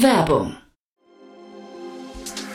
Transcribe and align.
Werbung 0.00 0.56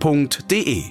f.de. 0.00 0.84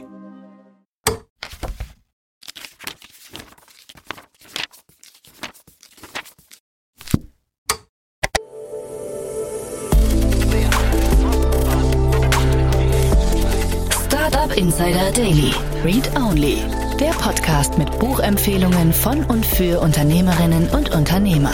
Startup 14.06 14.58
Insider 14.58 15.12
Daily. 15.12 15.54
Read 15.84 16.10
Only. 16.16 16.58
Der 17.00 17.12
Podcast 17.12 17.78
mit 17.78 18.00
Buchempfehlungen 18.00 18.92
von 18.92 19.24
und 19.26 19.46
für 19.46 19.80
Unternehmerinnen 19.82 20.70
und 20.70 20.94
Unternehmer. 20.96 21.54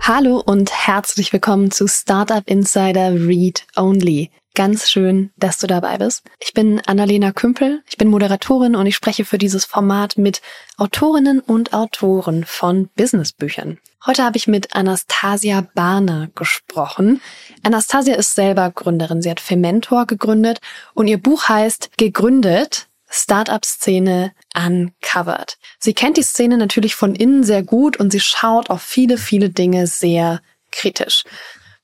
Hallo 0.00 0.42
und 0.44 0.72
herzlich 0.72 1.32
willkommen 1.34 1.70
zu 1.70 1.86
Startup 1.86 2.42
Insider 2.46 3.12
Read 3.14 3.66
Only. 3.76 4.30
Ganz 4.58 4.90
schön, 4.90 5.30
dass 5.36 5.58
du 5.58 5.68
dabei 5.68 5.98
bist. 5.98 6.24
Ich 6.40 6.52
bin 6.52 6.82
Annalena 6.84 7.30
Kümpel, 7.30 7.84
ich 7.88 7.96
bin 7.96 8.08
Moderatorin 8.08 8.74
und 8.74 8.86
ich 8.86 8.96
spreche 8.96 9.24
für 9.24 9.38
dieses 9.38 9.64
Format 9.64 10.18
mit 10.18 10.42
Autorinnen 10.76 11.38
und 11.38 11.72
Autoren 11.72 12.44
von 12.44 12.88
Businessbüchern. 12.96 13.78
Heute 14.04 14.24
habe 14.24 14.36
ich 14.36 14.48
mit 14.48 14.74
Anastasia 14.74 15.64
Barner 15.76 16.30
gesprochen. 16.34 17.20
Anastasia 17.62 18.16
ist 18.16 18.34
selber 18.34 18.72
Gründerin. 18.72 19.22
Sie 19.22 19.30
hat 19.30 19.38
Fementor 19.38 20.06
gegründet 20.06 20.58
und 20.92 21.06
ihr 21.06 21.22
Buch 21.22 21.48
heißt 21.48 21.90
Gegründet, 21.96 22.88
Startup-Szene 23.08 24.32
uncovered. 24.56 25.56
Sie 25.78 25.94
kennt 25.94 26.16
die 26.16 26.22
Szene 26.24 26.58
natürlich 26.58 26.96
von 26.96 27.14
innen 27.14 27.44
sehr 27.44 27.62
gut 27.62 27.96
und 27.98 28.10
sie 28.10 28.18
schaut 28.18 28.70
auf 28.70 28.82
viele, 28.82 29.18
viele 29.18 29.50
Dinge 29.50 29.86
sehr 29.86 30.40
kritisch 30.72 31.22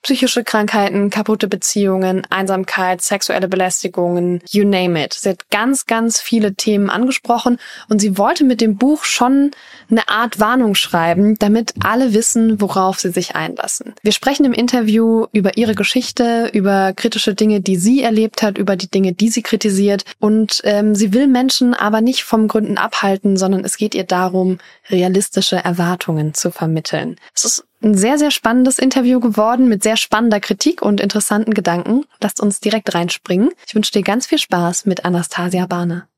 psychische 0.05 0.45
Krankheiten, 0.45 1.09
kaputte 1.09 1.49
Beziehungen, 1.49 2.27
Einsamkeit, 2.29 3.01
sexuelle 3.01 3.49
Belästigungen, 3.49 4.43
you 4.51 4.65
name 4.65 5.03
it. 5.03 5.15
Sie 5.15 5.31
hat 5.31 5.51
ganz, 5.51 5.87
ganz 5.87 6.21
viele 6.21 6.55
Themen 6.55 6.91
angesprochen 6.91 7.59
und 7.89 8.01
sie 8.01 8.19
wollte 8.19 8.45
mit 8.45 8.61
dem 8.61 8.77
Buch 8.77 9.05
schon 9.05 9.51
eine 9.91 10.07
Art 10.09 10.39
Warnung 10.39 10.75
schreiben, 10.75 11.37
damit 11.39 11.73
alle 11.83 12.13
wissen, 12.13 12.61
worauf 12.61 13.01
sie 13.01 13.11
sich 13.11 13.35
einlassen. 13.35 13.95
Wir 14.03 14.13
sprechen 14.13 14.45
im 14.45 14.53
Interview 14.53 15.27
über 15.33 15.57
ihre 15.57 15.75
Geschichte, 15.75 16.51
über 16.53 16.93
kritische 16.93 17.35
Dinge, 17.35 17.63
die 17.63 17.77
sie 17.77 18.03
erlebt 18.03 18.43
hat, 18.43 18.59
über 18.59 18.77
die 18.77 18.91
Dinge, 18.91 19.15
die 19.15 19.31
sie 19.31 19.43
kritisiert 19.43 20.05
und 20.21 20.61
ähm, 20.65 20.95
sie 20.95 21.15
will 21.15 21.29
Menschen 21.29 21.73
aber 21.73 22.03
nicht 22.03 22.25
vom 22.25 22.47
Gründen 22.47 22.77
abhalten, 22.77 23.39
sondern 23.39 23.65
es 23.65 23.79
geht 23.79 23.95
ihr 23.95 24.05
darum, 24.05 24.59
realistische 24.91 25.57
Erwartungen 25.57 26.35
zu 26.35 26.51
vermitteln. 26.51 27.17
Es 27.35 27.47
ist 27.47 27.65
ein 27.85 27.95
sehr, 27.95 28.19
sehr 28.19 28.31
spannendes 28.31 28.79
Interview 28.79 29.21
geworden 29.21 29.69
mit 29.69 29.83
sehr 29.83 29.97
spannender 29.97 30.41
Kritik 30.41 30.83
und 30.83 31.01
interessanten 31.01 31.55
Gedanken. 31.55 32.05
Lasst 32.21 32.41
uns 32.41 32.61
direkt 32.61 32.95
reinspringen. 32.95 33.51
Ich 33.67 33.75
wünsche 33.75 33.93
dir 33.93 34.03
ganz 34.03 34.27
viel 34.27 34.39
Spaß 34.39 34.87
mit 34.87 35.05
Anastasia 35.05 35.67
Barner. 35.67 36.09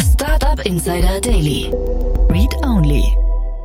Startup 0.00 0.64
Insider 0.64 1.20
Daily. 1.20 1.72
Read 2.30 2.54
Only. 2.64 3.04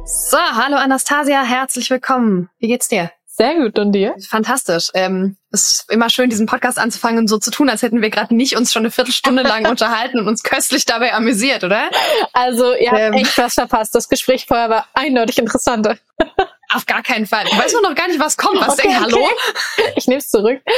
So, 0.05 0.37
hallo 0.37 0.77
Anastasia, 0.77 1.43
herzlich 1.43 1.89
willkommen. 1.91 2.49
Wie 2.57 2.67
geht's 2.67 2.87
dir? 2.87 3.11
Sehr 3.39 3.55
gut, 3.55 3.79
und 3.79 3.93
dir? 3.93 4.15
Fantastisch. 4.27 4.89
Ähm, 4.93 5.37
es 5.49 5.71
ist 5.71 5.91
immer 5.91 6.09
schön, 6.09 6.29
diesen 6.29 6.45
Podcast 6.45 6.77
anzufangen 6.77 7.19
und 7.19 7.29
so 7.29 7.37
zu 7.37 7.51
tun, 7.51 7.69
als 7.69 7.81
hätten 7.81 8.01
wir 8.01 8.09
gerade 8.09 8.35
nicht 8.35 8.57
uns 8.57 8.73
schon 8.73 8.81
eine 8.81 8.91
Viertelstunde 8.91 9.43
lang 9.43 9.65
unterhalten 9.69 10.19
und 10.19 10.27
uns 10.27 10.43
köstlich 10.43 10.83
dabei 10.83 11.13
amüsiert, 11.13 11.63
oder? 11.63 11.89
Also, 12.33 12.75
ihr 12.75 12.91
habt 12.91 12.99
ähm, 12.99 13.13
echt 13.13 13.37
was 13.37 13.53
verpasst. 13.53 13.95
Das 13.95 14.09
Gespräch 14.09 14.45
vorher 14.45 14.69
war 14.69 14.87
eindeutig 14.93 15.37
interessanter. 15.37 15.97
Auf 16.71 16.85
gar 16.85 17.01
keinen 17.01 17.25
Fall. 17.25 17.45
Ich 17.47 17.57
weiß 17.57 17.73
noch 17.81 17.95
gar 17.95 18.07
nicht, 18.07 18.19
was 18.19 18.37
kommt. 18.37 18.61
Was 18.61 18.77
okay, 18.77 18.89
denk, 18.89 18.99
hallo? 18.99 19.17
Okay. 19.17 19.93
Ich 19.95 20.07
nehme 20.07 20.19
es 20.19 20.29
zurück. 20.29 20.61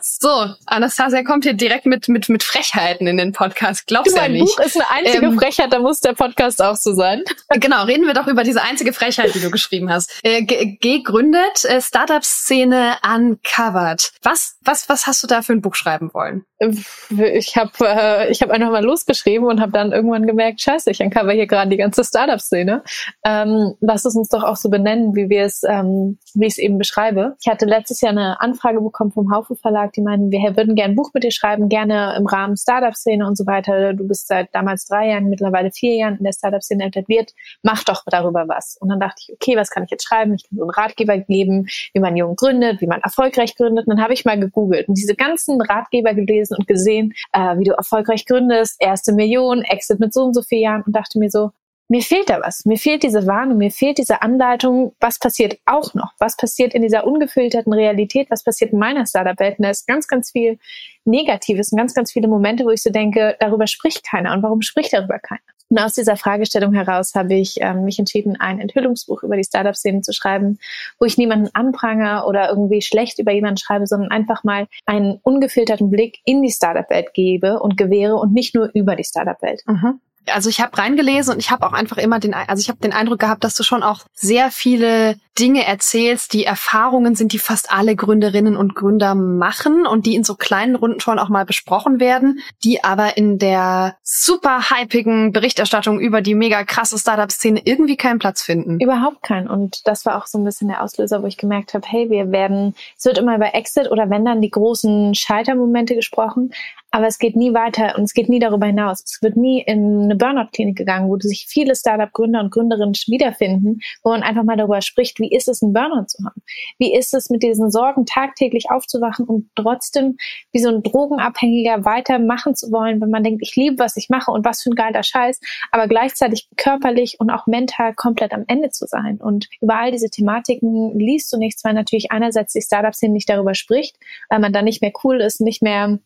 So, 0.00 0.54
Anastasia 0.66 1.24
kommt 1.24 1.44
hier 1.44 1.54
direkt 1.54 1.86
mit, 1.86 2.08
mit, 2.08 2.28
mit 2.28 2.42
Frechheiten 2.42 3.06
in 3.06 3.16
den 3.16 3.32
Podcast. 3.32 3.86
Glaubst 3.86 4.16
du 4.16 4.20
ja 4.20 4.28
nicht. 4.28 4.56
Buch 4.56 4.64
ist 4.64 4.76
eine 4.76 4.88
einzige 4.90 5.26
ähm, 5.26 5.38
Frechheit, 5.38 5.72
da 5.72 5.80
muss 5.80 6.00
der 6.00 6.12
Podcast 6.12 6.62
auch 6.62 6.76
so 6.76 6.92
sein. 6.94 7.22
Genau, 7.58 7.84
reden 7.84 8.06
wir 8.06 8.12
doch 8.12 8.26
über 8.26 8.42
diese 8.42 8.62
einzige 8.62 8.92
Frechheit, 8.92 9.34
die 9.34 9.40
du 9.40 9.50
geschrieben 9.50 9.90
hast. 9.90 10.20
Äh, 10.22 10.42
gegründet, 10.44 11.64
äh, 11.64 11.80
Startup-Szene 11.80 12.96
uncovered. 13.02 14.12
Was, 14.22 14.56
was, 14.62 14.88
was 14.88 15.06
hast 15.06 15.22
du 15.22 15.26
da 15.26 15.42
für 15.42 15.52
ein 15.52 15.62
Buch 15.62 15.74
schreiben 15.74 16.12
wollen? 16.12 16.44
Ich 16.58 17.56
habe 17.56 17.70
äh, 17.82 18.30
ich 18.30 18.42
hab 18.42 18.50
einfach 18.50 18.70
mal 18.70 18.84
losgeschrieben 18.84 19.46
und 19.46 19.60
habe 19.60 19.72
dann 19.72 19.92
irgendwann 19.92 20.26
gemerkt, 20.26 20.60
scheiße, 20.60 20.90
ich 20.90 21.00
uncover 21.00 21.32
hier 21.32 21.46
gerade 21.46 21.70
die 21.70 21.76
ganze 21.76 22.02
Startup-Szene. 22.02 22.82
Ähm, 23.24 23.74
lass 23.80 24.04
es 24.04 24.16
uns 24.16 24.28
doch 24.28 24.42
auch 24.42 24.56
so 24.56 24.70
benennen, 24.70 24.95
wie 25.14 25.28
wir 25.28 25.44
es, 25.44 25.62
ähm, 25.68 26.18
wie 26.34 26.46
ich 26.46 26.54
es 26.54 26.58
eben 26.58 26.78
beschreibe. 26.78 27.36
Ich 27.40 27.48
hatte 27.48 27.66
letztes 27.66 28.00
Jahr 28.00 28.12
eine 28.12 28.40
Anfrage 28.40 28.80
bekommen 28.80 29.12
vom 29.12 29.32
Haufe 29.32 29.56
Verlag, 29.56 29.92
die 29.92 30.02
meinen, 30.02 30.30
wir 30.30 30.40
würden 30.56 30.74
gerne 30.74 30.92
ein 30.92 30.96
Buch 30.96 31.10
mit 31.14 31.24
dir 31.24 31.30
schreiben, 31.30 31.68
gerne 31.68 32.14
im 32.16 32.26
Rahmen 32.26 32.56
Startup-Szene 32.56 33.26
und 33.26 33.36
so 33.36 33.46
weiter. 33.46 33.94
Du 33.94 34.06
bist 34.06 34.28
seit 34.28 34.54
damals 34.54 34.86
drei 34.86 35.10
Jahren, 35.10 35.28
mittlerweile 35.28 35.70
vier 35.70 35.94
Jahren 35.96 36.16
in 36.18 36.24
der 36.24 36.32
Startup-Szene 36.32 36.86
etabliert. 36.86 37.32
Mach 37.62 37.84
doch 37.84 38.02
darüber 38.06 38.44
was. 38.48 38.76
Und 38.80 38.88
dann 38.88 39.00
dachte 39.00 39.16
ich, 39.20 39.34
okay, 39.34 39.56
was 39.56 39.70
kann 39.70 39.84
ich 39.84 39.90
jetzt 39.90 40.06
schreiben? 40.06 40.34
Ich 40.34 40.48
kann 40.48 40.58
so 40.58 40.64
einen 40.64 40.70
Ratgeber 40.70 41.18
geben, 41.18 41.66
wie 41.92 42.00
man 42.00 42.16
jung 42.16 42.36
gründet, 42.36 42.80
wie 42.80 42.86
man 42.86 43.00
erfolgreich 43.00 43.56
gründet. 43.56 43.86
Und 43.86 43.96
dann 43.96 44.02
habe 44.02 44.14
ich 44.14 44.24
mal 44.24 44.38
gegoogelt 44.38 44.88
und 44.88 44.96
diese 44.96 45.14
ganzen 45.14 45.60
Ratgeber 45.60 46.14
gelesen 46.14 46.56
und 46.58 46.66
gesehen, 46.66 47.12
äh, 47.32 47.58
wie 47.58 47.64
du 47.64 47.72
erfolgreich 47.72 48.26
gründest, 48.26 48.76
erste 48.80 49.12
Million, 49.12 49.62
Exit 49.62 50.00
mit 50.00 50.12
so 50.12 50.22
und 50.22 50.34
so 50.34 50.42
vier 50.42 50.60
Jahren 50.60 50.82
und 50.82 50.94
dachte 50.94 51.18
mir 51.18 51.30
so, 51.30 51.50
mir 51.88 52.02
fehlt 52.02 52.28
da 52.28 52.40
was. 52.40 52.64
Mir 52.64 52.78
fehlt 52.78 53.02
diese 53.02 53.26
Warnung, 53.26 53.58
mir 53.58 53.70
fehlt 53.70 53.98
diese 53.98 54.22
Anleitung, 54.22 54.94
was 55.00 55.18
passiert 55.18 55.58
auch 55.66 55.94
noch, 55.94 56.12
was 56.18 56.36
passiert 56.36 56.74
in 56.74 56.82
dieser 56.82 57.06
ungefilterten 57.06 57.72
Realität, 57.72 58.30
was 58.30 58.42
passiert 58.42 58.72
in 58.72 58.78
meiner 58.78 59.06
Startup-Welt. 59.06 59.58
Und 59.58 59.64
da 59.64 59.70
ist 59.70 59.86
ganz, 59.86 60.08
ganz 60.08 60.30
viel 60.30 60.58
Negatives 61.04 61.72
und 61.72 61.78
ganz, 61.78 61.94
ganz 61.94 62.12
viele 62.12 62.28
Momente, 62.28 62.64
wo 62.64 62.70
ich 62.70 62.82
so 62.82 62.90
denke, 62.90 63.36
darüber 63.38 63.66
spricht 63.66 64.04
keiner. 64.04 64.32
Und 64.32 64.42
warum 64.42 64.62
spricht 64.62 64.92
darüber 64.92 65.18
keiner? 65.18 65.40
Und 65.68 65.78
aus 65.78 65.94
dieser 65.94 66.16
Fragestellung 66.16 66.74
heraus 66.74 67.14
habe 67.14 67.34
ich 67.34 67.56
ähm, 67.60 67.84
mich 67.84 67.98
entschieden, 67.98 68.36
ein 68.38 68.60
Enthüllungsbuch 68.60 69.24
über 69.24 69.36
die 69.36 69.42
Startup-Szene 69.42 70.00
zu 70.00 70.12
schreiben, 70.12 70.58
wo 71.00 71.06
ich 71.06 71.18
niemanden 71.18 71.50
anprange 71.54 72.24
oder 72.24 72.48
irgendwie 72.48 72.82
schlecht 72.82 73.18
über 73.18 73.32
jemanden 73.32 73.58
schreibe, 73.58 73.86
sondern 73.86 74.10
einfach 74.10 74.44
mal 74.44 74.68
einen 74.86 75.18
ungefilterten 75.22 75.90
Blick 75.90 76.18
in 76.24 76.42
die 76.42 76.52
Startup-Welt 76.52 77.14
gebe 77.14 77.58
und 77.58 77.76
gewähre 77.76 78.14
und 78.16 78.32
nicht 78.32 78.54
nur 78.54 78.70
über 78.74 78.94
die 78.94 79.04
Startup-Welt. 79.04 79.62
Mhm 79.66 80.00
also 80.32 80.48
ich 80.48 80.60
habe 80.60 80.76
reingelesen 80.76 81.34
und 81.34 81.40
ich 81.40 81.50
habe 81.50 81.66
auch 81.66 81.72
einfach 81.72 81.98
immer 81.98 82.18
den, 82.20 82.34
also 82.34 82.60
ich 82.60 82.68
habe 82.68 82.78
den 82.78 82.92
Eindruck 82.92 83.18
gehabt, 83.18 83.44
dass 83.44 83.54
du 83.54 83.62
schon 83.62 83.82
auch 83.82 84.04
sehr 84.12 84.50
viele 84.50 85.16
Dinge 85.38 85.66
erzählst, 85.66 86.32
die 86.32 86.44
Erfahrungen 86.44 87.14
sind, 87.14 87.32
die 87.32 87.38
fast 87.38 87.70
alle 87.70 87.94
Gründerinnen 87.94 88.56
und 88.56 88.74
Gründer 88.74 89.14
machen 89.14 89.86
und 89.86 90.06
die 90.06 90.14
in 90.14 90.24
so 90.24 90.34
kleinen 90.34 90.76
Runden 90.76 91.00
schon 91.00 91.18
auch 91.18 91.28
mal 91.28 91.44
besprochen 91.44 92.00
werden, 92.00 92.40
die 92.64 92.82
aber 92.82 93.16
in 93.18 93.38
der 93.38 93.96
super 94.02 94.70
hypigen 94.70 95.32
Berichterstattung 95.32 96.00
über 96.00 96.22
die 96.22 96.34
mega 96.34 96.64
krasse 96.64 96.98
Startup-Szene 96.98 97.60
irgendwie 97.64 97.96
keinen 97.96 98.18
Platz 98.18 98.42
finden. 98.42 98.80
Überhaupt 98.80 99.22
keinen. 99.22 99.48
Und 99.48 99.86
das 99.86 100.06
war 100.06 100.16
auch 100.16 100.26
so 100.26 100.38
ein 100.38 100.44
bisschen 100.44 100.68
der 100.68 100.82
Auslöser, 100.82 101.22
wo 101.22 101.26
ich 101.26 101.36
gemerkt 101.36 101.74
habe, 101.74 101.86
hey, 101.86 102.08
wir 102.08 102.32
werden, 102.32 102.74
es 102.96 103.04
wird 103.04 103.18
immer 103.18 103.36
über 103.36 103.54
Exit 103.54 103.90
oder 103.90 104.08
wenn 104.08 104.24
dann 104.24 104.40
die 104.40 104.50
großen 104.50 105.14
Scheitermomente 105.14 105.94
gesprochen, 105.94 106.52
aber 106.96 107.08
es 107.08 107.18
geht 107.18 107.36
nie 107.36 107.52
weiter 107.52 107.94
und 107.98 108.04
es 108.04 108.14
geht 108.14 108.30
nie 108.30 108.38
darüber 108.38 108.64
hinaus. 108.64 109.02
Es 109.04 109.18
wird 109.20 109.36
nie 109.36 109.60
in 109.60 110.04
eine 110.04 110.16
Burnout-Klinik 110.16 110.76
gegangen, 110.76 111.10
wo 111.10 111.18
sich 111.18 111.44
viele 111.46 111.76
Startup-Gründer 111.76 112.40
und 112.40 112.50
Gründerinnen 112.50 112.94
wiederfinden, 113.06 113.80
wo 114.02 114.12
man 114.12 114.22
einfach 114.22 114.44
mal 114.44 114.56
darüber 114.56 114.80
spricht, 114.80 115.20
wie 115.20 115.30
ist 115.30 115.46
es, 115.46 115.62
einen 115.62 115.74
Burnout 115.74 116.06
zu 116.06 116.24
haben? 116.24 116.40
Wie 116.78 116.94
ist 116.94 117.12
es, 117.12 117.28
mit 117.28 117.42
diesen 117.42 117.70
Sorgen 117.70 118.06
tagtäglich 118.06 118.70
aufzuwachen 118.70 119.26
und 119.26 119.50
trotzdem 119.56 120.16
wie 120.52 120.58
so 120.58 120.70
ein 120.70 120.82
Drogenabhängiger 120.82 121.84
weitermachen 121.84 122.54
zu 122.54 122.72
wollen, 122.72 122.98
wenn 123.02 123.10
man 123.10 123.22
denkt, 123.22 123.42
ich 123.42 123.54
liebe, 123.56 123.78
was 123.78 123.98
ich 123.98 124.08
mache 124.08 124.30
und 124.30 124.46
was 124.46 124.62
für 124.62 124.70
ein 124.70 124.74
geiler 124.74 125.02
Scheiß, 125.02 125.38
aber 125.72 125.88
gleichzeitig 125.88 126.48
körperlich 126.56 127.20
und 127.20 127.28
auch 127.28 127.46
mental 127.46 127.92
komplett 127.92 128.32
am 128.32 128.44
Ende 128.46 128.70
zu 128.70 128.86
sein. 128.86 129.18
Und 129.18 129.50
über 129.60 129.78
all 129.78 129.90
diese 129.90 130.08
Thematiken 130.08 130.98
liest 130.98 131.30
du 131.30 131.36
nichts, 131.36 131.62
weil 131.62 131.74
natürlich 131.74 132.10
einerseits 132.10 132.54
die 132.54 132.62
Startup-Szene 132.62 133.12
nicht 133.12 133.28
darüber 133.28 133.54
spricht, 133.54 133.98
weil 134.30 134.38
man 134.38 134.54
da 134.54 134.62
nicht 134.62 134.80
mehr 134.80 134.92
cool 135.04 135.20
ist, 135.20 135.42
nicht 135.42 135.60
mehr 135.60 135.98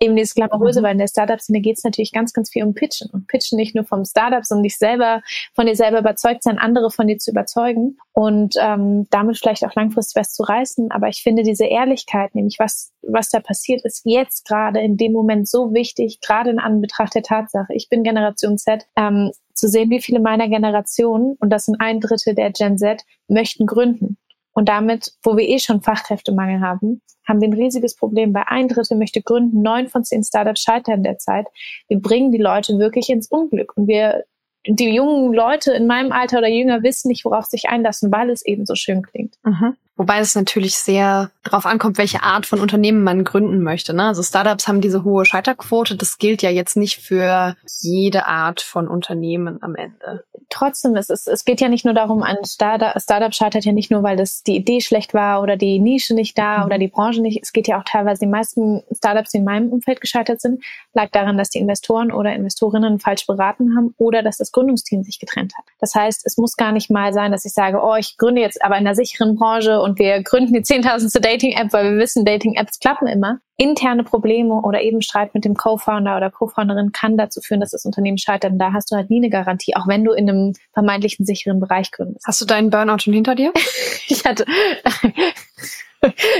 eben 0.00 0.16
dieses 0.16 0.34
Glamouröse, 0.34 0.80
Mhm. 0.80 0.84
weil 0.84 0.92
in 0.92 0.98
der 0.98 1.08
Startup-Szene 1.08 1.60
geht 1.60 1.78
es 1.78 1.84
natürlich 1.84 2.12
ganz, 2.12 2.32
ganz 2.32 2.50
viel 2.50 2.64
um 2.64 2.74
Pitchen. 2.74 3.10
Und 3.10 3.26
Pitchen 3.26 3.56
nicht 3.56 3.74
nur 3.74 3.84
vom 3.84 4.04
Startup, 4.04 4.44
sondern 4.44 4.64
dich 4.64 4.76
selber, 4.76 5.22
von 5.54 5.66
dir 5.66 5.76
selber 5.76 6.00
überzeugt 6.00 6.42
sein, 6.42 6.58
andere 6.58 6.90
von 6.90 7.06
dir 7.06 7.18
zu 7.18 7.30
überzeugen 7.30 7.98
und 8.12 8.54
ähm, 8.60 9.06
damit 9.10 9.38
vielleicht 9.38 9.64
auch 9.64 9.74
langfristig 9.74 10.20
was 10.20 10.32
zu 10.32 10.42
reißen. 10.42 10.90
Aber 10.90 11.08
ich 11.08 11.22
finde 11.22 11.42
diese 11.42 11.64
Ehrlichkeit, 11.66 12.34
nämlich 12.34 12.58
was, 12.58 12.92
was 13.02 13.28
da 13.30 13.40
passiert, 13.40 13.84
ist 13.84 14.02
jetzt 14.04 14.46
gerade 14.46 14.80
in 14.80 14.96
dem 14.96 15.12
Moment 15.12 15.48
so 15.48 15.72
wichtig, 15.72 16.20
gerade 16.20 16.50
in 16.50 16.58
Anbetracht 16.58 17.14
der 17.14 17.22
Tatsache. 17.22 17.72
Ich 17.74 17.88
bin 17.88 18.02
Generation 18.02 18.58
Z, 18.58 18.86
ähm, 18.96 19.30
zu 19.54 19.68
sehen, 19.68 19.90
wie 19.90 20.02
viele 20.02 20.18
meiner 20.18 20.48
Generation, 20.48 21.36
und 21.38 21.50
das 21.50 21.66
sind 21.66 21.80
ein 21.80 22.00
Drittel 22.00 22.34
der 22.34 22.50
Gen 22.50 22.76
Z, 22.76 23.02
möchten 23.28 23.66
gründen. 23.66 24.18
Und 24.54 24.68
damit, 24.68 25.12
wo 25.22 25.36
wir 25.36 25.46
eh 25.48 25.58
schon 25.58 25.82
Fachkräftemangel 25.82 26.60
haben, 26.60 27.02
haben 27.26 27.40
wir 27.40 27.48
ein 27.48 27.54
riesiges 27.54 27.96
Problem. 27.96 28.32
Bei 28.32 28.46
ein 28.46 28.68
Drittel 28.68 28.96
möchte 28.96 29.20
gründen, 29.20 29.62
neun 29.62 29.88
von 29.88 30.04
zehn 30.04 30.22
Startups 30.22 30.62
scheitern 30.62 31.02
derzeit. 31.02 31.46
Wir 31.88 31.98
bringen 31.98 32.32
die 32.32 32.38
Leute 32.38 32.78
wirklich 32.78 33.08
ins 33.10 33.28
Unglück. 33.28 33.76
Und 33.76 33.88
wir, 33.88 34.24
die 34.66 34.94
jungen 34.94 35.34
Leute 35.34 35.72
in 35.72 35.86
meinem 35.86 36.12
Alter 36.12 36.38
oder 36.38 36.48
jünger 36.48 36.82
wissen 36.82 37.08
nicht, 37.08 37.24
worauf 37.24 37.46
sich 37.46 37.68
einlassen, 37.68 38.12
weil 38.12 38.30
es 38.30 38.44
eben 38.46 38.64
so 38.64 38.74
schön 38.74 39.02
klingt. 39.02 39.34
Mhm. 39.42 39.76
Wobei 39.96 40.18
es 40.18 40.34
natürlich 40.34 40.76
sehr 40.76 41.30
darauf 41.44 41.66
ankommt, 41.66 41.98
welche 41.98 42.22
Art 42.22 42.46
von 42.46 42.60
Unternehmen 42.60 43.04
man 43.04 43.22
gründen 43.22 43.62
möchte. 43.62 43.94
Ne? 43.94 44.08
Also 44.08 44.22
Startups 44.22 44.66
haben 44.66 44.80
diese 44.80 45.04
hohe 45.04 45.24
Scheiterquote. 45.24 45.94
Das 45.96 46.18
gilt 46.18 46.42
ja 46.42 46.50
jetzt 46.50 46.76
nicht 46.76 46.96
für 47.00 47.54
jede 47.80 48.26
Art 48.26 48.60
von 48.60 48.88
Unternehmen 48.88 49.62
am 49.62 49.74
Ende. 49.76 50.24
Trotzdem, 50.50 50.96
es, 50.96 51.10
ist, 51.10 51.28
es 51.28 51.44
geht 51.44 51.60
ja 51.60 51.68
nicht 51.68 51.84
nur 51.84 51.94
darum, 51.94 52.22
ein 52.22 52.38
Startup, 52.44 53.00
Startup 53.00 53.32
scheitert 53.34 53.64
ja 53.64 53.72
nicht 53.72 53.90
nur, 53.90 54.02
weil 54.02 54.16
das 54.16 54.42
die 54.42 54.56
Idee 54.56 54.80
schlecht 54.80 55.14
war 55.14 55.42
oder 55.42 55.56
die 55.56 55.78
Nische 55.78 56.14
nicht 56.14 56.36
da 56.38 56.58
Mhm. 56.58 56.64
oder 56.66 56.78
die 56.78 56.88
Branche 56.88 57.20
nicht. 57.22 57.40
Es 57.42 57.52
geht 57.52 57.68
ja 57.68 57.78
auch 57.78 57.84
teilweise, 57.84 58.20
die 58.20 58.26
meisten 58.26 58.82
Startups, 58.96 59.30
die 59.30 59.38
in 59.38 59.44
meinem 59.44 59.70
Umfeld 59.70 60.00
gescheitert 60.00 60.40
sind, 60.40 60.62
lag 60.92 61.10
daran, 61.10 61.38
dass 61.38 61.50
die 61.50 61.58
Investoren 61.58 62.12
oder 62.12 62.34
Investorinnen 62.34 62.98
falsch 62.98 63.26
beraten 63.26 63.76
haben 63.76 63.94
oder 63.98 64.22
dass 64.22 64.38
das 64.38 64.52
Gründungsteam 64.52 65.02
sich 65.02 65.18
getrennt 65.18 65.52
hat. 65.56 65.64
Das 65.80 65.94
heißt, 65.94 66.22
es 66.24 66.36
muss 66.36 66.56
gar 66.56 66.72
nicht 66.72 66.90
mal 66.90 67.12
sein, 67.12 67.32
dass 67.32 67.44
ich 67.44 67.52
sage, 67.52 67.80
oh, 67.82 67.94
ich 67.96 68.16
gründe 68.16 68.40
jetzt 68.40 68.62
aber 68.62 68.76
in 68.76 68.86
einer 68.86 68.94
sicheren 68.94 69.36
Branche 69.36 69.80
und 69.84 69.98
wir 69.98 70.22
gründen 70.22 70.54
die 70.54 70.62
zehntausendste 70.62 71.20
Dating-App, 71.20 71.72
weil 71.72 71.92
wir 71.92 71.98
wissen, 71.98 72.24
Dating-Apps 72.24 72.80
klappen 72.80 73.06
immer. 73.06 73.38
Interne 73.56 74.02
Probleme 74.02 74.54
oder 74.54 74.82
eben 74.82 75.02
Streit 75.02 75.34
mit 75.34 75.44
dem 75.44 75.54
Co-Founder 75.54 76.16
oder 76.16 76.30
Co-Founderin 76.30 76.90
kann 76.90 77.16
dazu 77.16 77.40
führen, 77.40 77.60
dass 77.60 77.70
das 77.70 77.84
Unternehmen 77.84 78.18
scheitert. 78.18 78.52
Und 78.52 78.58
da 78.58 78.72
hast 78.72 78.90
du 78.90 78.96
halt 78.96 79.10
nie 79.10 79.18
eine 79.18 79.30
Garantie, 79.30 79.76
auch 79.76 79.86
wenn 79.86 80.02
du 80.02 80.12
in 80.12 80.28
einem 80.28 80.52
vermeintlichen 80.72 81.24
sicheren 81.24 81.60
Bereich 81.60 81.92
gründest. 81.92 82.26
Hast 82.26 82.40
du 82.40 82.46
deinen 82.46 82.70
Burnout 82.70 82.98
schon 82.98 83.14
hinter 83.14 83.34
dir? 83.34 83.52
Ich 84.06 84.24
hatte, 84.24 84.44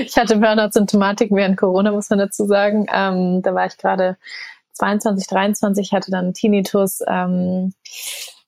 ich 0.05 0.17
hatte 0.17 0.37
Burnout-Symptomatik 0.37 1.31
während 1.33 1.57
Corona, 1.57 1.93
muss 1.93 2.11
man 2.11 2.19
dazu 2.19 2.45
sagen. 2.45 2.87
Ähm, 2.93 3.41
da 3.43 3.55
war 3.55 3.67
ich 3.67 3.79
gerade 3.79 4.19
22, 4.73 5.27
23, 5.27 5.93
hatte 5.93 6.11
dann 6.11 6.35
Tinnitus, 6.35 7.01
ähm, 7.07 7.73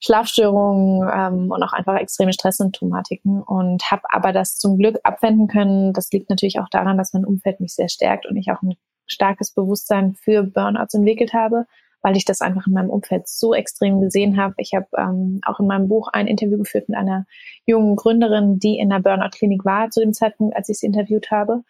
Schlafstörungen 0.01 1.09
ähm, 1.13 1.51
und 1.51 1.63
auch 1.63 1.73
einfach 1.73 1.97
extreme 1.97 2.33
Stresssymptomatiken 2.33 3.43
und 3.43 3.91
habe 3.91 4.03
aber 4.11 4.33
das 4.33 4.57
zum 4.57 4.77
Glück 4.79 4.99
abwenden 5.05 5.49
können. 5.49 5.93
Das 5.93 6.11
liegt 6.13 6.29
natürlich 6.29 6.61
auch 6.61 6.69
daran, 6.71 6.99
dass 6.99 7.15
mein 7.15 7.25
Umfeld 7.25 7.61
mich 7.61 7.75
sehr 7.75 7.89
stärkt 7.89 8.27
und 8.27 8.37
ich 8.37 8.51
auch 8.51 8.63
ein 8.63 8.75
starkes 9.07 9.53
Bewusstsein 9.53 10.15
für 10.15 10.43
Burnouts 10.43 10.95
entwickelt 10.95 11.33
habe, 11.33 11.67
weil 12.03 12.17
ich 12.17 12.25
das 12.25 12.41
einfach 12.41 12.67
in 12.67 12.75
meinem 12.75 12.91
Umfeld 12.91 13.27
so 13.29 13.55
extrem 13.55 14.01
gesehen 14.01 14.37
habe. 14.37 14.55
Ich 14.59 14.75
habe 14.75 14.87
ähm, 14.99 15.41
auch 15.47 15.61
in 15.61 15.67
meinem 15.67 15.89
Buch 15.89 16.09
ein 16.13 16.27
Interview 16.27 16.59
geführt 16.59 16.89
mit 16.89 16.99
einer 16.99 17.25
jungen 17.65 17.97
Gründerin, 17.97 18.59
die 18.59 18.79
in 18.79 18.91
der 18.91 19.01
Burnout-Klinik 19.01 19.65
war 19.65 19.91
zu 19.91 20.01
dem 20.01 20.13
Zeitpunkt, 20.13 20.55
als 20.57 20.69
ich 20.69 20.79
sie 20.79 20.87
interviewt 20.87 21.31
habe. 21.31 21.63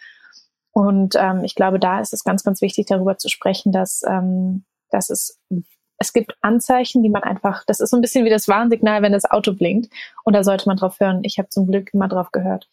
Und 0.73 1.15
ähm, 1.17 1.45
ich 1.45 1.55
glaube, 1.55 1.79
da 1.79 2.01
ist 2.01 2.13
es 2.13 2.25
ganz, 2.25 2.43
ganz 2.43 2.61
wichtig, 2.61 2.87
darüber 2.87 3.17
zu 3.17 3.29
sprechen, 3.29 3.73
dass, 3.73 4.03
ähm, 4.07 4.65
dass 4.91 5.11
es 5.11 5.41
es 5.99 6.13
gibt 6.13 6.37
Anzeichen, 6.41 7.03
die 7.03 7.09
man 7.09 7.23
einfach, 7.23 7.65
das 7.67 7.81
ist 7.81 7.91
so 7.91 7.97
ein 7.97 8.01
bisschen 8.03 8.25
wie 8.25 8.31
das 8.31 8.49
Warnsignal, 8.49 9.03
wenn 9.03 9.13
das 9.13 9.25
Auto 9.25 9.53
blinkt. 9.55 9.93
Und 10.25 10.35
da 10.35 10.45
sollte 10.45 10.69
man 10.69 10.77
drauf 10.77 11.01
hören. 11.01 11.21
Ich 11.25 11.39
habe 11.39 11.49
zum 11.49 11.67
Glück 11.67 11.93
immer 11.93 12.09
drauf 12.09 12.33
gehört. 12.33 12.69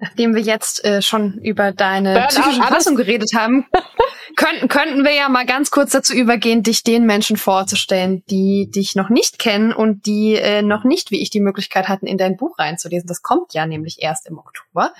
Nachdem 0.00 0.34
wir 0.34 0.40
jetzt 0.40 0.82
äh, 0.84 1.02
schon 1.02 1.38
über 1.42 1.72
deine 1.72 2.14
Burnout, 2.14 2.28
psychische 2.28 2.62
Verfassung 2.62 2.96
geredet 2.96 3.32
haben, 3.36 3.66
könnten, 4.36 4.68
könnten 4.68 5.04
wir 5.04 5.12
ja 5.12 5.28
mal 5.28 5.44
ganz 5.44 5.70
kurz 5.70 5.90
dazu 5.90 6.14
übergehen, 6.14 6.62
dich 6.62 6.82
den 6.82 7.04
Menschen 7.04 7.36
vorzustellen, 7.36 8.24
die 8.30 8.70
dich 8.70 8.96
noch 8.96 9.10
nicht 9.10 9.38
kennen 9.38 9.74
und 9.74 10.06
die 10.06 10.36
äh, 10.36 10.62
noch 10.62 10.84
nicht, 10.84 11.10
wie 11.10 11.20
ich, 11.20 11.28
die 11.28 11.40
Möglichkeit 11.40 11.88
hatten, 11.88 12.06
in 12.06 12.16
dein 12.16 12.38
Buch 12.38 12.58
reinzulesen. 12.58 13.08
Das 13.08 13.20
kommt 13.20 13.52
ja 13.52 13.66
nämlich 13.66 13.98
erst 14.00 14.26
im 14.26 14.38
Oktober. 14.38 14.94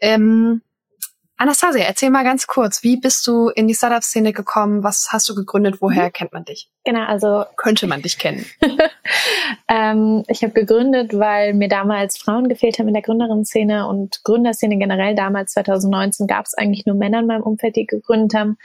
Ähm, 0.00 0.62
Anastasia, 1.42 1.84
erzähl 1.84 2.10
mal 2.10 2.24
ganz 2.24 2.46
kurz, 2.46 2.84
wie 2.84 2.96
bist 2.96 3.26
du 3.26 3.48
in 3.48 3.66
die 3.66 3.74
Startup-Szene 3.74 4.32
gekommen? 4.32 4.84
Was 4.84 5.08
hast 5.10 5.28
du 5.28 5.34
gegründet? 5.34 5.78
Woher 5.80 6.10
kennt 6.10 6.32
man 6.32 6.44
dich? 6.44 6.70
Genau, 6.84 7.04
also 7.04 7.44
Könnte 7.56 7.86
man 7.86 8.02
dich 8.02 8.18
kennen? 8.18 8.44
ähm, 9.68 10.24
ich 10.26 10.42
habe 10.42 10.52
gegründet, 10.52 11.16
weil 11.16 11.54
mir 11.54 11.68
damals 11.68 12.18
Frauen 12.18 12.48
gefehlt 12.48 12.78
haben 12.78 12.88
in 12.88 12.94
der 12.94 13.02
Gründerinnen-Szene 13.02 13.86
und 13.86 14.24
Gründerszene 14.24 14.76
generell. 14.78 15.14
Damals 15.14 15.52
2019 15.52 16.26
gab 16.26 16.46
es 16.46 16.54
eigentlich 16.54 16.84
nur 16.84 16.96
Männer 16.96 17.20
in 17.20 17.26
meinem 17.26 17.42
Umfeld, 17.42 17.76
die 17.76 17.86
gegründet 17.86 18.34
haben. 18.34 18.58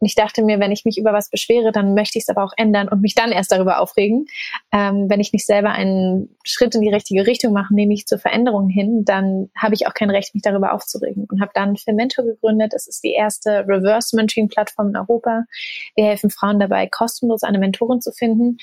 Und 0.00 0.06
ich 0.06 0.14
dachte 0.14 0.42
mir, 0.42 0.58
wenn 0.58 0.72
ich 0.72 0.86
mich 0.86 0.96
über 0.96 1.12
was 1.12 1.28
beschwere, 1.28 1.72
dann 1.72 1.92
möchte 1.92 2.18
ich 2.18 2.24
es 2.24 2.30
aber 2.30 2.42
auch 2.42 2.54
ändern 2.56 2.88
und 2.88 3.02
mich 3.02 3.14
dann 3.14 3.32
erst 3.32 3.52
darüber 3.52 3.80
aufregen. 3.80 4.26
Ähm, 4.72 5.10
wenn 5.10 5.20
ich 5.20 5.34
nicht 5.34 5.44
selber 5.44 5.72
einen 5.72 6.34
Schritt 6.42 6.74
in 6.74 6.80
die 6.80 6.88
richtige 6.88 7.26
Richtung 7.26 7.52
mache, 7.52 7.74
nämlich 7.74 8.06
zur 8.06 8.18
Veränderung 8.18 8.70
hin, 8.70 9.04
dann 9.04 9.50
habe 9.54 9.74
ich 9.74 9.86
auch 9.86 9.92
kein 9.92 10.08
Recht, 10.08 10.34
mich 10.34 10.42
darüber 10.42 10.72
aufzuregen. 10.72 11.26
Und 11.30 11.42
habe 11.42 11.50
dann 11.54 11.76
Fermentor 11.76 12.24
gegründet. 12.24 12.72
Das 12.72 12.88
ist 12.88 13.04
die 13.04 13.12
erste 13.12 13.66
Reverse-Mentoring-Plattform 13.68 14.88
in 14.88 14.96
Europa. 14.96 15.44
Wir 15.94 16.06
helfen 16.06 16.30
Frauen 16.30 16.58
dabei, 16.58 16.86
kostenlos 16.86 17.42
eine 17.42 17.58
Mentorin 17.60 18.00
zu 18.00 18.10
finden 18.12 18.58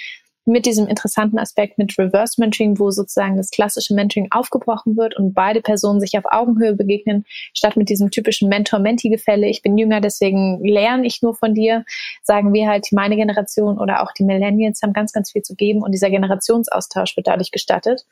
mit 0.48 0.66
diesem 0.66 0.88
interessanten 0.88 1.38
Aspekt 1.38 1.78
mit 1.78 1.98
Reverse 2.00 2.40
Mentoring, 2.40 2.80
wo 2.80 2.90
sozusagen 2.90 3.36
das 3.36 3.52
klassische 3.52 3.94
Mentoring 3.94 4.30
aufgebrochen 4.32 4.96
wird 4.96 5.16
und 5.18 5.34
beide 5.34 5.62
Personen 5.62 6.00
sich 6.00 6.18
auf 6.18 6.24
Augenhöhe 6.26 6.74
begegnen, 6.74 7.26
statt 7.54 7.76
mit 7.76 7.90
diesem 7.90 8.12
typischen 8.12 8.48
Mentor-Mentee-Gefälle. 8.48 9.48
Ich 9.48 9.62
bin 9.62 9.78
jünger, 9.78 10.00
deswegen 10.00 10.64
lerne 10.64 11.06
ich 11.06 11.22
nur 11.22 11.36
von 11.36 11.54
dir. 11.54 11.84
Sagen 12.24 12.54
wir 12.54 12.70
halt, 12.70 12.88
meine 12.94 13.18
Generation 13.18 13.78
oder 13.78 14.02
auch 14.02 14.14
die 14.14 14.24
Millennials 14.24 14.82
haben 14.82 14.94
ganz, 14.94 15.12
ganz 15.12 15.32
viel 15.32 15.42
zu 15.42 15.54
geben 15.54 15.84
und 15.84 15.92
dieser 15.92 16.10
Generationsaustausch 16.10 17.18
wird 17.18 17.28
dadurch 17.28 17.52
gestattet. 17.52 18.06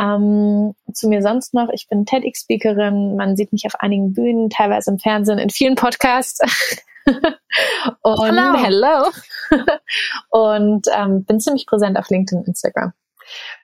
Ähm, 0.00 0.74
zu 0.92 1.08
mir 1.08 1.20
sonst 1.20 1.52
noch, 1.52 1.68
ich 1.70 1.86
bin 1.88 2.06
TEDx-Speakerin, 2.06 3.16
man 3.16 3.36
sieht 3.36 3.52
mich 3.52 3.66
auf 3.66 3.74
einigen 3.74 4.14
Bühnen, 4.14 4.48
teilweise 4.48 4.90
im 4.90 4.98
Fernsehen, 4.98 5.38
in 5.38 5.50
vielen 5.50 5.74
Podcasts. 5.74 6.40
und 8.02 8.24
Hello. 8.24 8.56
hello. 8.56 9.10
und 10.30 10.86
ähm, 10.94 11.24
bin 11.24 11.40
ziemlich 11.40 11.66
präsent 11.66 11.98
auf 11.98 12.08
LinkedIn 12.08 12.40
und 12.40 12.48
Instagram. 12.48 12.92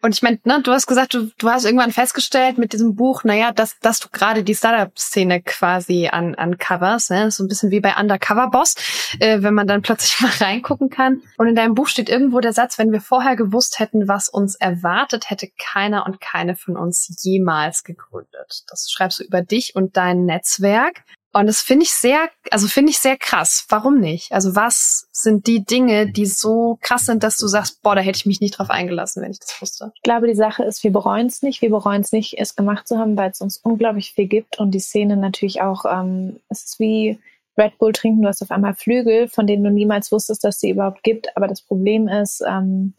Und 0.02 0.14
ich 0.14 0.23
meine, 0.23 0.38
ne, 0.44 0.61
du 0.62 0.73
hast 0.73 0.87
gesagt, 0.87 1.14
du, 1.14 1.31
du 1.38 1.49
hast 1.49 1.64
irgendwann 1.64 1.93
festgestellt 1.93 2.58
mit 2.58 2.73
diesem 2.73 2.94
Buch, 2.94 3.25
naja, 3.25 3.52
dass, 3.52 3.78
dass 3.80 4.00
du 4.00 4.09
gerade 4.11 4.45
die 4.45 4.54
Startup-Szene 4.54 5.42
quasi 5.42 6.09
an, 6.09 6.35
an 6.35 6.59
Covers, 6.59 7.11
ne? 7.11 7.30
so 7.30 7.42
ein 7.42 7.49
bisschen 7.49 7.71
wie 7.71 7.80
bei 7.80 7.97
Undercover 7.99 8.50
Boss, 8.50 8.75
äh, 9.21 9.42
wenn 9.42 9.54
man 9.54 9.66
dann 9.66 9.83
plötzlich 9.83 10.21
mal 10.21 10.33
reingucken 10.45 10.90
kann. 10.90 11.23
Und 11.38 11.49
in 11.49 11.54
deinem 11.54 11.75
Buch 11.75 11.88
steht 11.88 12.09
irgendwo 12.09 12.40
der 12.40 12.52
Satz, 12.52 12.78
wenn 12.78 12.92
wir 12.92 13.00
vorher 13.00 13.37
gewusst 13.37 13.78
hätten, 13.78 14.09
was 14.09 14.28
uns 14.28 14.54
erwartet, 14.57 15.30
hätte 15.30 15.49
keiner 15.59 16.04
und 16.07 16.21
keine 16.21 16.57
von 16.57 16.76
uns 16.76 17.11
jemals 17.23 17.85
gegründet. 17.85 18.64
Das 18.69 18.90
schreibst 18.90 19.21
du 19.21 19.25
über 19.25 19.42
dich 19.42 19.75
und 19.75 19.97
dein 19.97 20.26
Netzwerk. 20.26 21.04
Und 21.35 21.49
das 21.49 21.61
finde 21.61 21.83
ich 21.83 21.93
sehr, 21.93 22.29
also 22.53 22.69
finde 22.69 22.91
ich 22.91 22.99
sehr 22.99 23.17
krass. 23.17 23.67
Warum 23.69 23.99
nicht? 23.99 24.31
Also 24.31 24.55
was 24.55 25.09
sind 25.11 25.49
die 25.49 25.64
Dinge, 25.64 26.07
die 26.07 26.26
so 26.26 26.79
krass 26.81 27.07
sind, 27.07 27.25
dass 27.25 27.37
du 27.37 27.49
sagst, 27.49 27.83
boah, 27.83 27.97
da 27.97 28.03
hätte 28.03 28.19
ich 28.19 28.25
mich 28.25 28.41
nicht 28.41 28.57
drauf 28.57 28.71
eingelassen, 28.71 29.21
wenn 29.21 29.33
ich 29.33 29.41
das 29.41 29.61
wusste? 29.61 29.91
Ich 29.97 30.03
glaube, 30.03 30.29
die 30.29 30.37
Sache 30.37 30.62
ist, 30.62 30.85
wir 30.85 30.93
bereuen 30.93 31.26
es 31.26 31.43
nicht. 31.43 31.61
Wir 31.61 31.71
bereuen 31.71 32.03
es 32.03 32.12
nicht, 32.12 32.38
es 32.38 32.55
gemacht 32.55 32.87
zu 32.87 32.99
haben, 32.99 33.17
weil 33.17 33.33
es 33.33 33.41
uns 33.41 33.59
unglaublich 33.59 34.12
viel 34.12 34.29
gibt 34.29 34.61
und 34.61 34.71
die 34.71 34.79
Szene 34.79 35.17
natürlich 35.17 35.61
auch, 35.61 35.85
ähm, 35.87 36.38
es 36.50 36.62
ist 36.64 36.79
wie 36.79 37.19
Red 37.59 37.79
Bull 37.79 37.93
trinken, 37.93 38.23
du 38.23 38.29
hast 38.29 38.43
auf 38.43 38.53
einmal 38.53 38.75
Flügel, 38.75 39.26
von 39.26 39.49
denen 39.49 39.64
du 39.64 39.71
niemals 39.71 40.12
wusstest, 40.12 40.45
dass 40.45 40.61
sie 40.61 40.71
überhaupt 40.71 41.03
gibt. 41.03 41.37
Aber 41.37 41.49
das 41.49 41.62
Problem 41.62 42.07
ist, 42.07 42.45
ähm, 42.47 42.95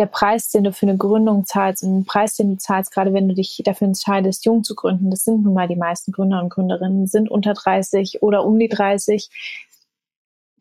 der 0.00 0.06
Preis, 0.06 0.48
den 0.48 0.64
du 0.64 0.72
für 0.72 0.86
eine 0.86 0.96
Gründung 0.96 1.44
zahlst 1.44 1.82
und 1.82 1.92
den 1.92 2.04
Preis, 2.06 2.34
den 2.34 2.52
du 2.52 2.56
zahlst, 2.56 2.90
gerade 2.90 3.12
wenn 3.12 3.28
du 3.28 3.34
dich 3.34 3.60
dafür 3.66 3.86
entscheidest, 3.86 4.46
jung 4.46 4.64
zu 4.64 4.74
gründen, 4.74 5.10
das 5.10 5.24
sind 5.24 5.42
nun 5.42 5.52
mal 5.52 5.68
die 5.68 5.76
meisten 5.76 6.10
Gründer 6.10 6.42
und 6.42 6.48
Gründerinnen, 6.48 7.06
sind 7.06 7.30
unter 7.30 7.52
30 7.52 8.22
oder 8.22 8.46
um 8.46 8.58
die 8.58 8.70
30. 8.70 9.28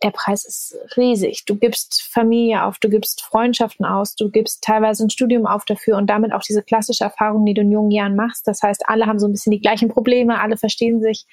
Der 0.03 0.12
Preis 0.12 0.43
ist 0.43 0.77
riesig. 0.98 1.46
Du 1.46 1.55
gibst 1.55 2.01
Familie 2.01 2.65
auf, 2.65 2.79
du 2.79 2.89
gibst 2.89 3.22
Freundschaften 3.22 3.86
aus, 3.86 4.15
du 4.15 4.29
gibst 4.29 4.62
teilweise 4.62 5.05
ein 5.05 5.10
Studium 5.10 5.46
auf 5.46 5.63
dafür 5.63 5.96
und 5.96 6.10
damit 6.10 6.34
auch 6.34 6.41
diese 6.41 6.62
klassische 6.62 7.05
Erfahrung, 7.05 7.46
die 7.46 7.53
du 7.53 7.62
in 7.62 7.72
jungen 7.72 7.91
Jahren 7.91 8.17
machst. 8.17 8.46
Das 8.46 8.62
heißt, 8.62 8.89
alle 8.89 9.05
haben 9.05 9.19
so 9.19 9.27
ein 9.27 9.31
bisschen 9.31 9.51
die 9.51 9.62
gleichen 9.62 9.88
Probleme, 9.88 10.41
alle 10.41 10.58
verstehen 10.58 11.01
sich. 11.01 11.25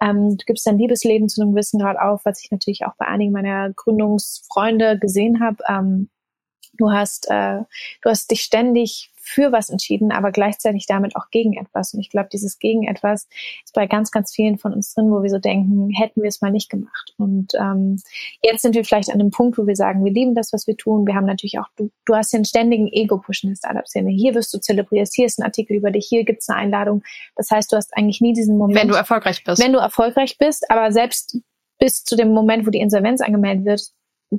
Ähm, 0.00 0.36
du 0.36 0.44
gibst 0.46 0.66
dein 0.66 0.78
Liebesleben 0.78 1.28
zu 1.28 1.40
einem 1.40 1.52
gewissen 1.52 1.78
Grad 1.78 1.96
auf, 1.96 2.24
was 2.24 2.42
ich 2.42 2.50
natürlich 2.50 2.84
auch 2.86 2.96
bei 2.98 3.06
einigen 3.06 3.30
meiner 3.30 3.72
Gründungsfreunde 3.72 4.98
gesehen 4.98 5.38
habe. 5.40 5.62
Ähm, 5.68 6.08
Du 6.74 6.90
hast, 6.90 7.28
äh, 7.30 7.60
du 8.02 8.10
hast 8.10 8.30
dich 8.30 8.42
ständig 8.42 9.12
für 9.22 9.52
was 9.52 9.70
entschieden, 9.70 10.10
aber 10.10 10.32
gleichzeitig 10.32 10.86
damit 10.86 11.14
auch 11.14 11.30
gegen 11.30 11.54
etwas. 11.54 11.94
Und 11.94 12.00
ich 12.00 12.10
glaube, 12.10 12.28
dieses 12.32 12.58
gegen 12.58 12.86
etwas 12.86 13.28
ist 13.64 13.72
bei 13.72 13.86
ganz, 13.86 14.10
ganz 14.10 14.34
vielen 14.34 14.58
von 14.58 14.74
uns 14.74 14.94
drin, 14.94 15.10
wo 15.10 15.22
wir 15.22 15.30
so 15.30 15.38
denken, 15.38 15.90
hätten 15.90 16.22
wir 16.22 16.28
es 16.28 16.40
mal 16.40 16.50
nicht 16.50 16.68
gemacht. 16.68 17.14
Und 17.18 17.54
ähm, 17.54 18.02
jetzt 18.42 18.62
sind 18.62 18.74
wir 18.74 18.84
vielleicht 18.84 19.10
an 19.10 19.20
einem 19.20 19.30
Punkt, 19.30 19.58
wo 19.58 19.66
wir 19.66 19.76
sagen, 19.76 20.04
wir 20.04 20.12
lieben 20.12 20.34
das, 20.34 20.52
was 20.52 20.66
wir 20.66 20.76
tun. 20.76 21.06
Wir 21.06 21.14
haben 21.14 21.26
natürlich 21.26 21.58
auch, 21.60 21.68
du, 21.76 21.90
du 22.04 22.14
hast 22.16 22.34
einen 22.34 22.44
ständigen 22.44 22.88
Ego-Push 22.88 23.44
in 23.44 23.50
der 23.50 23.56
Startup-Szene. 23.56 24.10
Hier 24.10 24.34
wirst 24.34 24.52
du 24.52 24.58
zelebriert, 24.58 25.08
hier 25.14 25.26
ist 25.26 25.38
ein 25.38 25.44
Artikel 25.44 25.76
über 25.76 25.92
dich, 25.92 26.06
hier 26.08 26.24
gibt 26.24 26.42
es 26.42 26.48
eine 26.48 26.58
Einladung. 26.58 27.04
Das 27.36 27.50
heißt, 27.50 27.72
du 27.72 27.76
hast 27.76 27.96
eigentlich 27.96 28.20
nie 28.20 28.32
diesen 28.32 28.58
Moment. 28.58 28.78
Wenn 28.80 28.88
du 28.88 28.94
erfolgreich 28.94 29.44
bist. 29.44 29.62
Wenn 29.62 29.72
du 29.72 29.78
erfolgreich 29.78 30.36
bist, 30.36 30.68
aber 30.68 30.90
selbst 30.90 31.38
bis 31.78 32.04
zu 32.04 32.16
dem 32.16 32.32
Moment, 32.32 32.66
wo 32.66 32.70
die 32.70 32.80
Insolvenz 32.80 33.20
angemeldet 33.20 33.64
wird, 33.64 33.82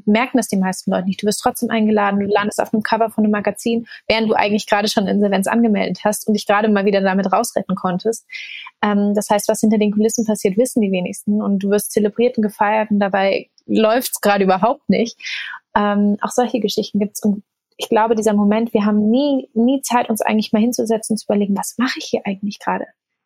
merken 0.06 0.38
das 0.38 0.48
die 0.48 0.58
meisten 0.58 0.92
Leute 0.92 1.08
nicht. 1.08 1.22
Du 1.22 1.28
wirst 1.28 1.42
trotzdem 1.42 1.70
eingeladen, 1.70 2.20
du 2.20 2.26
landest 2.26 2.62
auf 2.62 2.74
einem 2.74 2.84
Cover 2.84 3.10
von 3.10 3.24
einem 3.24 3.32
Magazin, 3.32 3.88
während 4.08 4.30
du 4.30 4.34
eigentlich 4.34 4.68
gerade 4.68 4.88
schon 4.88 5.08
Insolvenz 5.08 5.48
angemeldet 5.48 6.02
hast 6.04 6.28
und 6.28 6.34
dich 6.34 6.48
gerade 6.48 6.70
mal 6.70 6.86
wieder 6.86 7.02
damit 7.02 7.32
rausretten 7.32 7.76
konntest. 7.76 8.26
Ähm, 8.82 9.14
das 9.14 9.30
heißt, 9.30 9.48
was 9.48 9.60
hinter 9.60 9.78
den 9.78 9.92
Kulissen 9.92 10.26
passiert, 10.26 10.58
wissen 10.58 10.82
die 10.82 10.92
wenigsten 10.92 11.42
und 11.42 11.60
du 11.60 11.70
wirst 11.70 11.92
zelebriert 11.92 12.38
und 12.38 12.44
gefeiert 12.44 12.92
und 12.92 13.00
dabei 13.00 13.50
läuft's 13.66 14.22
gerade 14.22 14.44
überhaupt 14.44 14.90
nicht. 14.90 15.18
Ähm, 15.76 16.18
auch 16.22 16.32
solche 16.32 16.60
Geschichten 16.60 17.00
gibt's 17.00 17.24
und 17.24 17.44
ich 17.78 17.90
glaube, 17.90 18.16
dieser 18.16 18.34
Moment, 18.34 18.74
wir 18.74 18.86
haben 18.86 19.10
nie, 19.10 19.50
nie 19.54 19.82
Zeit, 19.82 20.10
uns 20.10 20.22
eigentlich 20.22 20.54
mal 20.54 20.62
hinzusetzen 20.62 21.14
und 21.14 21.18
zu 21.18 21.26
überlegen, 21.26 21.58
was 21.58 21.76
mache 21.78 21.98
ich 21.98 22.06
hier 22.06 22.22
eigentlich 22.26 22.60
gerade? 22.60 22.86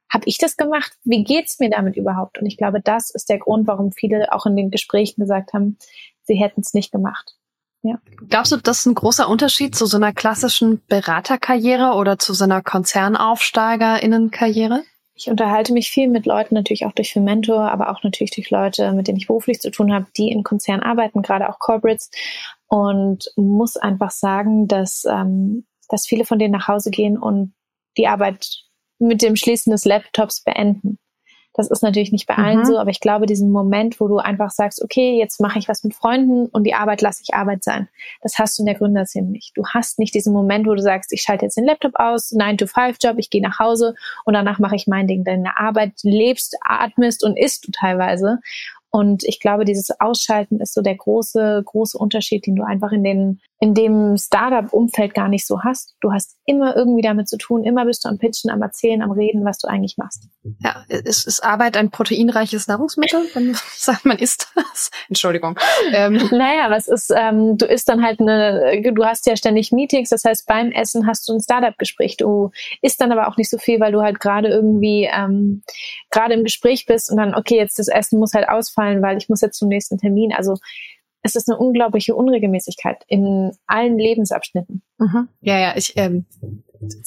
Habe 0.10 0.24
ich 0.26 0.38
das 0.38 0.56
gemacht? 0.56 0.94
Wie 1.04 1.24
geht's 1.24 1.60
mir 1.60 1.70
damit 1.70 1.98
überhaupt? 1.98 2.40
Und 2.40 2.46
ich 2.46 2.58
glaube, 2.58 2.80
das 2.82 3.10
ist 3.10 3.30
der 3.30 3.40
Grund, 3.40 3.68
warum 3.68 3.92
viele 3.92 4.32
auch 4.32 4.46
in 4.46 4.56
den 4.56 4.72
Gesprächen 4.72 5.22
gesagt 5.22 5.54
haben, 5.54 5.78
sie 6.28 6.36
hätten 6.36 6.62
es 6.62 6.74
nicht 6.74 6.92
gemacht. 6.92 7.36
Ja. 7.82 8.00
Glaubst 8.28 8.52
du, 8.52 8.58
das 8.58 8.80
ist 8.80 8.86
ein 8.86 8.96
großer 8.96 9.30
Unterschied 9.30 9.76
zu 9.76 9.86
so 9.86 9.96
einer 9.98 10.14
klassischen 10.14 10.82
Beraterkarriere 10.88 11.94
oder 11.94 12.20
zu 12.20 12.34
so 12.34 12.44
einer 12.44 12.62
Konzernaufsteigerinnenkarriere? 12.62 14.84
Ich 15.14 15.30
unterhalte 15.30 15.72
mich 15.74 15.90
viel 15.90 16.10
mit 16.10 16.26
Leuten, 16.28 16.54
natürlich 16.54 16.86
auch 16.86 16.92
durch 16.92 17.16
Mentor, 17.16 17.72
aber 17.72 17.90
auch 17.90 18.04
natürlich 18.04 18.32
durch 18.32 18.52
Leute, 18.52 18.92
mit 18.92 19.08
denen 19.08 19.18
ich 19.18 19.28
beruflich 19.28 19.60
zu 19.60 19.72
tun 19.72 19.92
habe, 19.92 20.06
die 20.16 20.30
in 20.30 20.44
Konzernen 20.44 20.84
arbeiten, 20.84 21.24
gerade 21.24 21.50
auch 21.50 21.58
Corporates. 21.58 22.12
Und 22.68 23.32
muss 23.36 23.78
einfach 23.78 24.12
sagen, 24.12 24.68
dass, 24.68 25.06
ähm, 25.10 25.66
dass 25.90 26.06
viele 26.06 26.26
von 26.26 26.38
denen 26.38 26.52
nach 26.52 26.68
Hause 26.68 26.92
gehen 26.92 27.18
und 27.18 27.56
die 27.98 28.08
Arbeit 28.08 28.48
mit 29.00 29.22
dem 29.22 29.36
Schließen 29.36 29.72
des 29.72 29.86
Laptops 29.86 30.44
beenden. 30.44 30.98
Das 31.58 31.70
ist 31.70 31.82
natürlich 31.82 32.12
nicht 32.12 32.28
bei 32.28 32.36
allen 32.36 32.60
mhm. 32.60 32.66
so, 32.66 32.78
aber 32.78 32.92
ich 32.92 33.00
glaube, 33.00 33.26
diesen 33.26 33.52
Moment, 33.52 34.00
wo 34.00 34.08
du 34.08 34.18
einfach 34.18 34.52
sagst, 34.52 34.82
okay, 34.84 35.18
jetzt 35.18 35.42
mache 35.42 35.58
ich 35.58 35.68
was 35.68 35.84
mit 35.84 35.96
Freunden 35.96 36.46
und 36.46 36.64
die 36.66 36.76
Arbeit 36.76 37.02
lasse 37.02 37.24
ich 37.24 37.34
Arbeit 37.34 37.64
sein, 37.64 37.90
das 38.22 38.38
hast 38.38 38.58
du 38.58 38.62
in 38.62 38.68
der 38.68 38.76
Gründerszene 38.76 39.28
nicht. 39.28 39.58
Du 39.58 39.66
hast 39.66 39.98
nicht 39.98 40.14
diesen 40.14 40.34
Moment, 40.34 40.68
wo 40.68 40.76
du 40.76 40.82
sagst, 40.82 41.12
ich 41.12 41.24
schalte 41.24 41.46
jetzt 41.46 41.58
den 41.58 41.66
Laptop 41.66 41.94
aus, 41.96 42.32
9-to-5-Job, 42.32 43.18
ich 43.18 43.32
gehe 43.32 43.42
nach 43.42 43.58
Hause 43.60 43.96
und 44.24 44.36
danach 44.36 44.60
mache 44.60 44.76
ich 44.76 44.86
mein 44.86 45.08
Ding. 45.08 45.24
Deine 45.24 45.60
Arbeit 45.60 45.94
lebst, 46.04 46.56
atmest 46.62 47.24
und 47.24 47.38
isst 47.38 47.68
du 47.68 47.72
teilweise. 47.72 48.40
Und 48.90 49.24
ich 49.26 49.40
glaube, 49.40 49.66
dieses 49.66 50.00
Ausschalten 50.00 50.60
ist 50.60 50.74
so 50.74 50.82
der 50.82 50.96
große, 50.96 51.64
große 51.66 51.98
Unterschied, 51.98 52.46
den 52.46 52.56
du 52.56 52.64
einfach 52.64 52.92
in 52.92 53.04
den 53.04 53.42
in 53.60 53.74
dem 53.74 54.18
Startup-Umfeld 54.18 55.16
gar 55.16 55.30
nicht 55.30 55.48
so 55.48 55.64
hast. 55.64 55.96
Du 56.00 56.12
hast 56.12 56.38
immer 56.46 56.76
irgendwie 56.76 57.02
damit 57.02 57.28
zu 57.28 57.38
tun, 57.38 57.64
immer 57.64 57.86
bist 57.86 58.06
du 58.06 58.10
am 58.10 58.20
Pitchen, 58.20 58.52
am 58.52 58.62
Erzählen, 58.62 59.02
am 59.02 59.12
Reden, 59.12 59.44
was 59.46 59.58
du 59.58 59.68
eigentlich 59.68 59.98
machst. 59.98 60.28
Ja, 60.60 60.86
ist, 60.90 61.26
ist 61.26 61.44
Arbeit 61.44 61.76
ein 61.76 61.90
proteinreiches 61.90 62.68
Nahrungsmittel, 62.68 63.22
man 63.34 63.56
sagt, 63.74 64.06
man 64.06 64.20
isst 64.20 64.52
das? 64.56 64.92
Entschuldigung. 65.08 65.58
Ähm. 65.92 66.22
Naja, 66.32 66.70
was 66.70 66.88
ist, 66.88 67.12
ähm, 67.16 67.58
du 67.58 67.66
isst 67.66 67.90
dann 67.90 68.04
halt 68.04 68.20
eine, 68.20 68.82
du 68.94 69.06
hast 69.06 69.26
ja 69.26 69.36
ständig 69.36 69.72
Meetings, 69.72 70.10
das 70.10 70.24
heißt, 70.24 70.46
beim 70.46 70.72
Essen 70.72 71.08
hast 71.08 71.28
du 71.28 71.34
ein 71.34 71.42
Startup-Gespräch. 71.42 72.18
Du 72.18 72.52
isst 72.84 73.02
dann 73.02 73.12
aber 73.12 73.28
auch 73.28 73.38
nicht 73.38 73.50
so 73.50 73.58
viel, 73.58 73.80
weil 73.80 73.92
du 73.92 74.02
halt 74.02 74.20
gerade 74.20 74.50
irgendwie 74.50 75.10
ähm, 75.12 75.64
gerade 76.12 76.36
im 76.36 76.44
Gespräch 76.44 76.86
bist 76.86 77.10
und 77.10 77.18
dann, 77.18 77.34
okay, 77.34 77.58
jetzt 77.58 77.80
das 77.80 77.88
Essen 77.88 78.20
muss 78.20 78.34
halt 78.34 78.48
ausfallen, 78.50 79.02
weil 79.02 79.18
ich 79.18 79.30
muss 79.30 79.42
jetzt 79.42 79.58
zum 79.58 79.70
nächsten 79.70 79.98
Termin. 79.98 80.32
Also 80.32 80.58
es 81.28 81.36
ist 81.36 81.50
eine 81.50 81.58
unglaubliche 81.58 82.16
Unregelmäßigkeit 82.16 83.04
in 83.08 83.52
allen 83.68 84.00
Lebensabschnitten. 84.00 84.82
Mhm. 84.98 85.28
Ja, 85.42 85.60
ja, 85.60 85.74
ich, 85.76 85.94
ähm, 85.98 86.26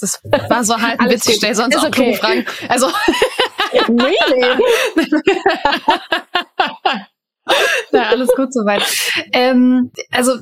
das 0.00 0.20
war 0.48 0.62
so 0.62 0.76
halt 0.82 1.00
ein 1.00 1.08
Witz, 1.08 1.26
ich 1.26 1.36
stelle 1.36 1.54
sonst 1.54 1.74
ist 1.74 1.82
auch 1.82 1.88
okay. 1.88 2.14
Fragen. 2.14 2.44
Also. 2.68 2.86
really? 3.72 4.62
Na, 7.92 8.10
alles 8.10 8.28
gut 8.36 8.52
soweit. 8.52 8.82
Ähm, 9.32 9.90
also, 10.10 10.34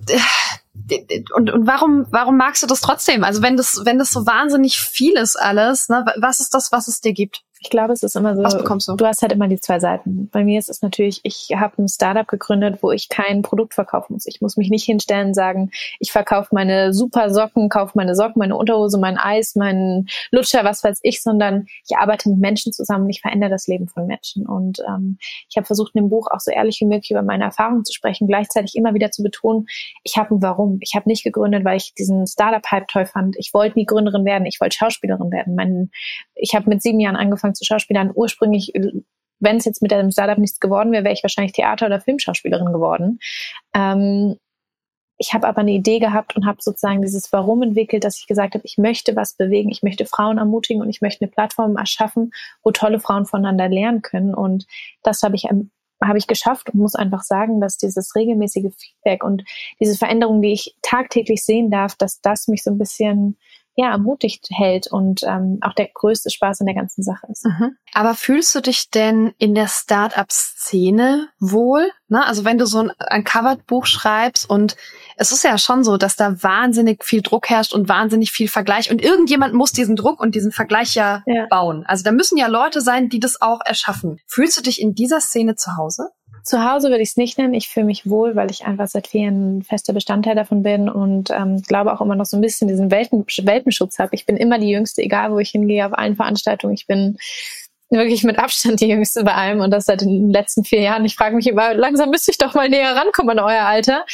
und, 1.35 1.51
und 1.51 1.67
warum, 1.67 2.07
warum 2.11 2.37
magst 2.37 2.63
du 2.63 2.67
das 2.67 2.81
trotzdem? 2.81 3.23
Also 3.23 3.41
wenn 3.43 3.57
das, 3.57 3.85
wenn 3.85 3.99
das 3.99 4.11
so 4.11 4.27
wahnsinnig 4.27 4.81
viel 4.81 5.17
ist 5.17 5.37
alles, 5.37 5.89
ne, 5.89 6.05
was 6.17 6.41
ist 6.41 6.53
das, 6.53 6.73
was 6.73 6.89
es 6.89 7.01
dir 7.01 7.13
gibt? 7.13 7.45
Ich 7.61 7.71
glaube, 7.71 7.93
es 7.93 8.03
ist 8.03 8.15
immer 8.15 8.37
so. 8.37 8.43
Was 8.43 8.57
bekommst 8.57 8.89
du? 8.89 8.95
Du 8.95 9.05
hast 9.05 9.23
halt 9.23 9.33
immer 9.33 9.49
die 9.49 9.61
zwei 9.61 9.81
Seiten. 9.81 10.29
Bei 10.31 10.45
mir 10.45 10.59
ist 10.59 10.69
es 10.69 10.83
natürlich, 10.83 11.21
ich 11.25 11.51
habe 11.57 11.83
ein 11.83 11.89
Startup 11.89 12.27
gegründet, 12.27 12.79
wo 12.83 12.93
ich 12.93 13.09
kein 13.09 13.43
Produkt 13.43 13.75
verkaufen 13.75 14.13
muss. 14.13 14.27
Ich 14.27 14.41
muss 14.41 14.57
mich 14.57 14.71
nicht 14.71 14.85
hinstellen 14.85 15.29
und 15.29 15.35
sagen, 15.35 15.71
ich 15.99 16.13
verkaufe 16.13 16.51
meine 16.53 16.93
super 16.95 17.31
Socken, 17.31 17.69
kaufe 17.69 17.93
meine 17.95 18.15
Socken, 18.15 18.39
meine 18.39 18.57
Unterhose, 18.57 18.99
mein 18.99 19.19
Eis, 19.19 19.57
meinen 19.57 20.09
Lutscher, 20.31 20.65
was 20.65 20.85
weiß 20.85 21.01
ich, 21.03 21.23
sondern 21.23 21.67
ich 21.89 21.97
arbeite 21.97 22.29
mit 22.29 22.39
Menschen 22.39 22.73
zusammen. 22.73 23.09
Ich 23.11 23.21
verändere 23.21 23.51
das 23.51 23.67
Leben 23.67 23.89
von 23.89 24.07
Menschen. 24.07 24.47
Und 24.47 24.79
ähm, 24.87 25.19
ich 25.49 25.57
habe 25.57 25.67
versucht, 25.67 25.95
in 25.95 26.05
dem 26.05 26.11
Buch 26.11 26.29
auch 26.31 26.41
so 26.41 26.51
ehrlich 26.51 26.81
wie 26.81 26.87
möglich 26.87 27.11
über 27.11 27.23
meine 27.23 27.45
Erfahrungen 27.45 27.85
zu 27.85 27.93
sprechen, 27.93 28.29
gleichzeitig 28.29 28.77
immer 28.77 28.95
wieder 28.95 29.11
zu 29.11 29.23
betonen, 29.23 29.67
ich 30.05 30.17
habe 30.17 30.35
ein 30.35 30.43
Warum. 30.43 30.79
Ich 30.81 30.95
habe 30.95 31.09
nicht 31.09 31.25
gegründet, 31.25 31.65
weil 31.65 31.77
ich 31.77 31.95
diesen 31.95 32.27
Startup-Hype 32.27 32.89
toll 32.89 33.07
fand. 33.07 33.37
Ich 33.39 33.53
wollte 33.53 33.79
nie 33.79 33.87
Gründerin 33.87 34.25
werden. 34.25 34.47
Ich 34.47 34.61
wollte 34.61 34.77
Schauspielerin 34.77 35.31
werden. 35.31 35.55
Mein, 35.55 35.91
ich 36.35 36.55
habe 36.55 36.69
mit 36.69 36.83
sieben 36.83 37.01
Jahren 37.01 37.17
angefangen, 37.17 37.48
angefangen 37.49 37.55
zu 37.55 37.65
Schauspielern. 37.65 38.13
Ursprünglich, 38.15 38.73
wenn 39.41 39.57
es 39.57 39.65
jetzt 39.65 39.83
mit 39.83 39.93
einem 39.93 40.11
Startup 40.11 40.39
nichts 40.39 40.61
geworden 40.61 40.93
wäre, 40.93 41.05
wäre 41.05 41.15
ich 41.15 41.23
wahrscheinlich 41.23 41.53
Theater- 41.53 41.87
oder 41.87 42.01
Filmschauspielerin 42.01 42.73
geworden. 42.73 43.19
Ähm, 43.75 44.37
ich 45.21 45.35
habe 45.35 45.49
aber 45.49 45.59
eine 45.59 45.73
Idee 45.73 45.99
gehabt 45.99 46.37
und 46.37 46.47
habe 46.47 46.59
sozusagen 46.61 47.03
dieses 47.03 47.33
Warum 47.33 47.63
entwickelt, 47.63 48.05
dass 48.05 48.19
ich 48.19 48.29
gesagt 48.29 48.55
habe, 48.55 48.65
ich 48.65 48.79
möchte 48.79 49.17
was 49.17 49.35
bewegen, 49.35 49.69
ich 49.69 49.83
möchte 49.83 50.07
Frauen 50.07 50.39
ermutigen 50.39 50.81
und 50.81 50.89
ich 50.91 51.01
möchte 51.01 51.23
eine 51.23 51.31
Plattform 51.31 51.77
erschaffen, 51.77 52.31
wo 52.63 52.71
tolle 52.71 53.01
Frauen 53.01 53.27
voneinander 53.27 53.69
lernen 53.69 54.03
können. 54.03 54.33
Und 54.33 54.67
das 55.03 55.23
habe 55.23 55.35
ich 55.35 55.49
habe 56.01 56.19
ich 56.19 56.29
geschafft 56.29 56.71
und 56.71 56.79
muss 56.79 56.95
einfach 56.95 57.23
sagen, 57.25 57.61
dass 57.61 57.77
dieses 57.77 58.15
regelmäßige 58.15 58.73
Feedback 58.77 59.25
und 59.25 59.43
diese 59.81 59.97
Veränderungen, 59.97 60.43
die 60.43 60.53
ich 60.53 60.77
tagtäglich 60.81 61.45
sehen 61.45 61.73
darf, 61.73 61.97
dass 61.97 62.21
das 62.21 62.47
mich 62.47 62.63
so 62.63 62.71
ein 62.71 62.79
bisschen 62.79 63.37
ja, 63.79 63.93
ermutigt 63.93 64.49
hält 64.51 64.89
und 64.89 65.23
ähm, 65.23 65.59
auch 65.61 65.73
der 65.73 65.87
größte 65.87 66.31
Spaß 66.31 66.59
in 66.59 66.67
der 66.67 66.75
ganzen 66.75 67.05
Sache 67.05 67.29
ist. 67.31 67.45
Mhm. 67.45 67.77
Aber 67.95 68.15
fühlst 68.15 68.53
du 68.57 68.61
dich 68.61 68.91
denn 68.91 69.33
in 69.39 69.55
der 69.55 69.69
Start-up-Szene 69.69 71.29
wohl? 71.39 71.89
Ne? 72.09 72.27
Also 72.27 72.45
wenn 72.45 72.59
du 72.59 72.67
so 72.67 72.81
ein, 72.81 72.91
ein 72.99 73.23
Covered-Buch 73.23 73.87
schreibst 73.87 74.51
und 74.51 74.77
es 75.17 75.31
ist 75.31 75.45
ja 75.45 75.57
schon 75.59 75.85
so, 75.85 75.97
dass 75.97 76.17
da 76.17 76.43
wahnsinnig 76.43 77.05
viel 77.05 77.23
Druck 77.23 77.51
herrscht 77.51 77.73
und 77.73 77.89
wahnsinnig 77.89 78.33
viel 78.33 78.49
Vergleich 78.49 78.91
und 78.91 79.01
irgendjemand 79.01 79.55
muss 79.55 79.71
diesen 79.71 79.95
Druck 79.95 80.19
und 80.19 80.35
diesen 80.35 80.51
Vergleich 80.51 80.97
ja, 80.97 81.23
ja. 81.27 81.47
bauen. 81.49 81.85
Also 81.87 82.03
da 82.03 82.11
müssen 82.11 82.37
ja 82.37 82.49
Leute 82.49 82.81
sein, 82.81 83.09
die 83.09 83.21
das 83.21 83.41
auch 83.41 83.61
erschaffen. 83.65 84.19
Fühlst 84.27 84.59
du 84.59 84.63
dich 84.63 84.81
in 84.81 84.97
dieser 84.97 85.21
Szene 85.21 85.55
zu 85.55 85.77
Hause? 85.77 86.09
Zu 86.45 86.65
Hause 86.65 86.91
würde 86.91 87.03
ich 87.03 87.11
es 87.11 87.17
nicht 87.17 87.39
nennen. 87.39 87.55
Ich 87.55 87.69
fühle 87.69 87.87
mich 87.87 88.09
wohl, 88.09 88.37
weil 88.37 88.51
ich 88.51 88.65
einfach 88.65 88.89
seit 88.89 89.09
vier 89.09 89.23
Jahren 89.23 89.63
fester 89.63 89.93
Bestandteil 89.93 90.35
davon 90.35 90.63
bin 90.63 90.89
und 90.89 91.31
ähm, 91.31 91.63
glaube 91.63 91.93
auch 91.93 92.01
immer 92.01 92.17
noch 92.17 92.27
so 92.27 92.37
ein 92.37 92.41
bisschen 92.41 92.69
diesen 92.69 92.91
Welpen 92.91 93.25
Welpenschutz 93.43 93.99
habe. 93.99 94.15
Ich 94.15 94.27
bin 94.27 94.37
immer 94.37 94.59
die 94.59 94.71
Jüngste, 94.71 95.03
egal 95.03 95.33
wo 95.33 95.39
ich 95.39 95.51
hingehe, 95.51 95.87
auf 95.87 95.97
allen 95.97 96.17
Veranstaltungen. 96.17 96.75
Ich 96.75 96.87
bin 96.87 97.17
wirklich 97.91 98.25
mit 98.25 98.39
Abstand 98.39 98.81
die 98.81 98.89
Jüngste 98.89 99.25
bei 99.25 99.35
allem 99.35 99.61
und 99.61 99.71
das 99.71 99.87
seit 99.87 100.03
den 100.03 100.31
letzten 100.31 100.65
vier 100.65 100.81
Jahren. 100.81 101.05
Ich 101.05 101.17
frage 101.17 101.37
mich 101.37 101.47
immer, 101.47 101.75
langsam 101.75 102.11
müsste 102.11 102.31
ich 102.31 102.39
doch 102.39 102.55
mal 102.55 102.69
näher 102.69 102.95
rankommen 102.95 103.39
an 103.39 103.45
euer 103.45 103.65
Alter. 103.65 104.05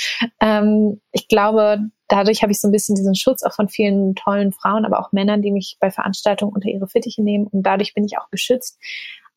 Ähm, 0.40 1.00
ich 1.12 1.28
glaube, 1.28 1.78
dadurch 2.09 2.43
habe 2.43 2.52
ich 2.52 2.61
so 2.61 2.69
ein 2.69 2.73
bisschen 2.73 2.95
diesen 2.95 3.14
Schutz 3.14 3.43
auch 3.43 3.54
von 3.54 3.69
vielen 3.69 4.14
tollen 4.14 4.52
Frauen, 4.52 4.85
aber 4.85 5.00
auch 5.00 5.12
Männern, 5.12 5.43
die 5.43 5.50
mich 5.50 5.76
bei 5.81 5.90
Veranstaltungen 5.90 6.54
unter 6.54 6.69
ihre 6.69 6.87
Fittiche 6.87 7.23
nehmen 7.23 7.47
und 7.47 7.62
dadurch 7.62 7.95
bin 7.95 8.04
ich 8.04 8.19
auch 8.19 8.31
geschützt. 8.31 8.78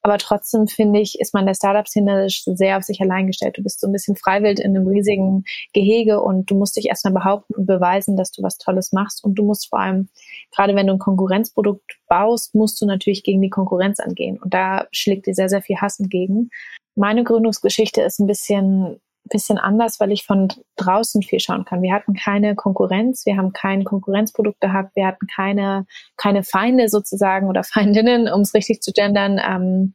Aber 0.08 0.20
trotzdem 0.20 0.68
finde 0.68 1.02
ich, 1.02 1.20
ist 1.20 1.34
man 1.34 1.46
der 1.46 1.54
Startup-Szene 1.54 2.28
sehr 2.30 2.78
auf 2.78 2.84
sich 2.84 3.02
allein 3.02 3.28
gestellt. 3.28 3.58
Du 3.58 3.62
bist 3.62 3.82
so 3.82 3.88
ein 3.88 3.92
bisschen 3.92 4.16
freiwillig 4.16 4.60
in 4.60 4.74
einem 4.74 4.88
riesigen 4.88 5.44
Gehege 5.74 6.22
und 6.22 6.50
du 6.50 6.56
musst 6.56 6.78
dich 6.78 6.86
erstmal 6.86 7.14
behaupten 7.14 7.56
und 7.56 7.66
beweisen, 7.66 8.16
dass 8.16 8.32
du 8.32 8.42
was 8.42 8.58
Tolles 8.58 8.94
machst. 8.94 9.22
Und 9.22 9.36
du 9.36 9.44
musst 9.44 9.68
vor 9.68 9.82
allem, 9.82 10.08
gerade 10.56 10.76
wenn 10.76 10.88
du 10.88 10.94
ein 10.94 11.00
Konkurrenzprodukt 11.00 12.00
baust, 12.08 12.56
musst 12.56 12.82
du 12.82 12.86
natürlich 12.86 13.22
gegen 13.24 13.42
die 13.42 13.50
Konkurrenz 13.50 14.00
angehen. 14.00 14.40
Und 14.42 14.54
da 14.54 14.88
schlägt 14.94 15.28
dir 15.28 15.34
sehr, 15.34 15.50
sehr 15.50 15.62
viel 15.62 15.76
Hass 15.82 16.00
entgegen. 16.00 16.52
Meine 16.96 17.26
Gründungsgeschichte 17.26 18.02
ist 18.02 18.20
ein 18.20 18.28
bisschen 18.28 19.02
bisschen 19.28 19.58
anders, 19.58 20.00
weil 20.00 20.12
ich 20.12 20.26
von 20.26 20.50
draußen 20.76 21.22
viel 21.22 21.40
schauen 21.40 21.66
kann. 21.66 21.82
Wir 21.82 21.94
hatten 21.94 22.14
keine 22.14 22.56
Konkurrenz, 22.56 23.26
wir 23.26 23.38
haben 23.38 23.54
kein 23.54 23.84
Konkurrenzprodukt 23.84 24.62
gehabt, 24.62 24.96
wir 24.96 25.08
hatten 25.08 25.28
keine, 25.28 25.86
keine 26.18 26.44
Feinde 26.44 26.90
sozusagen 26.90 27.48
oder 27.48 27.64
Feindinnen, 27.66 28.32
um 28.32 28.42
es 28.42 28.54
richtig 28.54 28.82
zu 28.82 28.92
gendern. 28.92 29.40
Ähm, 29.44 29.94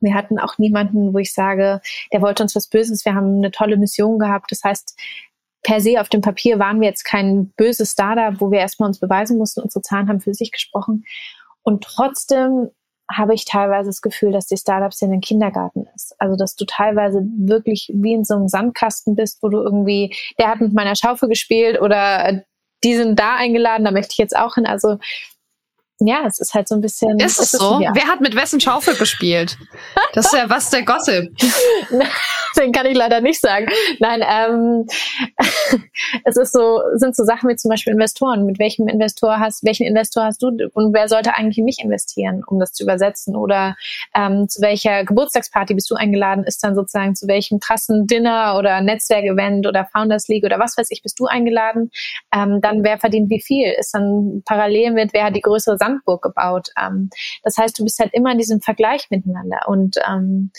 wir 0.00 0.14
hatten 0.14 0.38
auch 0.38 0.58
niemanden, 0.58 1.14
wo 1.14 1.18
ich 1.18 1.32
sage, 1.32 1.80
der 2.12 2.22
wollte 2.22 2.42
uns 2.42 2.54
was 2.54 2.68
Böses. 2.68 3.04
Wir 3.04 3.14
haben 3.14 3.38
eine 3.38 3.50
tolle 3.50 3.76
Mission 3.76 4.18
gehabt. 4.18 4.50
Das 4.50 4.62
heißt, 4.62 4.98
per 5.62 5.80
se 5.80 6.00
auf 6.00 6.08
dem 6.08 6.20
Papier 6.20 6.58
waren 6.58 6.80
wir 6.80 6.88
jetzt 6.88 7.04
kein 7.04 7.48
böses 7.56 7.92
Startup, 7.92 8.40
wo 8.40 8.50
wir 8.50 8.60
erstmal 8.60 8.88
uns 8.88 9.00
beweisen 9.00 9.38
mussten. 9.38 9.62
Unsere 9.62 9.82
Zahlen 9.82 10.08
haben 10.08 10.20
für 10.20 10.34
sich 10.34 10.52
gesprochen. 10.52 11.04
Und 11.62 11.82
trotzdem 11.82 12.68
habe 13.10 13.34
ich 13.34 13.44
teilweise 13.44 13.90
das 13.90 14.00
Gefühl, 14.00 14.32
dass 14.32 14.46
die 14.46 14.56
Startups 14.56 15.02
in 15.02 15.10
den 15.10 15.20
Kindergarten 15.20 15.86
ist. 15.94 16.14
Also, 16.18 16.36
dass 16.36 16.56
du 16.56 16.64
teilweise 16.64 17.22
wirklich 17.36 17.90
wie 17.94 18.14
in 18.14 18.24
so 18.24 18.34
einem 18.34 18.48
Sandkasten 18.48 19.14
bist, 19.14 19.42
wo 19.42 19.48
du 19.48 19.58
irgendwie, 19.58 20.14
der 20.38 20.48
hat 20.48 20.60
mit 20.60 20.72
meiner 20.72 20.96
Schaufel 20.96 21.28
gespielt 21.28 21.80
oder 21.80 22.42
die 22.82 22.94
sind 22.94 23.18
da 23.18 23.36
eingeladen, 23.36 23.84
da 23.84 23.90
möchte 23.90 24.12
ich 24.12 24.18
jetzt 24.18 24.36
auch 24.36 24.54
hin. 24.54 24.66
Also, 24.66 24.98
ja, 26.00 26.24
es 26.26 26.40
ist 26.40 26.54
halt 26.54 26.68
so 26.68 26.74
ein 26.74 26.80
bisschen. 26.80 27.18
Ist 27.20 27.38
es 27.38 27.52
so? 27.52 27.80
Ja. 27.80 27.92
Wer 27.94 28.08
hat 28.08 28.20
mit 28.20 28.34
wessen 28.34 28.60
Schaufel 28.60 28.96
gespielt? 28.96 29.56
Das 30.12 30.26
ist 30.26 30.34
ja 30.34 30.50
was 30.50 30.70
der 30.70 30.82
Gossip. 30.82 31.32
Den 32.56 32.72
kann 32.72 32.86
ich 32.86 32.96
leider 32.96 33.20
nicht 33.20 33.40
sagen. 33.40 33.66
Nein, 34.00 34.22
ähm, 34.28 34.86
es 36.24 36.36
ist 36.36 36.52
so, 36.52 36.80
sind 36.94 37.16
so 37.16 37.24
Sachen 37.24 37.48
wie 37.48 37.56
zum 37.56 37.68
Beispiel 37.68 37.92
Investoren. 37.92 38.44
Mit 38.44 38.58
welchem 38.58 38.88
Investor 38.88 39.38
hast, 39.38 39.64
welchen 39.64 39.86
Investor 39.86 40.24
hast 40.24 40.42
du 40.42 40.48
und 40.72 40.94
wer 40.94 41.08
sollte 41.08 41.34
eigentlich 41.34 41.58
in 41.58 41.64
mich 41.64 41.78
investieren, 41.82 42.42
um 42.46 42.58
das 42.58 42.72
zu 42.72 42.82
übersetzen? 42.82 43.36
Oder 43.36 43.76
ähm, 44.14 44.48
zu 44.48 44.62
welcher 44.62 45.04
Geburtstagsparty 45.04 45.74
bist 45.74 45.90
du 45.90 45.94
eingeladen? 45.94 46.44
Ist 46.44 46.62
dann 46.62 46.74
sozusagen 46.74 47.14
zu 47.14 47.28
welchem 47.28 47.60
krassen 47.60 48.06
Dinner 48.06 48.56
oder 48.58 48.80
Netzwerkevent 48.80 49.66
oder 49.66 49.86
Founders 49.92 50.28
League 50.28 50.44
oder 50.44 50.58
was 50.58 50.76
weiß 50.76 50.88
ich, 50.90 51.02
bist 51.02 51.18
du 51.18 51.26
eingeladen? 51.26 51.90
Ähm, 52.32 52.60
dann 52.60 52.84
wer 52.84 52.98
verdient 52.98 53.30
wie 53.30 53.40
viel? 53.40 53.72
Ist 53.78 53.94
dann 53.94 54.42
parallel 54.44 54.92
mit, 54.92 55.12
wer 55.12 55.24
hat 55.24 55.36
die 55.36 55.40
größere 55.40 55.78
Sandburg 55.84 56.22
gebaut? 56.22 56.70
Ähm, 56.80 57.10
das 57.42 57.56
heißt, 57.56 57.78
du 57.78 57.84
bist 57.84 57.98
halt 57.98 58.12
immer 58.14 58.32
in 58.32 58.38
diesem 58.38 58.60
Vergleich 58.60 59.06
miteinander 59.10 59.60
und 59.66 59.96
ähm, 60.08 60.50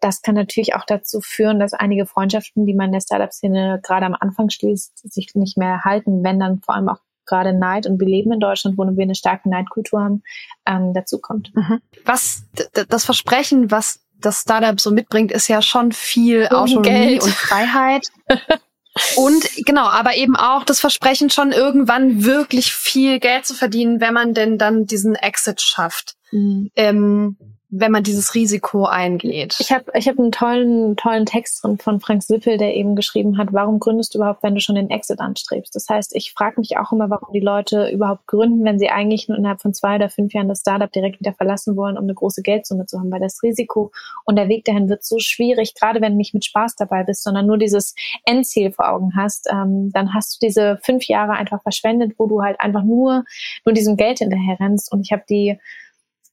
das 0.00 0.22
kann 0.22 0.34
natürlich 0.34 0.74
auch 0.74 0.84
dazu 0.86 1.20
führen, 1.20 1.60
dass 1.60 1.74
einige 1.74 2.06
Freundschaften, 2.06 2.64
die 2.64 2.74
man 2.74 2.86
in 2.86 2.92
der 2.92 3.00
Startup-Szene 3.00 3.80
gerade 3.82 4.06
am 4.06 4.16
Anfang 4.18 4.48
schließt, 4.48 5.12
sich 5.12 5.34
nicht 5.34 5.58
mehr 5.58 5.84
halten, 5.84 6.24
wenn 6.24 6.40
dann 6.40 6.60
vor 6.60 6.74
allem 6.74 6.88
auch 6.88 7.00
gerade 7.26 7.52
Neid 7.52 7.86
und 7.86 8.00
wir 8.00 8.08
leben 8.08 8.32
in 8.32 8.40
Deutschland, 8.40 8.78
wo 8.78 8.84
wir 8.84 9.02
eine 9.02 9.14
starke 9.14 9.48
Neidkultur 9.48 10.00
haben, 10.00 10.22
ähm, 10.66 10.92
dazu 10.94 11.20
kommt. 11.20 11.54
Mhm. 11.54 11.80
Was 12.04 12.44
das 12.88 13.04
Versprechen, 13.04 13.70
was 13.70 14.00
das 14.18 14.40
Startup 14.40 14.78
so 14.80 14.90
mitbringt, 14.90 15.32
ist 15.32 15.48
ja 15.48 15.62
schon 15.62 15.92
viel 15.92 16.48
Autonomie 16.48 17.20
und 17.20 17.30
Freiheit. 17.30 18.08
und 19.16 19.48
genau, 19.64 19.86
aber 19.86 20.16
eben 20.16 20.36
auch 20.36 20.64
das 20.64 20.80
Versprechen, 20.80 21.30
schon 21.30 21.52
irgendwann 21.52 22.24
wirklich 22.24 22.72
viel 22.74 23.20
Geld 23.20 23.46
zu 23.46 23.54
verdienen, 23.54 24.00
wenn 24.00 24.14
man 24.14 24.34
denn 24.34 24.58
dann 24.58 24.86
diesen 24.86 25.14
Exit 25.14 25.60
schafft. 25.60 26.14
Mhm. 26.32 26.70
Ähm, 26.74 27.36
wenn 27.72 27.92
man 27.92 28.02
dieses 28.02 28.34
Risiko 28.34 28.84
eingeht. 28.84 29.56
Ich 29.60 29.70
habe 29.70 29.84
ich 29.94 30.08
hab 30.08 30.18
einen 30.18 30.32
tollen, 30.32 30.96
tollen 30.96 31.24
Text 31.24 31.62
drin 31.62 31.78
von 31.78 32.00
Frank 32.00 32.22
Sippel, 32.22 32.58
der 32.58 32.74
eben 32.74 32.96
geschrieben 32.96 33.38
hat, 33.38 33.52
warum 33.52 33.78
gründest 33.78 34.12
du 34.12 34.18
überhaupt, 34.18 34.42
wenn 34.42 34.54
du 34.54 34.60
schon 34.60 34.74
den 34.74 34.90
Exit 34.90 35.20
anstrebst? 35.20 35.74
Das 35.74 35.88
heißt, 35.88 36.16
ich 36.16 36.32
frage 36.32 36.60
mich 36.60 36.76
auch 36.78 36.90
immer, 36.90 37.10
warum 37.10 37.32
die 37.32 37.40
Leute 37.40 37.88
überhaupt 37.90 38.26
gründen, 38.26 38.64
wenn 38.64 38.80
sie 38.80 38.90
eigentlich 38.90 39.28
nur 39.28 39.38
innerhalb 39.38 39.62
von 39.62 39.72
zwei 39.72 39.96
oder 39.96 40.10
fünf 40.10 40.34
Jahren 40.34 40.48
das 40.48 40.60
Startup 40.60 40.90
direkt 40.90 41.20
wieder 41.20 41.32
verlassen 41.32 41.76
wollen, 41.76 41.96
um 41.96 42.04
eine 42.04 42.14
große 42.14 42.42
Geldsumme 42.42 42.86
zu 42.86 42.98
haben, 42.98 43.12
weil 43.12 43.20
das 43.20 43.40
Risiko 43.42 43.92
und 44.24 44.36
der 44.36 44.48
Weg 44.48 44.64
dahin 44.64 44.88
wird 44.88 45.04
so 45.04 45.20
schwierig, 45.20 45.74
gerade 45.74 46.00
wenn 46.00 46.12
du 46.12 46.18
nicht 46.18 46.34
mit 46.34 46.44
Spaß 46.44 46.74
dabei 46.74 47.04
bist, 47.04 47.22
sondern 47.22 47.46
nur 47.46 47.58
dieses 47.58 47.94
Endziel 48.24 48.72
vor 48.72 48.90
Augen 48.90 49.12
hast, 49.16 49.48
ähm, 49.50 49.90
dann 49.92 50.12
hast 50.12 50.34
du 50.34 50.46
diese 50.46 50.80
fünf 50.82 51.06
Jahre 51.06 51.32
einfach 51.34 51.62
verschwendet, 51.62 52.14
wo 52.18 52.26
du 52.26 52.42
halt 52.42 52.60
einfach 52.60 52.82
nur, 52.82 53.24
nur 53.64 53.74
diesem 53.74 53.96
Geld 53.96 54.18
hinterher 54.18 54.58
rennst. 54.58 54.90
Und 54.90 55.02
ich 55.02 55.12
habe 55.12 55.22
die 55.28 55.58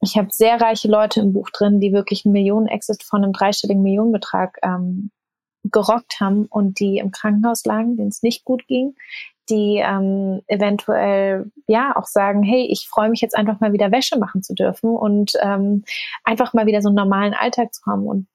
ich 0.01 0.17
habe 0.17 0.27
sehr 0.31 0.61
reiche 0.61 0.87
Leute 0.87 1.21
im 1.21 1.33
Buch 1.33 1.49
drin, 1.49 1.79
die 1.79 1.91
wirklich 1.91 2.25
einen 2.25 2.33
Millionen-Exit 2.33 3.03
von 3.03 3.23
einem 3.23 3.33
dreistelligen 3.33 3.81
Millionenbetrag 3.81 4.57
ähm, 4.63 5.11
gerockt 5.63 6.19
haben 6.19 6.45
und 6.45 6.79
die 6.79 6.97
im 6.97 7.11
Krankenhaus 7.11 7.65
lagen, 7.65 7.97
denen 7.97 8.09
es 8.09 8.23
nicht 8.23 8.45
gut 8.45 8.67
ging, 8.67 8.95
die 9.49 9.81
ähm, 9.83 10.41
eventuell 10.47 11.51
ja 11.67 11.95
auch 11.95 12.05
sagen, 12.05 12.43
hey, 12.43 12.67
ich 12.69 12.87
freue 12.87 13.09
mich 13.09 13.21
jetzt 13.21 13.35
einfach 13.35 13.59
mal 13.59 13.73
wieder 13.73 13.91
Wäsche 13.91 14.17
machen 14.19 14.43
zu 14.43 14.53
dürfen 14.53 14.89
und 14.89 15.33
ähm, 15.41 15.83
einfach 16.23 16.53
mal 16.53 16.65
wieder 16.65 16.81
so 16.81 16.89
einen 16.89 16.95
normalen 16.95 17.33
Alltag 17.33 17.73
zu 17.73 17.81
haben. 17.85 18.05
Und 18.05 18.27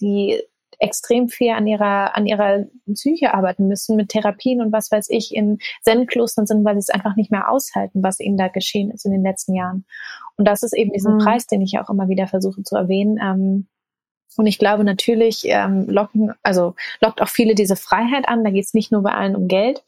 die 0.00 0.42
extrem 0.78 1.28
viel 1.28 1.52
an 1.52 1.66
ihrer, 1.66 2.16
an 2.16 2.26
ihrer 2.26 2.64
Psyche 2.92 3.34
arbeiten 3.34 3.68
müssen, 3.68 3.96
mit 3.96 4.10
Therapien 4.10 4.60
und 4.60 4.72
was 4.72 4.90
weiß 4.90 5.08
ich, 5.10 5.34
in 5.34 5.58
Zen-Klostern 5.82 6.46
sind, 6.46 6.64
weil 6.64 6.74
sie 6.74 6.80
es 6.80 6.90
einfach 6.90 7.16
nicht 7.16 7.30
mehr 7.30 7.50
aushalten, 7.50 8.02
was 8.02 8.20
ihnen 8.20 8.36
da 8.36 8.48
geschehen 8.48 8.90
ist 8.90 9.06
in 9.06 9.12
den 9.12 9.22
letzten 9.22 9.54
Jahren. 9.54 9.84
Und 10.36 10.46
das 10.46 10.62
ist 10.62 10.74
eben 10.74 10.92
diesen 10.92 11.14
mhm. 11.14 11.18
Preis, 11.18 11.46
den 11.46 11.62
ich 11.62 11.78
auch 11.78 11.90
immer 11.90 12.08
wieder 12.08 12.26
versuche 12.26 12.62
zu 12.62 12.76
erwähnen. 12.76 13.18
Ähm, 13.22 13.66
und 14.36 14.46
ich 14.46 14.58
glaube 14.58 14.84
natürlich 14.84 15.44
ähm, 15.46 15.88
locken, 15.88 16.32
also 16.42 16.74
lockt 17.00 17.22
auch 17.22 17.28
viele 17.28 17.54
diese 17.54 17.76
Freiheit 17.76 18.28
an. 18.28 18.44
Da 18.44 18.50
geht 18.50 18.64
es 18.64 18.74
nicht 18.74 18.92
nur 18.92 19.02
bei 19.02 19.12
allen 19.12 19.34
um 19.34 19.48
Geld, 19.48 19.82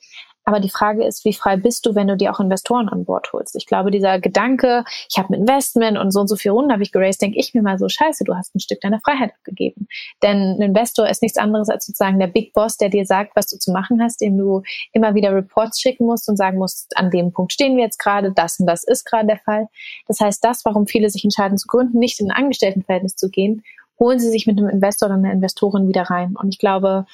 aber 0.49 0.61
die 0.61 0.71
Frage 0.71 1.05
ist, 1.05 1.27
wie 1.27 1.35
frei 1.35 1.59
bist 1.59 1.85
du, 1.85 1.95
wenn 1.95 2.09
du 2.09 2.17
dir 2.17 2.33
auch 2.33 2.41
Investoren 2.41 2.89
an 2.89 3.05
Bord 3.05 3.31
holst? 3.35 3.55
Ich 3.55 3.67
glaube, 3.67 3.91
dieser 3.91 4.19
Gedanke, 4.19 4.83
ich 5.11 5.19
habe 5.19 5.29
ein 5.29 5.41
Investment 5.41 5.99
und 5.99 6.11
so 6.11 6.21
und 6.21 6.29
so 6.29 6.37
viel 6.37 6.53
Runden 6.53 6.73
habe 6.73 6.83
ich 6.83 6.91
geraced, 6.91 7.21
denke 7.21 7.39
ich 7.39 7.53
mir 7.53 7.61
mal 7.61 7.79
so, 7.79 7.87
scheiße, 7.87 8.25
du 8.25 8.35
hast 8.35 8.55
ein 8.55 8.61
Stück 8.61 8.81
deiner 8.81 8.99
Freiheit 9.01 9.33
abgegeben. 9.35 9.89
Denn 10.23 10.57
ein 10.57 10.63
Investor 10.63 11.07
ist 11.07 11.21
nichts 11.21 11.37
anderes 11.37 11.69
als 11.69 11.85
sozusagen 11.85 12.19
der 12.19 12.29
Big 12.29 12.55
Boss, 12.55 12.79
der 12.79 12.89
dir 12.89 13.05
sagt, 13.05 13.37
was 13.37 13.49
du 13.49 13.59
zu 13.59 13.73
machen 13.73 14.01
hast, 14.03 14.23
dem 14.23 14.39
du 14.39 14.63
immer 14.95 15.15
wieder 15.15 15.35
Reports 15.35 15.83
schicken 15.83 16.07
musst 16.07 16.31
und 16.31 16.39
sagen 16.39 16.57
musst, 16.57 16.97
an 16.97 17.11
dem 17.11 17.31
Punkt 17.31 17.53
stehen 17.53 17.77
wir 17.77 17.85
jetzt 17.85 17.99
gerade, 17.99 18.33
das 18.33 18.59
und 18.59 18.65
das 18.65 18.85
ist 18.85 19.05
gerade 19.05 19.27
der 19.27 19.41
Fall. 19.41 19.69
Das 20.07 20.19
heißt, 20.19 20.43
das, 20.43 20.65
warum 20.65 20.87
viele 20.87 21.11
sich 21.11 21.25
entscheiden 21.25 21.59
zu 21.59 21.67
gründen, 21.67 21.99
nicht 21.99 22.21
in 22.21 22.31
ein 22.31 22.45
Angestelltenverhältnis 22.45 23.17
zu 23.17 23.29
gehen, 23.29 23.63
holen 23.99 24.19
sie 24.19 24.31
sich 24.31 24.47
mit 24.47 24.59
einem 24.59 24.71
Investor 24.71 25.09
oder 25.09 25.17
einer 25.17 25.33
Investorin 25.33 25.89
wieder 25.89 26.05
rein. 26.05 26.37
Und 26.41 26.55
ich 26.55 26.59
glaube, 26.59 27.05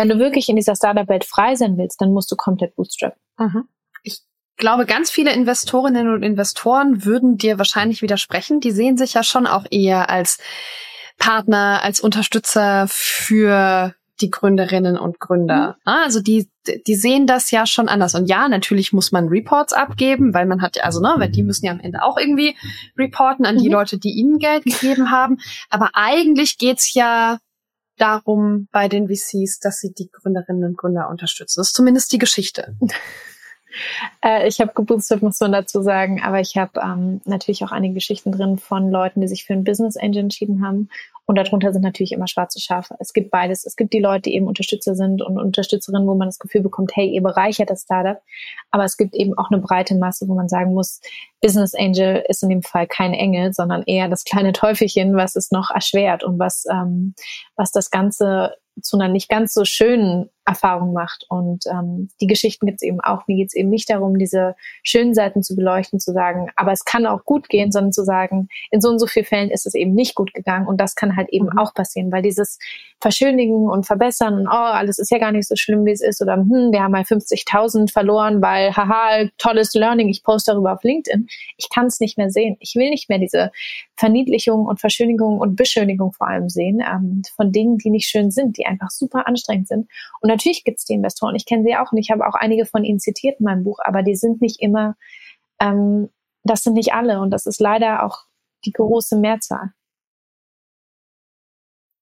wenn 0.00 0.08
du 0.08 0.18
wirklich 0.18 0.48
in 0.48 0.56
dieser 0.56 0.74
Startup-Welt 0.74 1.26
frei 1.26 1.56
sein 1.56 1.76
willst, 1.76 2.00
dann 2.00 2.14
musst 2.14 2.32
du 2.32 2.36
komplett 2.36 2.74
bootstrappen. 2.74 3.20
Mhm. 3.38 3.68
Ich 4.02 4.20
glaube, 4.56 4.86
ganz 4.86 5.10
viele 5.10 5.30
Investorinnen 5.30 6.10
und 6.10 6.22
Investoren 6.22 7.04
würden 7.04 7.36
dir 7.36 7.58
wahrscheinlich 7.58 8.00
widersprechen. 8.00 8.60
Die 8.60 8.70
sehen 8.70 8.96
sich 8.96 9.12
ja 9.12 9.22
schon 9.22 9.46
auch 9.46 9.66
eher 9.70 10.08
als 10.08 10.38
Partner, 11.18 11.80
als 11.82 12.00
Unterstützer 12.00 12.86
für 12.88 13.94
die 14.22 14.30
Gründerinnen 14.30 14.98
und 14.98 15.20
Gründer. 15.20 15.76
Mhm. 15.84 15.92
Also 15.92 16.20
die, 16.20 16.48
die 16.86 16.94
sehen 16.94 17.26
das 17.26 17.50
ja 17.50 17.66
schon 17.66 17.88
anders. 17.90 18.14
Und 18.14 18.24
ja, 18.24 18.48
natürlich 18.48 18.94
muss 18.94 19.12
man 19.12 19.28
Reports 19.28 19.74
abgeben, 19.74 20.32
weil 20.32 20.46
man 20.46 20.62
hat 20.62 20.76
ja, 20.76 20.84
also 20.84 21.00
ne, 21.00 21.14
weil 21.18 21.28
die 21.28 21.42
müssen 21.42 21.66
ja 21.66 21.72
am 21.72 21.80
Ende 21.80 22.02
auch 22.02 22.16
irgendwie 22.16 22.56
reporten 22.96 23.44
an 23.44 23.58
die 23.58 23.68
mhm. 23.68 23.74
Leute, 23.74 23.98
die 23.98 24.12
ihnen 24.12 24.38
Geld 24.38 24.64
gegeben 24.64 25.10
haben. 25.10 25.36
Aber 25.68 25.90
eigentlich 25.92 26.56
geht's 26.56 26.94
ja 26.94 27.38
darum 28.00 28.68
bei 28.72 28.88
den 28.88 29.08
VCs, 29.08 29.58
dass 29.60 29.78
sie 29.78 29.92
die 29.92 30.10
Gründerinnen 30.10 30.64
und 30.64 30.78
Gründer 30.78 31.08
unterstützen. 31.08 31.60
Das 31.60 31.68
ist 31.68 31.76
zumindest 31.76 32.12
die 32.12 32.18
Geschichte. 32.18 32.76
Äh, 34.24 34.48
ich 34.48 34.60
habe 34.60 34.72
gebootstrapped, 34.74 35.22
muss 35.22 35.40
man 35.40 35.52
dazu 35.52 35.82
sagen, 35.82 36.22
aber 36.22 36.40
ich 36.40 36.56
habe 36.56 36.80
ähm, 36.80 37.20
natürlich 37.24 37.64
auch 37.64 37.72
einige 37.72 37.94
Geschichten 37.94 38.32
drin 38.32 38.58
von 38.58 38.90
Leuten, 38.90 39.20
die 39.20 39.28
sich 39.28 39.44
für 39.44 39.52
ein 39.52 39.64
Business 39.64 39.96
Angel 39.96 40.18
entschieden 40.18 40.64
haben 40.64 40.88
und 41.30 41.36
darunter 41.36 41.72
sind 41.72 41.82
natürlich 41.82 42.10
immer 42.10 42.26
schwarze 42.26 42.58
Schafe. 42.58 42.96
Es 42.98 43.12
gibt 43.12 43.30
beides. 43.30 43.64
Es 43.64 43.76
gibt 43.76 43.92
die 43.92 44.00
Leute, 44.00 44.22
die 44.22 44.34
eben 44.34 44.48
Unterstützer 44.48 44.96
sind 44.96 45.22
und 45.22 45.38
Unterstützerinnen, 45.38 46.08
wo 46.08 46.16
man 46.16 46.26
das 46.26 46.40
Gefühl 46.40 46.60
bekommt, 46.60 46.90
hey, 46.96 47.08
ihr 47.08 47.22
bereichert 47.22 47.70
das 47.70 47.82
Startup. 47.82 48.20
Aber 48.72 48.82
es 48.82 48.96
gibt 48.96 49.14
eben 49.14 49.38
auch 49.38 49.48
eine 49.48 49.62
breite 49.62 49.94
Masse, 49.94 50.26
wo 50.26 50.34
man 50.34 50.48
sagen 50.48 50.74
muss, 50.74 51.00
Business 51.40 51.72
Angel 51.76 52.24
ist 52.26 52.42
in 52.42 52.48
dem 52.48 52.62
Fall 52.62 52.88
kein 52.88 53.14
Engel, 53.14 53.52
sondern 53.52 53.84
eher 53.84 54.08
das 54.08 54.24
kleine 54.24 54.52
Teufelchen, 54.52 55.14
was 55.14 55.36
es 55.36 55.52
noch 55.52 55.70
erschwert 55.70 56.24
und 56.24 56.40
was, 56.40 56.64
ähm, 56.68 57.14
was 57.54 57.70
das 57.70 57.92
Ganze 57.92 58.56
zu 58.82 58.96
einer 58.96 59.06
nicht 59.06 59.28
ganz 59.28 59.54
so 59.54 59.64
schönen 59.64 60.30
Erfahrung 60.50 60.92
macht. 60.92 61.24
Und 61.28 61.64
ähm, 61.66 62.08
die 62.20 62.26
Geschichten 62.26 62.66
gibt 62.66 62.82
es 62.82 62.86
eben 62.86 63.00
auch. 63.00 63.26
Mir 63.26 63.36
geht 63.36 63.48
es 63.48 63.54
eben 63.54 63.70
nicht 63.70 63.88
darum, 63.88 64.18
diese 64.18 64.56
schönen 64.82 65.14
Seiten 65.14 65.42
zu 65.42 65.56
beleuchten, 65.56 66.00
zu 66.00 66.12
sagen, 66.12 66.48
aber 66.56 66.72
es 66.72 66.84
kann 66.84 67.06
auch 67.06 67.24
gut 67.24 67.48
gehen, 67.48 67.72
sondern 67.72 67.92
zu 67.92 68.04
sagen, 68.04 68.48
in 68.70 68.80
so 68.80 68.88
und 68.88 68.98
so 68.98 69.06
vielen 69.06 69.26
Fällen 69.26 69.50
ist 69.50 69.66
es 69.66 69.74
eben 69.74 69.94
nicht 69.94 70.14
gut 70.14 70.34
gegangen 70.34 70.66
und 70.66 70.80
das 70.80 70.94
kann 70.94 71.16
halt 71.16 71.28
eben 71.30 71.46
mhm. 71.46 71.58
auch 71.58 71.72
passieren, 71.72 72.10
weil 72.12 72.22
dieses 72.22 72.58
Verschönigen 73.00 73.68
und 73.70 73.86
Verbessern 73.86 74.34
und 74.34 74.46
oh, 74.46 74.50
alles 74.50 74.98
ist 74.98 75.10
ja 75.10 75.18
gar 75.18 75.32
nicht 75.32 75.48
so 75.48 75.56
schlimm, 75.56 75.86
wie 75.86 75.92
es 75.92 76.02
ist 76.02 76.20
oder 76.20 76.34
hm, 76.34 76.70
wir 76.72 76.82
haben 76.82 76.92
mal 76.92 77.02
50.000 77.02 77.90
verloren, 77.90 78.42
weil 78.42 78.76
haha, 78.76 79.28
tolles 79.38 79.72
Learning, 79.74 80.08
ich 80.08 80.22
poste 80.22 80.52
darüber 80.52 80.74
auf 80.74 80.82
LinkedIn. 80.82 81.26
Ich 81.56 81.70
kann 81.70 81.86
es 81.86 82.00
nicht 82.00 82.18
mehr 82.18 82.30
sehen. 82.30 82.56
Ich 82.60 82.74
will 82.74 82.90
nicht 82.90 83.08
mehr 83.08 83.18
diese 83.18 83.52
Verniedlichung 83.96 84.66
und 84.66 84.80
Verschönigung 84.80 85.38
und 85.38 85.56
Beschönigung 85.56 86.12
vor 86.12 86.28
allem 86.28 86.48
sehen 86.48 86.80
ähm, 86.80 87.22
von 87.36 87.52
Dingen, 87.52 87.78
die 87.78 87.90
nicht 87.90 88.08
schön 88.08 88.30
sind, 88.30 88.56
die 88.56 88.66
einfach 88.66 88.90
super 88.90 89.26
anstrengend 89.26 89.68
sind. 89.68 89.88
Und 90.20 90.28
natürlich 90.40 90.64
gibt 90.64 90.78
es 90.78 90.84
die 90.84 90.94
Investoren. 90.94 91.34
Ich 91.34 91.44
kenne 91.44 91.64
sie 91.64 91.76
auch 91.76 91.92
und 91.92 91.98
ich 91.98 92.10
habe 92.10 92.26
auch 92.26 92.34
einige 92.34 92.64
von 92.64 92.84
ihnen 92.84 92.98
zitiert 92.98 93.40
in 93.40 93.44
meinem 93.44 93.64
Buch, 93.64 93.78
aber 93.82 94.02
die 94.02 94.16
sind 94.16 94.40
nicht 94.40 94.60
immer, 94.60 94.96
ähm, 95.60 96.08
das 96.44 96.62
sind 96.62 96.74
nicht 96.74 96.94
alle 96.94 97.20
und 97.20 97.30
das 97.30 97.46
ist 97.46 97.60
leider 97.60 98.04
auch 98.04 98.24
die 98.64 98.72
große 98.72 99.18
Mehrzahl. 99.18 99.72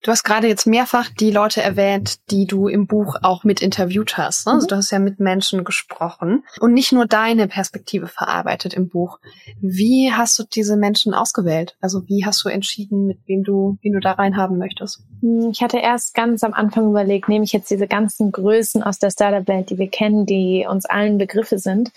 Du 0.08 0.12
hast 0.12 0.24
gerade 0.24 0.48
jetzt 0.48 0.66
mehrfach 0.66 1.10
die 1.10 1.30
Leute 1.30 1.60
erwähnt, 1.60 2.30
die 2.30 2.46
du 2.46 2.66
im 2.66 2.86
Buch 2.86 3.16
auch 3.20 3.44
mit 3.44 3.60
interviewt 3.60 4.16
hast. 4.16 4.46
Ne? 4.46 4.54
Also 4.54 4.64
mhm. 4.64 4.68
du 4.68 4.76
hast 4.76 4.90
ja 4.90 5.00
mit 5.00 5.20
Menschen 5.20 5.64
gesprochen 5.64 6.44
und 6.60 6.72
nicht 6.72 6.92
nur 6.92 7.04
deine 7.04 7.46
Perspektive 7.46 8.06
verarbeitet 8.06 8.72
im 8.72 8.88
Buch. 8.88 9.18
Wie 9.60 10.10
hast 10.10 10.38
du 10.38 10.44
diese 10.44 10.78
Menschen 10.78 11.12
ausgewählt? 11.12 11.76
Also 11.82 12.08
wie 12.08 12.24
hast 12.24 12.42
du 12.42 12.48
entschieden, 12.48 13.04
mit 13.04 13.18
wem 13.26 13.44
du, 13.44 13.76
wen 13.82 13.92
du 13.92 14.00
da 14.00 14.12
reinhaben 14.12 14.56
möchtest? 14.56 15.02
Hm, 15.20 15.50
ich 15.52 15.60
hatte 15.60 15.76
erst 15.76 16.14
ganz 16.14 16.42
am 16.42 16.54
Anfang 16.54 16.88
überlegt, 16.88 17.28
nehme 17.28 17.44
ich 17.44 17.52
jetzt 17.52 17.70
diese 17.70 17.86
ganzen 17.86 18.32
Größen 18.32 18.82
aus 18.82 18.98
der 18.98 19.10
Startup-Welt, 19.10 19.68
die 19.68 19.76
wir 19.76 19.90
kennen, 19.90 20.24
die 20.24 20.66
uns 20.66 20.86
allen 20.86 21.18
Begriffe 21.18 21.58
sind 21.58 21.92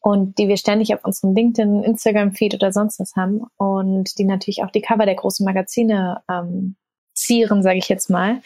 und 0.00 0.36
die 0.36 0.48
wir 0.48 0.58
ständig 0.58 0.92
auf 0.92 1.02
unserem 1.06 1.34
LinkedIn, 1.34 1.84
Instagram-Feed 1.84 2.52
oder 2.52 2.70
sonst 2.70 3.00
was 3.00 3.16
haben 3.16 3.44
und 3.56 4.18
die 4.18 4.24
natürlich 4.24 4.62
auch 4.62 4.70
die 4.70 4.82
Cover 4.82 5.06
der 5.06 5.14
großen 5.14 5.46
Magazine 5.46 6.20
ähm, 6.30 6.76
zieren, 7.16 7.62
sage 7.62 7.78
ich 7.78 7.88
jetzt 7.88 8.10
mal. 8.10 8.40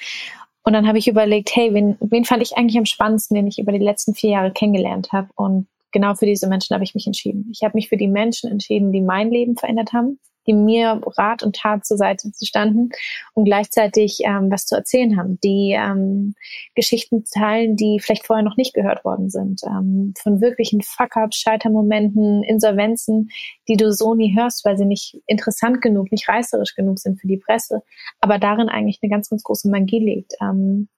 Und 0.62 0.72
dann 0.72 0.86
habe 0.86 0.98
ich 0.98 1.08
überlegt, 1.08 1.54
hey, 1.54 1.72
wen, 1.72 1.96
wen 2.00 2.24
fand 2.24 2.42
ich 2.42 2.56
eigentlich 2.56 2.78
am 2.78 2.86
spannendsten, 2.86 3.34
den 3.34 3.46
ich 3.46 3.58
über 3.58 3.72
die 3.72 3.78
letzten 3.78 4.14
vier 4.14 4.30
Jahre 4.30 4.52
kennengelernt 4.52 5.12
habe. 5.12 5.28
Und 5.34 5.66
genau 5.92 6.14
für 6.14 6.26
diese 6.26 6.48
Menschen 6.48 6.74
habe 6.74 6.84
ich 6.84 6.94
mich 6.94 7.06
entschieden. 7.06 7.48
Ich 7.52 7.62
habe 7.62 7.76
mich 7.76 7.88
für 7.88 7.96
die 7.96 8.08
Menschen 8.08 8.50
entschieden, 8.50 8.92
die 8.92 9.00
mein 9.00 9.30
Leben 9.30 9.56
verändert 9.56 9.92
haben, 9.92 10.18
die 10.46 10.52
mir 10.52 11.00
Rat 11.18 11.42
und 11.42 11.56
Tat 11.56 11.84
zur 11.84 11.96
Seite 11.96 12.30
standen 12.42 12.90
und 13.34 13.44
gleichzeitig 13.44 14.20
ähm, 14.24 14.50
was 14.50 14.66
zu 14.66 14.74
erzählen 14.74 15.16
haben, 15.16 15.38
die 15.42 15.76
ähm, 15.78 16.34
Geschichten 16.74 17.24
teilen, 17.24 17.76
die 17.76 17.98
vielleicht 18.00 18.26
vorher 18.26 18.44
noch 18.44 18.56
nicht 18.56 18.74
gehört 18.74 19.04
worden 19.04 19.30
sind, 19.30 19.62
ähm, 19.66 20.14
von 20.20 20.40
wirklichen 20.40 20.82
Fuck-ups, 20.82 21.36
Scheitermomenten, 21.36 22.42
Insolvenzen, 22.42 23.30
die 23.68 23.76
du 23.76 23.92
so 23.92 24.14
nie 24.14 24.36
hörst, 24.36 24.64
weil 24.64 24.76
sie 24.76 24.86
nicht 24.86 25.20
interessant 25.26 25.82
genug, 25.82 26.10
nicht 26.10 26.28
reißerisch 26.28 26.74
genug 26.74 26.98
sind 26.98 27.20
für 27.20 27.28
die 27.28 27.38
Presse, 27.38 27.82
aber 28.20 28.38
darin 28.38 28.68
eigentlich 28.68 28.98
eine 29.02 29.10
ganz, 29.10 29.28
ganz 29.28 29.42
große 29.42 29.68
Magie 29.70 30.00
liegt. 30.00 30.34
Ähm, 30.40 30.88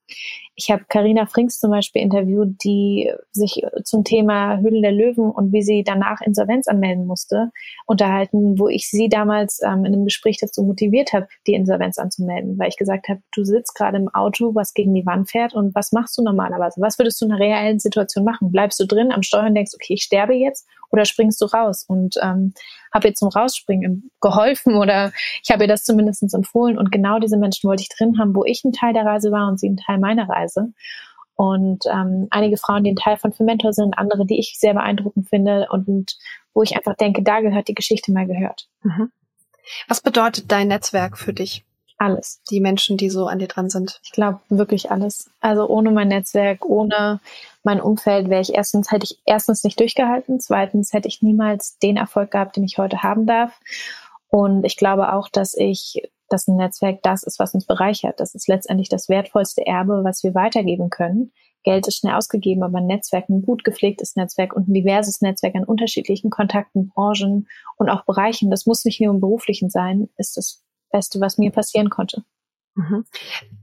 ich 0.54 0.70
habe 0.70 0.84
Karina 0.88 1.26
Frings 1.26 1.58
zum 1.58 1.70
Beispiel 1.70 2.02
interviewt, 2.02 2.62
die 2.62 3.10
sich 3.30 3.62
zum 3.84 4.04
Thema 4.04 4.58
Höhle 4.58 4.82
der 4.82 4.92
Löwen 4.92 5.30
und 5.30 5.52
wie 5.52 5.62
sie 5.62 5.82
danach 5.82 6.20
Insolvenz 6.20 6.68
anmelden 6.68 7.06
musste, 7.06 7.50
unterhalten, 7.86 8.58
wo 8.58 8.68
ich 8.68 8.88
sie 8.90 9.08
damals 9.08 9.60
ähm, 9.64 9.84
in 9.84 9.94
einem 9.94 10.04
Gespräch 10.04 10.38
dazu 10.38 10.62
motiviert 10.62 11.12
habe, 11.12 11.26
die 11.46 11.54
Insolvenz 11.54 11.98
anzumelden, 11.98 12.58
weil 12.58 12.68
ich 12.68 12.76
gesagt 12.76 13.08
habe, 13.08 13.22
du 13.34 13.44
sitzt 13.44 13.74
gerade 13.74 13.96
im 13.96 14.08
Auto, 14.08 14.54
was 14.54 14.74
gegen 14.74 14.92
die 14.94 15.06
Wand 15.06 15.30
fährt 15.30 15.54
und 15.54 15.74
was 15.74 15.92
machst 15.92 16.18
du 16.18 16.22
normalerweise? 16.22 16.80
Was 16.80 16.98
würdest 16.98 17.20
du 17.20 17.26
in 17.26 17.32
einer 17.32 17.40
reellen 17.40 17.78
Situation 17.78 18.24
machen? 18.24 18.52
Bleibst 18.52 18.78
du 18.78 18.86
drin 18.86 19.12
am 19.12 19.22
Steuer 19.22 19.46
und 19.46 19.54
denkst, 19.54 19.72
okay, 19.74 19.94
ich 19.94 20.02
sterbe 20.02 20.34
jetzt 20.34 20.68
oder 20.92 21.04
springst 21.04 21.40
du 21.40 21.46
raus? 21.46 21.84
Und 21.86 22.16
ähm, 22.22 22.54
habe 22.92 23.08
ihr 23.08 23.14
zum 23.14 23.28
Rausspringen 23.28 24.10
geholfen 24.20 24.76
oder 24.76 25.12
ich 25.42 25.50
habe 25.50 25.64
ihr 25.64 25.68
das 25.68 25.82
zumindest 25.84 26.22
empfohlen. 26.34 26.78
Und 26.78 26.92
genau 26.92 27.18
diese 27.18 27.38
Menschen 27.38 27.68
wollte 27.68 27.82
ich 27.82 27.88
drin 27.88 28.18
haben, 28.18 28.34
wo 28.34 28.44
ich 28.44 28.64
ein 28.64 28.72
Teil 28.72 28.92
der 28.92 29.04
Reise 29.04 29.32
war 29.32 29.48
und 29.48 29.58
sie 29.58 29.68
ein 29.68 29.76
Teil 29.76 29.98
meiner 29.98 30.28
Reise. 30.28 30.72
Und 31.34 31.84
ähm, 31.86 32.28
einige 32.30 32.56
Frauen, 32.56 32.84
die 32.84 32.92
ein 32.92 32.96
Teil 32.96 33.16
von 33.16 33.32
Fermentor 33.32 33.72
sind, 33.72 33.98
andere, 33.98 34.26
die 34.26 34.38
ich 34.38 34.58
sehr 34.58 34.74
beeindruckend 34.74 35.28
finde 35.28 35.66
und, 35.70 35.88
und 35.88 36.16
wo 36.54 36.62
ich 36.62 36.76
einfach 36.76 36.94
denke, 36.94 37.22
da 37.22 37.40
gehört 37.40 37.68
die 37.68 37.74
Geschichte 37.74 38.12
mal 38.12 38.26
gehört. 38.26 38.68
Mhm. 38.82 39.10
Was 39.88 40.00
bedeutet 40.00 40.52
dein 40.52 40.68
Netzwerk 40.68 41.18
für 41.18 41.32
dich? 41.32 41.64
Alles. 42.02 42.42
Die 42.50 42.58
Menschen, 42.58 42.96
die 42.96 43.10
so 43.10 43.28
an 43.28 43.38
dir 43.38 43.46
dran 43.46 43.70
sind. 43.70 44.00
Ich 44.02 44.10
glaube 44.10 44.40
wirklich 44.48 44.90
alles. 44.90 45.30
Also 45.40 45.68
ohne 45.68 45.92
mein 45.92 46.08
Netzwerk, 46.08 46.64
ohne 46.66 47.20
mein 47.62 47.80
Umfeld 47.80 48.28
wäre 48.28 48.40
ich 48.40 48.54
erstens, 48.54 48.90
hätte 48.90 49.04
ich 49.04 49.20
erstens 49.24 49.62
nicht 49.62 49.78
durchgehalten, 49.78 50.40
zweitens 50.40 50.92
hätte 50.92 51.06
ich 51.06 51.22
niemals 51.22 51.78
den 51.78 51.96
Erfolg 51.96 52.32
gehabt, 52.32 52.56
den 52.56 52.64
ich 52.64 52.76
heute 52.76 53.04
haben 53.04 53.24
darf. 53.26 53.52
Und 54.26 54.64
ich 54.64 54.76
glaube 54.76 55.12
auch, 55.12 55.28
dass 55.28 55.54
ich, 55.54 56.02
dass 56.28 56.48
ein 56.48 56.56
Netzwerk 56.56 57.04
das 57.04 57.22
ist, 57.22 57.38
was 57.38 57.54
uns 57.54 57.66
bereichert. 57.66 58.18
Das 58.18 58.34
ist 58.34 58.48
letztendlich 58.48 58.88
das 58.88 59.08
wertvollste 59.08 59.64
Erbe, 59.64 60.00
was 60.02 60.24
wir 60.24 60.34
weitergeben 60.34 60.90
können. 60.90 61.30
Geld 61.62 61.86
ist 61.86 61.98
schnell 61.98 62.14
ausgegeben, 62.14 62.64
aber 62.64 62.78
ein 62.78 62.88
Netzwerk, 62.88 63.28
ein 63.28 63.42
gut 63.42 63.62
gepflegtes 63.62 64.16
Netzwerk 64.16 64.56
und 64.56 64.66
ein 64.66 64.74
diverses 64.74 65.20
Netzwerk 65.20 65.54
an 65.54 65.62
unterschiedlichen 65.62 66.30
Kontakten, 66.30 66.88
Branchen 66.88 67.46
und 67.76 67.90
auch 67.90 68.04
Bereichen, 68.04 68.50
das 68.50 68.66
muss 68.66 68.84
nicht 68.84 69.00
nur 69.00 69.14
im 69.14 69.20
beruflichen 69.20 69.70
sein, 69.70 70.08
ist 70.16 70.36
das 70.36 70.64
Beste, 70.92 71.20
was 71.20 71.38
mir 71.38 71.50
passieren 71.50 71.90
konnte. 71.90 72.22
Mhm. 72.74 73.04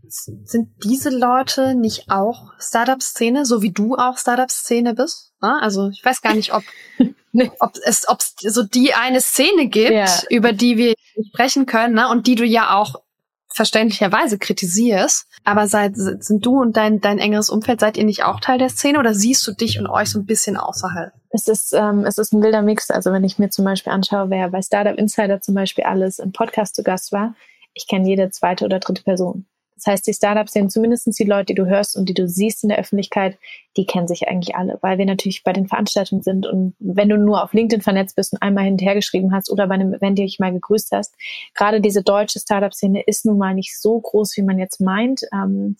Sind 0.07 0.69
diese 0.83 1.09
Leute 1.09 1.75
nicht 1.75 2.09
auch 2.09 2.51
Startup-Szene, 2.59 3.45
so 3.45 3.61
wie 3.61 3.71
du 3.71 3.95
auch 3.95 4.17
Startup-Szene 4.17 4.93
bist? 4.93 5.33
Also 5.39 5.89
ich 5.89 6.03
weiß 6.03 6.21
gar 6.21 6.33
nicht, 6.33 6.53
ob, 6.53 6.63
ob 7.59 7.73
es 7.83 8.07
ob 8.07 8.19
es 8.19 8.35
so 8.53 8.63
die 8.63 8.93
eine 8.93 9.21
Szene 9.21 9.67
gibt, 9.67 9.91
ja. 9.91 10.07
über 10.29 10.51
die 10.51 10.77
wir 10.77 10.93
sprechen 11.29 11.65
können 11.65 11.95
ne? 11.95 12.09
und 12.09 12.27
die 12.27 12.35
du 12.35 12.45
ja 12.45 12.75
auch 12.75 12.95
verständlicherweise 13.53 14.37
kritisierst. 14.37 15.27
Aber 15.43 15.67
seid, 15.67 15.93
sind 15.95 16.45
du 16.45 16.59
und 16.59 16.77
dein, 16.77 17.01
dein 17.01 17.19
engeres 17.19 17.49
Umfeld, 17.49 17.79
seid 17.79 17.97
ihr 17.97 18.05
nicht 18.05 18.23
auch 18.23 18.39
Teil 18.39 18.59
der 18.59 18.69
Szene 18.69 18.99
oder 18.99 19.13
siehst 19.13 19.45
du 19.47 19.53
dich 19.53 19.79
und 19.79 19.87
euch 19.87 20.09
so 20.09 20.19
ein 20.19 20.25
bisschen 20.25 20.57
außerhalb? 20.57 21.13
Es 21.31 21.47
ist, 21.47 21.73
ähm, 21.73 22.05
es 22.05 22.17
ist 22.17 22.33
ein 22.33 22.41
wilder 22.41 22.61
Mix. 22.61 22.89
Also 22.89 23.11
wenn 23.11 23.23
ich 23.23 23.37
mir 23.37 23.49
zum 23.49 23.65
Beispiel 23.65 23.93
anschaue, 23.93 24.29
wer 24.29 24.49
bei 24.49 24.61
Startup 24.61 24.97
Insider 24.97 25.41
zum 25.41 25.55
Beispiel 25.55 25.83
alles 25.83 26.19
im 26.19 26.31
Podcast 26.31 26.75
zu 26.75 26.83
Gast 26.83 27.11
war, 27.11 27.35
ich 27.73 27.87
kenne 27.87 28.07
jede 28.07 28.31
zweite 28.31 28.65
oder 28.65 28.79
dritte 28.79 29.03
Person. 29.03 29.45
Das 29.83 29.93
heißt, 29.93 30.07
die 30.07 30.13
Startups 30.13 30.53
sind 30.53 30.71
zumindest 30.71 31.07
die 31.17 31.23
Leute, 31.23 31.45
die 31.47 31.55
du 31.55 31.65
hörst 31.65 31.95
und 31.95 32.09
die 32.09 32.13
du 32.13 32.27
siehst 32.27 32.63
in 32.63 32.69
der 32.69 32.79
Öffentlichkeit, 32.79 33.37
die 33.77 33.85
kennen 33.85 34.07
sich 34.07 34.27
eigentlich 34.27 34.55
alle, 34.55 34.77
weil 34.81 34.97
wir 34.97 35.05
natürlich 35.05 35.43
bei 35.43 35.53
den 35.53 35.67
Veranstaltungen 35.67 36.21
sind 36.21 36.45
und 36.45 36.75
wenn 36.79 37.07
du 37.07 37.17
nur 37.17 37.43
auf 37.43 37.53
LinkedIn 37.53 37.81
vernetzt 37.81 38.15
bist 38.15 38.33
und 38.33 38.41
einmal 38.41 38.65
hinterhergeschrieben 38.65 39.33
hast 39.33 39.49
oder 39.49 39.67
bei 39.67 39.75
einem 39.75 39.93
Event 39.93 40.19
dich 40.19 40.39
mal 40.39 40.51
gegrüßt 40.51 40.91
hast, 40.91 41.15
gerade 41.53 41.79
diese 41.79 42.03
deutsche 42.03 42.39
Startup-Szene 42.39 43.03
ist 43.03 43.25
nun 43.25 43.37
mal 43.37 43.53
nicht 43.53 43.79
so 43.79 43.99
groß, 43.99 44.35
wie 44.35 44.41
man 44.41 44.59
jetzt 44.59 44.81
meint. 44.81 45.21
Ähm, 45.33 45.77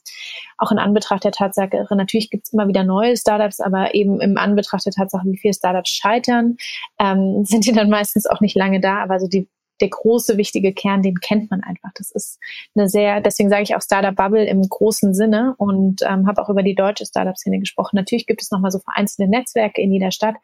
auch 0.58 0.72
in 0.72 0.80
Anbetracht 0.80 1.24
der 1.26 1.32
Tatsache, 1.32 1.88
natürlich 1.92 2.30
gibt 2.30 2.46
es 2.46 2.54
immer 2.54 2.68
wieder 2.68 2.84
neue 2.84 3.18
Startups, 3.18 3.60
aber 3.60 3.94
eben 3.96 4.22
im 4.22 4.38
Anbetracht 4.38 4.86
der 4.86 4.94
Tatsache, 4.94 5.28
wie 5.28 5.38
viele 5.38 5.54
Startups 5.54 5.90
scheitern, 5.90 6.58
ähm, 7.00 7.44
sind 7.46 7.66
die 7.66 7.74
dann 7.74 7.90
meistens 7.90 8.26
auch 8.28 8.40
nicht 8.40 8.56
lange 8.56 8.80
da. 8.80 9.04
Aber 9.04 9.20
so 9.20 9.28
die 9.28 9.50
der 9.82 9.90
große, 9.90 10.38
wichtige 10.38 10.74
Kern, 10.74 11.02
den 11.02 11.20
kennt 11.20 11.50
man 11.52 11.62
einfach. 11.62 11.90
Das 11.96 12.12
ist 12.12 12.40
eine 12.76 12.90
sehr, 12.90 13.22
deswegen 13.22 13.50
sage 13.50 13.64
ich 13.64 13.76
auch 13.76 13.82
Startup 13.82 14.16
Bubble 14.16 14.46
im 14.46 14.62
großen 14.62 15.14
Sinne 15.14 15.56
und 15.58 16.02
ähm, 16.04 16.28
habe 16.28 16.42
auch 16.42 16.50
über 16.50 16.64
die 16.64 16.76
deutsche 16.76 17.06
Startup-Szene 17.06 17.60
gesprochen. 17.60 17.96
Natürlich 17.96 18.28
gibt 18.28 18.42
es 18.42 18.52
nochmal 18.52 18.72
so 18.72 18.80
vereinzelte 18.80 19.30
Netzwerke 19.30 19.82
in 19.82 19.92
jeder 19.92 20.12
Stadt, 20.12 20.36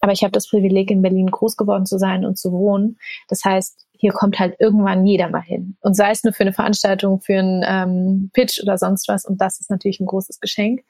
aber 0.00 0.12
ich 0.12 0.22
habe 0.22 0.32
das 0.32 0.48
Privileg, 0.48 0.90
in 0.90 1.00
Berlin 1.00 1.28
groß 1.28 1.56
geworden 1.56 1.86
zu 1.86 1.96
sein 1.96 2.24
und 2.24 2.36
zu 2.36 2.52
wohnen. 2.52 2.98
Das 3.28 3.44
heißt, 3.44 3.86
hier 3.92 4.12
kommt 4.12 4.40
halt 4.40 4.56
irgendwann 4.58 5.06
jeder 5.06 5.28
mal 5.30 5.42
hin. 5.42 5.76
Und 5.80 5.94
sei 5.94 6.10
es 6.10 6.24
nur 6.24 6.32
für 6.32 6.42
eine 6.42 6.52
Veranstaltung, 6.52 7.20
für 7.20 7.38
einen 7.38 7.62
ähm, 7.64 8.30
Pitch 8.32 8.60
oder 8.60 8.76
sonst 8.76 9.06
was. 9.06 9.24
Und 9.24 9.40
das 9.40 9.60
ist 9.60 9.70
natürlich 9.70 10.00
ein 10.00 10.06
großes 10.06 10.40
Geschenk. 10.40 10.82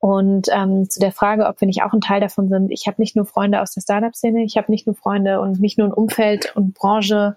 Und 0.00 0.46
ähm, 0.52 0.88
zu 0.88 1.00
der 1.00 1.10
Frage, 1.10 1.46
ob 1.46 1.60
wir 1.60 1.66
nicht 1.66 1.82
auch 1.82 1.92
ein 1.92 2.00
Teil 2.00 2.20
davon 2.20 2.48
sind, 2.48 2.70
ich 2.70 2.86
habe 2.86 3.00
nicht 3.00 3.16
nur 3.16 3.26
Freunde 3.26 3.60
aus 3.60 3.72
der 3.72 3.80
Startup-Szene, 3.80 4.44
ich 4.44 4.56
habe 4.56 4.70
nicht 4.70 4.86
nur 4.86 4.94
Freunde 4.94 5.40
und 5.40 5.60
nicht 5.60 5.76
nur 5.76 5.88
ein 5.88 5.92
Umfeld 5.92 6.54
und 6.54 6.74
Branche 6.74 7.36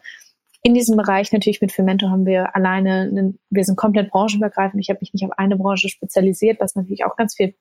in 0.64 0.76
diesem 0.76 0.96
Bereich. 0.96 1.32
Natürlich 1.32 1.62
mit 1.62 1.72
Femento 1.72 2.10
haben 2.10 2.26
wir 2.26 2.56
alleine, 2.56 3.02
einen, 3.02 3.40
wir 3.50 3.64
sind 3.64 3.78
komplett 3.78 4.12
branchenübergreifend. 4.12 4.82
Ich 4.82 4.90
habe 4.90 5.00
mich 5.02 5.14
nicht 5.14 5.26
auf 5.26 5.38
eine 5.38 5.58
Branche 5.58 5.90
spezialisiert, 5.90 6.60
was 6.60 6.76
natürlich 6.76 7.04
auch 7.04 7.16
ganz 7.16 7.36
viel 7.36 7.56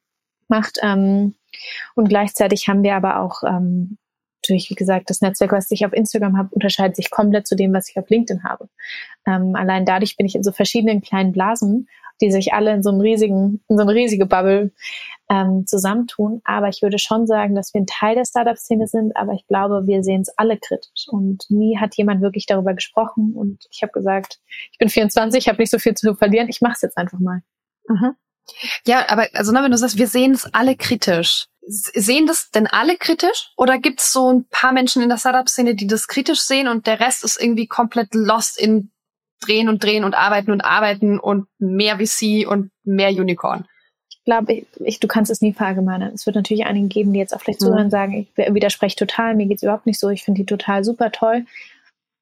macht. 0.49 0.79
Ähm, 0.83 1.35
und 1.95 2.09
gleichzeitig 2.09 2.69
haben 2.69 2.83
wir 2.83 2.95
aber 2.95 3.21
auch 3.21 3.43
ähm, 3.43 3.97
natürlich, 4.43 4.71
wie 4.71 4.75
gesagt, 4.75 5.11
das 5.11 5.21
Netzwerk, 5.21 5.53
was 5.53 5.71
ich 5.71 5.85
auf 5.87 5.93
Instagram 5.93 6.37
habe, 6.37 6.49
unterscheidet 6.53 6.97
sich 6.97 7.11
komplett 7.11 7.47
zu 7.47 7.57
dem, 7.57 7.73
was 7.73 7.89
ich 7.89 7.97
auf 7.97 8.09
LinkedIn 8.09 8.45
habe. 8.45 8.69
Ähm, 9.27 9.55
allein 9.55 9.85
dadurch 9.85 10.17
bin 10.17 10.27
ich 10.27 10.35
in 10.35 10.43
so 10.43 10.53
verschiedenen 10.53 11.01
kleinen 11.01 11.33
Blasen 11.33 11.89
die 12.21 12.31
sich 12.31 12.53
alle 12.53 12.73
in 12.73 12.83
so 12.83 12.91
einem 12.91 13.01
riesigen, 13.01 13.63
in 13.69 13.77
so 13.77 13.83
eine 13.83 13.95
riesige 13.95 14.27
Bubble 14.27 14.73
ähm, 15.31 15.67
zusammentun. 15.67 16.41
Aber 16.45 16.69
ich 16.69 16.83
würde 16.83 16.99
schon 16.99 17.27
sagen, 17.27 17.55
dass 17.55 17.73
wir 17.73 17.81
ein 17.81 17.87
Teil 17.87 18.17
der 18.17 18.25
Startup-Szene 18.25 18.87
sind, 18.87 19.17
aber 19.17 19.33
ich 19.33 19.47
glaube, 19.47 19.87
wir 19.87 20.03
sehen 20.03 20.23
es 20.23 20.37
alle 20.37 20.59
kritisch. 20.59 21.07
Und 21.09 21.47
nie 21.49 21.79
hat 21.79 21.95
jemand 21.97 22.21
wirklich 22.21 22.47
darüber 22.47 22.75
gesprochen. 22.75 23.33
Und 23.35 23.67
ich 23.71 23.83
habe 23.83 23.93
gesagt, 23.93 24.41
ich 24.73 24.79
bin 24.79 24.89
24, 24.89 25.39
ich 25.39 25.49
habe 25.49 25.61
nicht 25.61 25.71
so 25.71 25.79
viel 25.79 25.95
zu 25.95 26.15
verlieren, 26.15 26.49
ich 26.49 26.61
mache 26.61 26.75
es 26.75 26.83
jetzt 26.83 26.97
einfach 26.97 27.19
mal. 27.19 27.43
Mhm. 27.89 28.17
Ja, 28.85 29.09
aber 29.09 29.29
also 29.35 29.53
wenn 29.53 29.71
du 29.71 29.79
sagst, 29.79 29.99
wir 29.99 30.09
sehen 30.09 30.33
es 30.33 30.53
alle 30.53 30.77
kritisch. 30.77 31.47
Sehen 31.63 32.27
das 32.27 32.51
denn 32.51 32.67
alle 32.67 32.97
kritisch? 32.97 33.53
Oder 33.57 33.79
gibt 33.79 34.01
es 34.01 34.13
so 34.13 34.33
ein 34.33 34.47
paar 34.51 34.73
Menschen 34.73 35.03
in 35.03 35.09
der 35.09 35.19
Startup-Szene, 35.19 35.75
die 35.75 35.87
das 35.87 36.09
kritisch 36.09 36.41
sehen 36.41 36.67
und 36.67 36.87
der 36.87 36.99
Rest 37.01 37.23
ist 37.23 37.41
irgendwie 37.41 37.67
komplett 37.67 38.15
lost 38.15 38.59
in 38.59 38.91
drehen 39.41 39.69
und 39.69 39.83
drehen 39.83 40.05
und 40.05 40.15
arbeiten 40.15 40.51
und 40.51 40.65
arbeiten 40.65 41.19
und 41.19 41.47
mehr 41.59 41.99
VC 41.99 42.47
und 42.49 42.71
mehr 42.85 43.11
Unicorn. 43.11 43.67
Ich 44.09 44.25
glaube, 44.25 44.67
du 44.79 45.09
kannst 45.09 45.31
es 45.31 45.41
nie 45.41 45.53
verallgemeinern. 45.53 46.13
Es 46.15 46.27
wird 46.27 46.37
natürlich 46.37 46.67
einigen 46.67 46.89
geben, 46.89 47.13
die 47.13 47.19
jetzt 47.19 47.35
auch 47.35 47.41
vielleicht 47.41 47.61
mhm. 47.63 47.67
zuhören 47.67 47.85
und 47.85 47.91
sagen, 47.91 48.29
ich 48.37 48.55
widerspreche 48.55 48.97
total, 48.97 49.35
mir 49.35 49.47
geht's 49.47 49.63
überhaupt 49.63 49.87
nicht 49.87 49.99
so, 49.99 50.09
ich 50.09 50.25
finde 50.25 50.41
die 50.41 50.47
total 50.47 50.85
super 50.85 51.11
toll. 51.11 51.47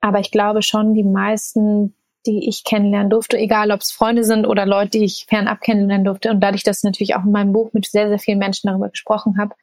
Aber 0.01 0.21
ich 0.21 0.31
glaube 0.31 0.63
schon, 0.63 0.95
die 0.95 1.03
meisten, 1.03 1.95
die 2.25 2.49
ich 2.49 2.65
kennenlernen 2.65 3.11
durfte, 3.11 3.37
egal 3.37 3.73
ob 3.73 3.81
es 3.81 3.91
Freunde 3.91 4.23
sind 4.23 4.47
oder 4.47 4.65
Leute, 4.65 4.99
die 4.99 5.05
ich 5.05 5.27
fernab 5.29 5.61
kennenlernen 5.61 6.05
durfte, 6.05 6.31
und 6.31 6.41
dadurch, 6.41 6.63
dass 6.63 6.79
ich 6.79 6.85
natürlich 6.85 7.17
auch 7.17 7.25
in 7.25 7.33
meinem 7.33 7.53
Buch 7.53 7.73
mit 7.73 7.87
sehr, 7.87 8.09
sehr 8.09 8.19
vielen 8.19 8.39
Menschen 8.39 8.69
darüber 8.69 8.91
gesprochen 8.91 9.39
habe, 9.39 9.55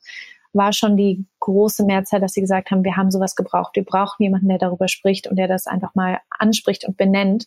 war 0.51 0.73
schon 0.73 0.97
die 0.97 1.25
große 1.45 1.85
Mehrzahl, 1.85 2.19
dass 2.19 2.33
sie 2.33 2.41
gesagt 2.41 2.71
haben, 2.71 2.83
wir 2.83 2.97
haben 2.97 3.11
sowas 3.11 3.35
gebraucht. 3.35 3.75
Wir 3.75 3.85
brauchen 3.85 4.23
jemanden, 4.23 4.49
der 4.49 4.57
darüber 4.57 4.87
spricht 4.87 5.27
und 5.27 5.35
der 5.37 5.47
das 5.47 5.67
einfach 5.67 5.93
mal 5.93 6.19
anspricht 6.29 6.85
und 6.85 6.97
benennt. 6.97 7.45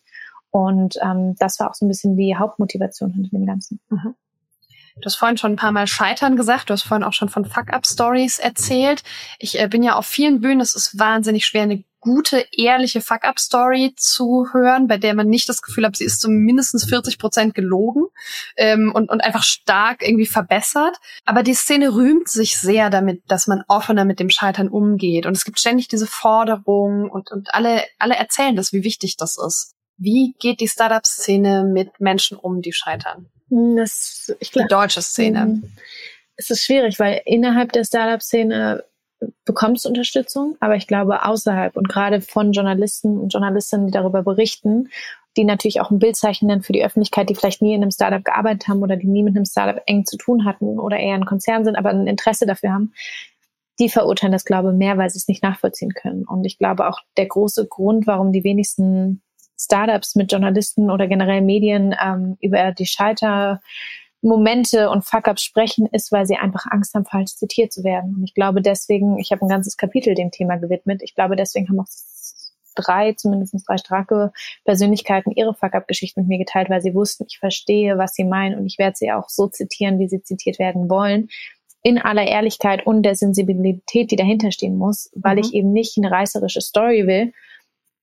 Und 0.51 0.97
ähm, 1.03 1.35
das 1.37 1.59
war 1.59 1.69
auch 1.69 1.75
so 1.75 1.85
ein 1.85 1.89
bisschen 1.89 2.15
die 2.15 2.35
Hauptmotivation 2.35 3.11
hinter 3.11 3.29
dem 3.31 3.45
Ganzen. 3.45 3.79
Mhm. 3.89 4.15
Du 4.95 5.05
hast 5.05 5.15
vorhin 5.15 5.37
schon 5.37 5.53
ein 5.53 5.57
paar 5.57 5.71
Mal 5.71 5.87
Scheitern 5.87 6.35
gesagt. 6.35 6.69
Du 6.69 6.73
hast 6.73 6.83
vorhin 6.83 7.03
auch 7.03 7.13
schon 7.13 7.29
von 7.29 7.45
Fuck-Up-Stories 7.45 8.39
erzählt. 8.39 9.03
Ich 9.37 9.59
äh, 9.59 9.67
bin 9.67 9.83
ja 9.83 9.95
auf 9.95 10.05
vielen 10.05 10.41
Bühnen. 10.41 10.61
Es 10.61 10.75
ist 10.75 10.97
wahnsinnig 10.97 11.45
schwer, 11.45 11.63
eine 11.63 11.83
gute, 11.99 12.45
ehrliche 12.51 13.01
Fuck-Up-Story 13.01 13.93
zu 13.95 14.47
hören, 14.53 14.87
bei 14.87 14.97
der 14.97 15.13
man 15.13 15.27
nicht 15.27 15.49
das 15.49 15.61
Gefühl 15.61 15.85
hat, 15.85 15.97
sie 15.97 16.05
ist 16.05 16.21
zumindest 16.21 16.87
40 16.87 17.17
Prozent 17.17 17.55
gelogen 17.55 18.05
ähm, 18.55 18.91
und, 18.93 19.09
und 19.09 19.21
einfach 19.21 19.43
stark 19.43 20.01
irgendwie 20.01 20.25
verbessert. 20.25 20.97
Aber 21.25 21.43
die 21.43 21.53
Szene 21.53 21.93
rühmt 21.93 22.29
sich 22.29 22.57
sehr 22.57 22.89
damit, 22.89 23.23
dass 23.27 23.47
man 23.47 23.63
offener 23.67 24.05
mit 24.05 24.19
dem 24.19 24.29
Scheitern 24.29 24.69
umgeht. 24.69 25.25
Und 25.25 25.35
es 25.35 25.45
gibt 25.45 25.59
ständig 25.59 25.87
diese 25.87 26.07
Forderungen 26.07 27.09
und, 27.09 27.31
und 27.31 27.53
alle, 27.53 27.83
alle 27.97 28.15
erzählen 28.15 28.55
das, 28.55 28.73
wie 28.73 28.83
wichtig 28.83 29.17
das 29.17 29.37
ist. 29.37 29.75
Wie 29.97 30.35
geht 30.39 30.61
die 30.61 30.67
Startup-Szene 30.67 31.65
mit 31.65 31.99
Menschen 31.99 32.37
um, 32.37 32.61
die 32.61 32.71
scheitern? 32.71 33.29
Hm, 33.49 33.75
das, 33.75 34.33
ich 34.39 34.51
glaub, 34.51 34.67
die 34.67 34.73
deutsche 34.73 35.01
Szene. 35.01 35.41
Hm, 35.41 35.71
es 36.37 36.49
ist 36.49 36.63
schwierig, 36.63 36.99
weil 36.99 37.21
innerhalb 37.25 37.73
der 37.73 37.83
Startup-Szene 37.83 38.85
bekommst 39.45 39.85
Unterstützung, 39.85 40.55
aber 40.59 40.75
ich 40.75 40.87
glaube 40.87 41.25
außerhalb 41.25 41.75
und 41.75 41.89
gerade 41.89 42.21
von 42.21 42.51
Journalisten 42.51 43.17
und 43.17 43.33
Journalistinnen, 43.33 43.87
die 43.87 43.93
darüber 43.93 44.23
berichten, 44.23 44.89
die 45.37 45.43
natürlich 45.43 45.81
auch 45.81 45.91
ein 45.91 45.99
Bild 45.99 46.15
zeichnen 46.15 46.61
für 46.61 46.73
die 46.73 46.83
Öffentlichkeit, 46.83 47.29
die 47.29 47.35
vielleicht 47.35 47.61
nie 47.61 47.73
in 47.73 47.81
einem 47.81 47.91
Startup 47.91 48.23
gearbeitet 48.23 48.67
haben 48.67 48.81
oder 48.81 48.97
die 48.97 49.07
nie 49.07 49.23
mit 49.23 49.35
einem 49.35 49.45
Startup 49.45 49.81
eng 49.85 50.05
zu 50.05 50.17
tun 50.17 50.45
hatten 50.45 50.79
oder 50.79 50.97
eher 50.97 51.15
ein 51.15 51.25
Konzern 51.25 51.65
sind, 51.65 51.75
aber 51.75 51.89
ein 51.89 52.07
Interesse 52.07 52.45
dafür 52.45 52.71
haben, 52.71 52.93
die 53.79 53.89
verurteilen 53.89 54.33
das, 54.33 54.45
glaube 54.45 54.71
ich, 54.71 54.77
mehr, 54.77 54.97
weil 54.97 55.09
sie 55.09 55.17
es 55.17 55.27
nicht 55.27 55.43
nachvollziehen 55.43 55.93
können. 55.93 56.25
Und 56.25 56.45
ich 56.45 56.57
glaube 56.57 56.87
auch 56.87 56.99
der 57.17 57.27
große 57.27 57.67
Grund, 57.67 58.07
warum 58.07 58.31
die 58.31 58.43
wenigsten 58.43 59.21
Startups 59.57 60.15
mit 60.15 60.31
Journalisten 60.31 60.89
oder 60.89 61.07
generell 61.07 61.41
Medien 61.41 61.95
ähm, 62.01 62.37
über 62.41 62.71
die 62.71 62.85
Scheiter 62.85 63.61
Momente 64.21 64.89
und 64.89 65.05
Fuck-ups 65.05 65.43
sprechen, 65.43 65.87
ist, 65.91 66.11
weil 66.11 66.25
sie 66.25 66.35
einfach 66.35 66.65
Angst 66.69 66.93
haben, 66.93 67.05
falsch 67.05 67.35
zitiert 67.35 67.71
zu 67.71 67.83
werden. 67.83 68.15
Und 68.15 68.23
ich 68.23 68.33
glaube 68.33 68.61
deswegen, 68.61 69.17
ich 69.17 69.31
habe 69.31 69.45
ein 69.45 69.49
ganzes 69.49 69.77
Kapitel 69.77 70.13
dem 70.13 70.31
Thema 70.31 70.57
gewidmet. 70.57 71.01
Ich 71.03 71.15
glaube 71.15 71.35
deswegen 71.35 71.69
haben 71.69 71.79
auch 71.79 71.87
drei, 72.75 73.13
zumindest 73.13 73.55
drei 73.67 73.77
starke 73.77 74.31
Persönlichkeiten 74.65 75.31
ihre 75.31 75.53
Fuck-up-Geschichten 75.53 76.21
mit 76.21 76.29
mir 76.29 76.37
geteilt, 76.37 76.69
weil 76.69 76.81
sie 76.81 76.93
wussten, 76.93 77.25
ich 77.27 77.39
verstehe, 77.39 77.97
was 77.97 78.13
sie 78.13 78.23
meinen 78.23 78.57
und 78.57 78.65
ich 78.65 78.77
werde 78.77 78.95
sie 78.97 79.11
auch 79.11 79.29
so 79.29 79.47
zitieren, 79.47 79.99
wie 79.99 80.07
sie 80.07 80.21
zitiert 80.21 80.59
werden 80.59 80.89
wollen. 80.89 81.29
In 81.81 81.97
aller 81.97 82.27
Ehrlichkeit 82.27 82.85
und 82.85 83.03
der 83.03 83.15
Sensibilität, 83.15 84.11
die 84.11 84.17
dahinter 84.17 84.51
stehen 84.51 84.77
muss, 84.77 85.09
weil 85.15 85.35
mhm. 85.35 85.41
ich 85.41 85.53
eben 85.53 85.71
nicht 85.71 85.97
eine 85.97 86.11
reißerische 86.11 86.61
Story 86.61 87.07
will, 87.07 87.31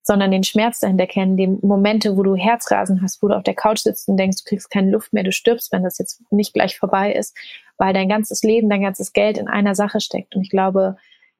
sondern 0.07 0.31
den 0.31 0.45
Schmerz 0.45 0.79
dahinter 0.79 1.05
kennen, 1.05 1.35
die 1.35 1.47
Momente, 1.47 2.15
wo 2.15 2.23
du 2.23 2.35
Herzrasen 2.35 3.01
hast, 3.01 3.21
wo 3.21 3.27
du 3.27 3.35
auf 3.35 3.43
der 3.43 3.55
Couch 3.55 3.79
sitzt 3.79 4.07
und 4.07 4.15
denkst, 4.15 4.37
du 4.41 4.49
kriegst 4.49 4.71
keine 4.71 4.89
Luft 4.89 5.11
mehr, 5.11 5.23
du 5.23 5.33
stirbst, 5.33 5.73
wenn 5.73 5.83
das 5.83 5.97
jetzt 5.97 6.21
nicht 6.31 6.53
gleich 6.53 6.79
vorbei 6.79 7.11
ist, 7.11 7.35
weil 7.77 7.93
dein 7.93 8.07
ganzes 8.07 8.41
Leben, 8.41 8.69
dein 8.69 8.81
ganzes 8.81 9.11
Geld 9.11 9.37
in 9.37 9.49
einer 9.49 9.75
Sache 9.75 9.99
steckt. 9.99 10.33
Und 10.33 10.43
ich 10.43 10.49
glaube, 10.49 10.95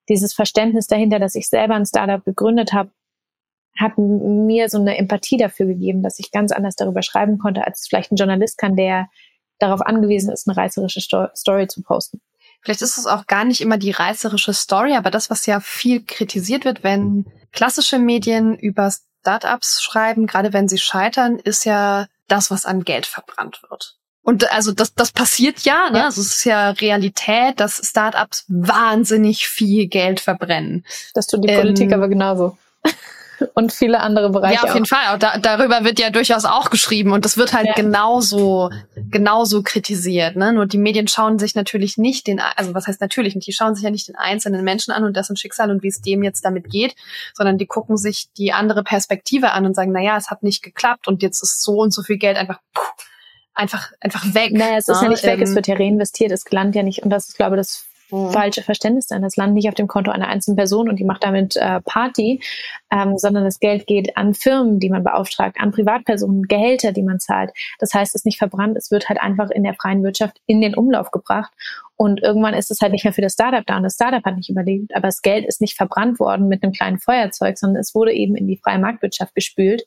dieses 0.10 0.34
Verständnis 0.34 0.88
dahinter, 0.88 1.17
dass 1.17 1.36
ich 1.36 1.47
selber 1.47 1.75
ein 1.75 1.86
Startup 1.86 2.23
gegründet 2.25 2.73
habe, 2.73 2.91
hat 3.80 3.97
mir 3.97 4.67
so 4.67 4.80
eine 4.80 4.97
Empathie 4.97 5.38
dafür 5.38 5.67
gegeben, 5.67 6.03
dass 6.03 6.19
ich 6.19 6.32
ganz 6.32 6.51
anders 6.51 6.75
darüber 6.75 7.03
schreiben 7.03 7.38
konnte, 7.38 7.65
als 7.65 7.88
vielleicht 7.88 8.12
ein 8.12 8.17
Journalist 8.17 8.58
kann, 8.58 8.75
der 8.75 9.08
darauf 9.60 9.80
angewiesen 9.80 10.34
ist, 10.34 10.45
eine 10.45 10.58
reißerische 10.58 10.99
Story 11.36 11.67
zu 11.67 11.84
posten. 11.84 12.19
Vielleicht 12.62 12.82
ist 12.82 12.98
es 12.98 13.06
auch 13.06 13.28
gar 13.28 13.46
nicht 13.46 13.62
immer 13.62 13.78
die 13.78 13.91
reißerische 13.91 14.54
Story, 14.54 14.96
aber 14.96 15.12
das, 15.12 15.30
was 15.30 15.46
ja 15.46 15.60
viel 15.60 16.04
kritisiert 16.04 16.65
wird, 16.65 16.84
wenn 16.84 17.26
klassische 17.52 18.00
Medien 18.00 18.58
über 18.58 18.91
Startups 19.22 19.82
schreiben, 19.82 20.28
gerade 20.28 20.54
wenn 20.54 20.67
sie 20.67 20.78
scheitern, 20.78 21.38
ist 21.38 21.65
ja 21.65 22.08
das, 22.28 22.52
was 22.52 22.65
an 22.65 22.84
Geld 22.84 23.06
verbrannt 23.06 23.62
wird. 23.70 23.98
Und 24.22 24.52
also 24.52 24.74
das, 24.74 24.93
das 24.93 25.13
passiert 25.13 25.62
ja, 25.62 25.89
ne? 25.89 26.04
Also 26.04 26.20
es 26.20 26.36
ist 26.36 26.43
ja 26.43 26.72
Realität, 26.72 27.62
dass 27.62 27.78
Startups 27.82 28.43
wahnsinnig 28.50 29.48
viel 29.48 29.88
Geld 29.88 30.20
verbrennen. 30.20 30.86
Das 31.13 31.28
tut 31.28 31.46
die 31.46 31.56
Politik 31.56 31.91
ähm, 31.91 31.93
aber 31.93 32.10
genauso 32.10 32.58
und 33.54 33.71
viele 33.71 34.00
andere 34.00 34.30
Bereiche. 34.30 34.56
Ja, 34.56 34.63
auf 34.63 34.73
jeden 34.73 34.86
Fall. 34.86 35.13
Auch 35.13 35.19
da, 35.19 35.38
darüber 35.38 35.84
wird 35.84 36.00
ja 36.00 36.10
durchaus 36.10 36.45
auch 36.45 36.69
geschrieben 36.69 37.12
und 37.12 37.26
das 37.26 37.38
wird 37.38 37.54
halt 37.54 37.67
ja. 37.67 37.73
genauso, 37.73 38.69
genauso 39.10 39.63
kritisiert. 39.63 40.36
Ne? 40.36 40.54
Nur 40.54 40.65
die 40.65 40.78
Medien 40.78 41.08
schauen 41.08 41.39
sich 41.39 41.56
natürlich 41.56 41.97
nicht 41.97 42.28
den, 42.28 42.39
also 42.39 42.73
was 42.73 42.88
heißt 42.88 43.02
natürlich 43.02 43.36
nicht, 43.36 43.47
die 43.47 43.54
schauen 43.54 43.76
sich 43.76 43.84
ja 43.84 43.91
nicht 43.91 44.08
den 44.08 44.15
einzelnen 44.15 44.63
Menschen 44.63 44.91
an 44.91 45.04
und 45.04 45.15
dessen 45.15 45.38
Schicksal 45.38 45.71
und 45.71 45.84
wie 45.84 45.88
es 45.88 46.02
dem 46.02 46.23
jetzt 46.23 46.43
damit 46.45 46.69
geht, 46.69 46.95
sondern 47.34 47.58
die 47.58 47.67
gucken 47.67 47.97
sich 47.97 48.28
die 48.38 48.54
andere 48.54 48.84
Perspektive 48.84 49.52
an 49.52 49.65
und 49.65 49.76
sagen, 49.76 49.91
na 49.91 50.02
ja, 50.02 50.17
es 50.17 50.30
hat 50.30 50.43
nicht 50.43 50.63
geklappt 50.63 51.08
und 51.08 51.21
jetzt 51.21 51.41
ist 51.41 51.62
so 51.62 51.82
und 51.82 51.93
so 51.93 52.04
viel 52.04 52.17
Geld 52.17 52.38
einfach 52.38 52.60
einfach 53.54 53.91
einfach 54.00 54.23
weg. 54.34 54.54
Naja, 54.54 54.78
es 54.78 54.88
ist 54.88 54.97
ja 54.97 55.04
ne? 55.04 55.10
nicht 55.10 55.23
weg, 55.23 55.38
ähm, 55.38 55.43
es 55.43 55.56
wird 55.56 55.67
ja 55.67 55.76
reinvestiert, 55.76 56.32
es 56.32 56.45
gelandet 56.45 56.76
ja 56.76 56.84
nicht 56.84 57.04
und 57.04 57.10
das 57.10 57.30
ist 57.30 57.38
glaube 57.38 57.56
ich 57.56 57.60
das 57.60 57.87
mhm. 58.12 58.32
falsche 58.32 58.63
Verständnis 58.63 59.08
sein. 59.08 59.22
Das 59.22 59.36
landet 59.36 59.56
nicht 59.56 59.70
auf 59.70 59.76
dem 59.76 59.88
Konto 59.88 60.12
einer 60.12 60.28
einzelnen 60.28 60.58
Person 60.58 60.89
und 60.89 60.98
die 60.98 61.04
macht 61.04 61.24
damit 61.24 61.56
äh, 61.56 61.82
Party, 61.82 62.41
ähm, 62.91 63.17
sondern 63.17 63.43
das 63.43 63.60
Geld 63.60 63.88
geht 63.88 64.17
an 64.17 64.34
Firmen, 64.34 64.80
die 64.80 64.89
man 64.89 65.04
beauftragt, 65.04 65.58
an 65.60 65.72
Privatpersonen, 65.72 66.43
Gehälter, 66.43 66.91
die 66.91 67.04
man 67.04 67.20
zahlt. 67.20 67.52
Das 67.80 67.93
heißt, 67.93 68.15
es 68.15 68.22
ist 68.22 68.26
nicht 68.26 68.38
verbrannt, 68.38 68.78
es 68.78 68.91
wird 68.91 69.10
halt 69.10 69.22
einfach 69.22 69.50
in 69.50 69.63
der 69.63 69.74
freien 69.74 70.04
Wirtschaft 70.04 70.41
in 70.46 70.62
den 70.62 70.76
Umlauf 70.76 71.12
gebracht. 71.12 71.52
Und 71.96 72.22
irgendwann 72.22 72.54
ist 72.54 72.70
es 72.70 72.80
halt 72.82 72.91
nicht 72.91 73.04
mehr 73.04 73.13
für 73.13 73.22
das 73.22 73.34
Startup 73.34 73.65
da 73.65 73.78
und 73.78 73.84
das 73.84 73.96
Startup 73.96 74.24
hat 74.24 74.38
nicht 74.38 74.50
überlebt. 74.50 74.96
Aber 74.96 75.08
das 75.08 75.24
Geld 75.24 75.46
ist 75.46 75.62
nicht 75.62 75.76
verbrannt 75.76 76.20
worden 76.20 76.48
mit 76.48 76.63
einem 76.63 76.72
kleinen 76.72 77.00
Feuerzeug, 77.00 77.58
sondern 77.58 77.82
es 77.82 77.96
wurde 77.96 78.13
eben 78.13 78.36
in 78.36 78.48
die 78.48 78.58
freie 78.58 78.78
Marktwirtschaft 78.78 79.34
gespült. 79.34 79.84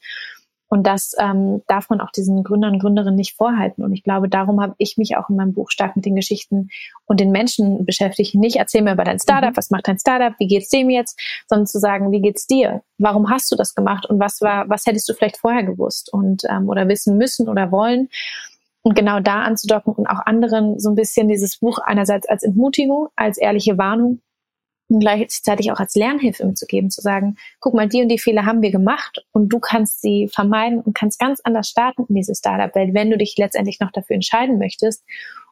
Und 0.73 0.87
das 0.87 1.17
ähm, 1.19 1.63
darf 1.67 1.91
man 1.91 2.01
auch 2.01 2.13
diesen 2.13 2.45
Gründern 2.45 2.75
und 2.75 2.79
Gründerinnen 2.79 3.17
nicht 3.17 3.37
vorhalten. 3.37 3.83
Und 3.83 3.93
ich 3.93 4.05
glaube, 4.05 4.29
darum 4.29 4.61
habe 4.61 4.77
ich 4.79 4.97
mich 4.97 5.17
auch 5.17 5.29
in 5.29 5.35
meinem 5.35 5.53
Buch 5.53 5.69
stark 5.69 5.97
mit 5.97 6.05
den 6.05 6.15
Geschichten 6.15 6.71
und 7.07 7.19
den 7.19 7.33
Menschen 7.33 7.85
beschäftigt. 7.85 8.37
Nicht 8.37 8.55
erzähl 8.55 8.83
mir 8.83 8.93
über 8.93 9.03
dein 9.03 9.19
Startup, 9.19 9.51
mhm. 9.51 9.57
was 9.57 9.71
macht 9.71 9.89
dein 9.89 9.99
Startup, 9.99 10.33
wie 10.39 10.47
geht's 10.47 10.69
dem 10.69 10.89
jetzt, 10.89 11.19
sondern 11.49 11.67
zu 11.67 11.81
sagen, 11.81 12.13
wie 12.13 12.21
geht's 12.21 12.47
dir? 12.47 12.83
Warum 12.99 13.29
hast 13.29 13.51
du 13.51 13.57
das 13.57 13.75
gemacht 13.75 14.07
und 14.07 14.21
was 14.21 14.41
war, 14.43 14.69
was 14.69 14.87
hättest 14.87 15.09
du 15.09 15.15
vielleicht 15.15 15.39
vorher 15.39 15.65
gewusst 15.65 16.13
und 16.13 16.45
ähm, 16.49 16.69
oder 16.69 16.87
wissen 16.87 17.19
müssen 17.19 17.49
oder 17.49 17.73
wollen? 17.73 18.09
Und 18.83 18.95
genau 18.95 19.19
da 19.19 19.43
anzudocken 19.43 19.93
und 19.93 20.07
auch 20.07 20.25
anderen 20.25 20.79
so 20.79 20.89
ein 20.89 20.95
bisschen 20.95 21.27
dieses 21.29 21.59
Buch 21.59 21.81
einerseits 21.81 22.29
als 22.29 22.45
Entmutigung, 22.45 23.09
als 23.17 23.39
ehrliche 23.39 23.77
Warnung 23.77 24.21
und 24.91 25.01
gleichzeitig 25.01 25.71
auch 25.71 25.79
als 25.79 25.95
Lernhilfe 25.95 26.45
mitzugeben, 26.45 26.91
zu 26.91 27.01
sagen, 27.01 27.37
guck 27.61 27.75
mal, 27.75 27.89
die 27.89 28.03
und 28.03 28.09
die 28.09 28.19
Fehler 28.19 28.45
haben 28.45 28.61
wir 28.61 28.73
gemacht 28.73 29.25
und 29.33 29.49
du 29.49 29.61
kannst 29.61 30.03
sie 30.03 30.29
vermeiden 30.29 30.81
und 30.81 30.95
kannst 30.95 31.19
ganz 31.21 31.41
anders 31.45 31.69
starten 31.69 32.05
in 32.09 32.17
diese 32.17 32.35
Startup-Welt, 32.35 32.93
wenn 32.93 33.11
du 33.11 33.17
dich 33.17 33.37
letztendlich 33.39 33.79
noch 33.81 33.93
dafür 33.93 34.15
entscheiden 34.15 34.59
möchtest, 34.59 35.05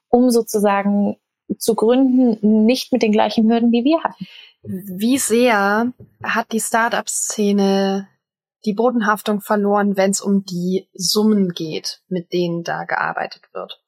um 0.09 0.31
sozusagen 0.31 1.17
zu 1.57 1.75
gründen, 1.75 2.67
nicht 2.67 2.93
mit 2.93 3.03
den 3.03 3.13
gleichen 3.13 3.49
Hürden, 3.51 3.71
die 3.71 3.85
wir 3.85 4.03
hatten. 4.03 4.27
Wie 4.63 5.19
sehr 5.19 5.93
hat 6.23 6.53
die 6.53 6.61
Startup-Szene 6.61 8.09
die 8.65 8.75
Bodenhaftung 8.75 9.41
verloren, 9.41 9.97
wenn 9.97 10.11
es 10.11 10.21
um 10.21 10.45
die 10.45 10.89
Summen 10.93 11.51
geht, 11.51 12.03
mit 12.09 12.33
denen 12.33 12.65
da 12.65 12.85
gearbeitet 12.85 13.43
wird? 13.53 13.81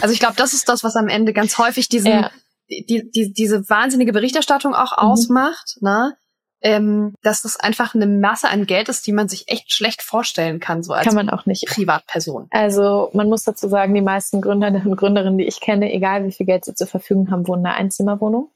Also 0.00 0.14
ich 0.14 0.20
glaube, 0.20 0.36
das 0.36 0.54
ist 0.54 0.68
das, 0.68 0.82
was 0.82 0.96
am 0.96 1.08
Ende 1.08 1.34
ganz 1.34 1.58
häufig 1.58 1.88
diesen 1.88 2.10
ja 2.10 2.30
die, 2.70 3.10
die, 3.10 3.32
diese 3.32 3.68
wahnsinnige 3.68 4.12
Berichterstattung 4.12 4.74
auch 4.74 4.92
mhm. 4.92 5.10
ausmacht, 5.10 5.78
ne? 5.80 6.16
Ähm, 6.62 7.14
dass 7.22 7.42
das 7.42 7.60
einfach 7.60 7.94
eine 7.94 8.06
Masse 8.06 8.48
an 8.48 8.64
Geld 8.64 8.88
ist, 8.88 9.06
die 9.06 9.12
man 9.12 9.28
sich 9.28 9.46
echt 9.48 9.72
schlecht 9.72 10.00
vorstellen 10.02 10.58
kann, 10.58 10.82
so 10.82 10.94
als 10.94 11.06
kann 11.06 11.14
man 11.14 11.28
auch 11.28 11.44
nicht. 11.44 11.66
Privatperson. 11.66 12.48
Also 12.50 13.10
man 13.12 13.28
muss 13.28 13.44
dazu 13.44 13.68
sagen, 13.68 13.94
die 13.94 14.00
meisten 14.00 14.40
Gründerinnen 14.40 14.86
und 14.86 14.96
Gründerinnen, 14.96 15.36
die 15.36 15.46
ich 15.46 15.60
kenne, 15.60 15.92
egal 15.92 16.24
wie 16.24 16.32
viel 16.32 16.46
Geld 16.46 16.64
sie 16.64 16.74
zur 16.74 16.86
Verfügung 16.86 17.30
haben, 17.30 17.46
wohnen 17.46 17.60
in 17.60 17.66
einer 17.66 17.76
Einzimmerwohnung. 17.76 18.50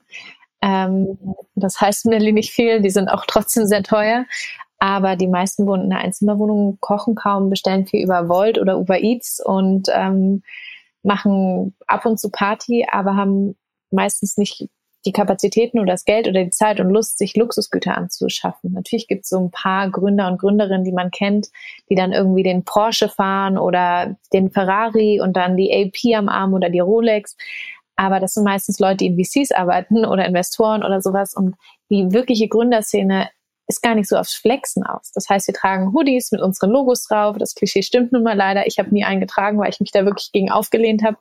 Ähm, 0.62 1.18
das 1.54 1.80
heißt 1.80 2.04
Berlin 2.04 2.34
nicht 2.34 2.52
viel, 2.52 2.80
die 2.80 2.90
sind 2.90 3.08
auch 3.08 3.26
trotzdem 3.26 3.66
sehr 3.66 3.82
teuer. 3.82 4.24
Aber 4.78 5.14
die 5.14 5.28
meisten 5.28 5.66
wohnen 5.66 5.84
in 5.84 5.92
einer 5.92 6.02
Einzimmerwohnung, 6.02 6.78
kochen 6.80 7.14
kaum, 7.14 7.50
bestellen 7.50 7.86
viel 7.86 8.02
über 8.02 8.30
Volt 8.30 8.58
oder 8.58 8.78
Uber 8.78 8.98
Eats 8.98 9.44
und 9.44 9.88
ähm, 9.92 10.42
machen 11.02 11.76
ab 11.86 12.06
und 12.06 12.18
zu 12.18 12.30
Party, 12.30 12.86
aber 12.90 13.14
haben 13.14 13.56
meistens 13.92 14.36
nicht 14.36 14.68
die 15.06 15.12
Kapazitäten 15.12 15.78
oder 15.78 15.92
das 15.92 16.04
Geld 16.04 16.28
oder 16.28 16.44
die 16.44 16.50
Zeit 16.50 16.78
und 16.78 16.90
Lust, 16.90 17.18
sich 17.18 17.34
Luxusgüter 17.34 17.96
anzuschaffen. 17.96 18.72
Natürlich 18.72 19.08
gibt 19.08 19.24
es 19.24 19.30
so 19.30 19.38
ein 19.38 19.50
paar 19.50 19.90
Gründer 19.90 20.28
und 20.28 20.38
Gründerinnen, 20.38 20.84
die 20.84 20.92
man 20.92 21.10
kennt, 21.10 21.48
die 21.88 21.94
dann 21.94 22.12
irgendwie 22.12 22.42
den 22.42 22.64
Porsche 22.64 23.08
fahren 23.08 23.56
oder 23.56 24.16
den 24.32 24.50
Ferrari 24.50 25.20
und 25.20 25.36
dann 25.36 25.56
die 25.56 25.72
AP 25.72 26.16
am 26.16 26.28
Arm 26.28 26.52
oder 26.52 26.68
die 26.68 26.80
Rolex. 26.80 27.36
Aber 27.96 28.20
das 28.20 28.34
sind 28.34 28.44
meistens 28.44 28.78
Leute, 28.78 28.98
die 28.98 29.06
in 29.06 29.24
VCs 29.24 29.52
arbeiten 29.52 30.04
oder 30.04 30.26
Investoren 30.26 30.84
oder 30.84 31.00
sowas. 31.00 31.34
Und 31.34 31.54
die 31.90 32.12
wirkliche 32.12 32.48
Gründerszene 32.48 33.30
ist 33.66 33.82
gar 33.82 33.94
nicht 33.94 34.08
so 34.08 34.16
aufs 34.16 34.34
Flexen 34.34 34.82
aus. 34.82 35.12
Das 35.14 35.28
heißt, 35.28 35.46
wir 35.46 35.54
tragen 35.54 35.92
Hoodies 35.94 36.32
mit 36.32 36.42
unseren 36.42 36.70
Logos 36.70 37.04
drauf. 37.04 37.38
Das 37.38 37.54
Klischee 37.54 37.82
stimmt 37.82 38.12
nun 38.12 38.24
mal 38.24 38.36
leider. 38.36 38.66
Ich 38.66 38.78
habe 38.78 38.92
nie 38.92 39.04
eingetragen, 39.04 39.58
weil 39.58 39.70
ich 39.70 39.80
mich 39.80 39.92
da 39.92 40.04
wirklich 40.04 40.32
gegen 40.32 40.50
aufgelehnt 40.50 41.02
habe 41.04 41.16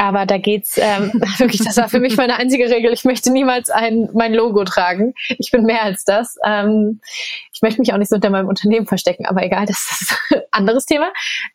Aber 0.00 0.26
da 0.26 0.38
geht's 0.38 0.78
ähm, 0.78 1.12
wirklich, 1.38 1.62
das 1.64 1.76
war 1.76 1.88
für 1.88 1.98
mich 1.98 2.16
meine 2.16 2.36
einzige 2.36 2.70
Regel. 2.70 2.92
Ich 2.92 3.04
möchte 3.04 3.32
niemals 3.32 3.68
ein 3.68 4.08
mein 4.14 4.32
Logo 4.32 4.64
tragen. 4.64 5.12
Ich 5.38 5.50
bin 5.50 5.64
mehr 5.64 5.82
als 5.82 6.04
das. 6.04 6.36
Ähm, 6.44 7.00
ich 7.52 7.62
möchte 7.62 7.80
mich 7.80 7.92
auch 7.92 7.98
nicht 7.98 8.08
so 8.08 8.14
unter 8.14 8.30
meinem 8.30 8.48
Unternehmen 8.48 8.86
verstecken, 8.86 9.26
aber 9.26 9.42
egal, 9.42 9.66
das 9.66 9.88
ist 10.00 10.16
ein 10.32 10.42
anderes 10.52 10.86
Thema. 10.86 11.12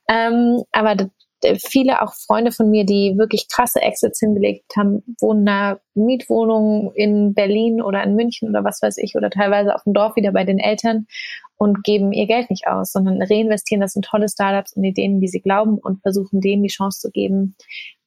Ähm, 0.09 0.63
aber 0.73 1.09
viele 1.57 2.01
auch 2.01 2.13
Freunde 2.13 2.51
von 2.51 2.69
mir, 2.69 2.85
die 2.85 3.15
wirklich 3.17 3.47
krasse 3.49 3.81
Exits 3.81 4.19
hingelegt 4.19 4.75
haben, 4.75 5.03
wohnen 5.19 5.41
in 5.41 5.49
einer 5.49 5.79
Mietwohnung 5.93 6.91
in 6.95 7.33
Berlin 7.33 7.81
oder 7.81 8.03
in 8.03 8.15
München 8.15 8.49
oder 8.49 8.63
was 8.63 8.81
weiß 8.81 8.97
ich 8.97 9.15
oder 9.15 9.29
teilweise 9.29 9.75
auf 9.75 9.83
dem 9.83 9.93
Dorf 9.93 10.15
wieder 10.15 10.31
bei 10.31 10.43
den 10.43 10.59
Eltern 10.59 11.07
und 11.57 11.83
geben 11.83 12.11
ihr 12.11 12.27
Geld 12.27 12.49
nicht 12.49 12.67
aus, 12.67 12.91
sondern 12.91 13.21
reinvestieren 13.21 13.81
das 13.81 13.95
in 13.95 14.01
tolle 14.01 14.27
Startups 14.29 14.73
und 14.73 14.83
Ideen, 14.83 15.21
die 15.21 15.27
sie 15.27 15.41
glauben 15.41 15.77
und 15.77 16.01
versuchen 16.01 16.41
denen 16.41 16.63
die 16.63 16.69
Chance 16.69 16.99
zu 16.99 17.11
geben, 17.11 17.55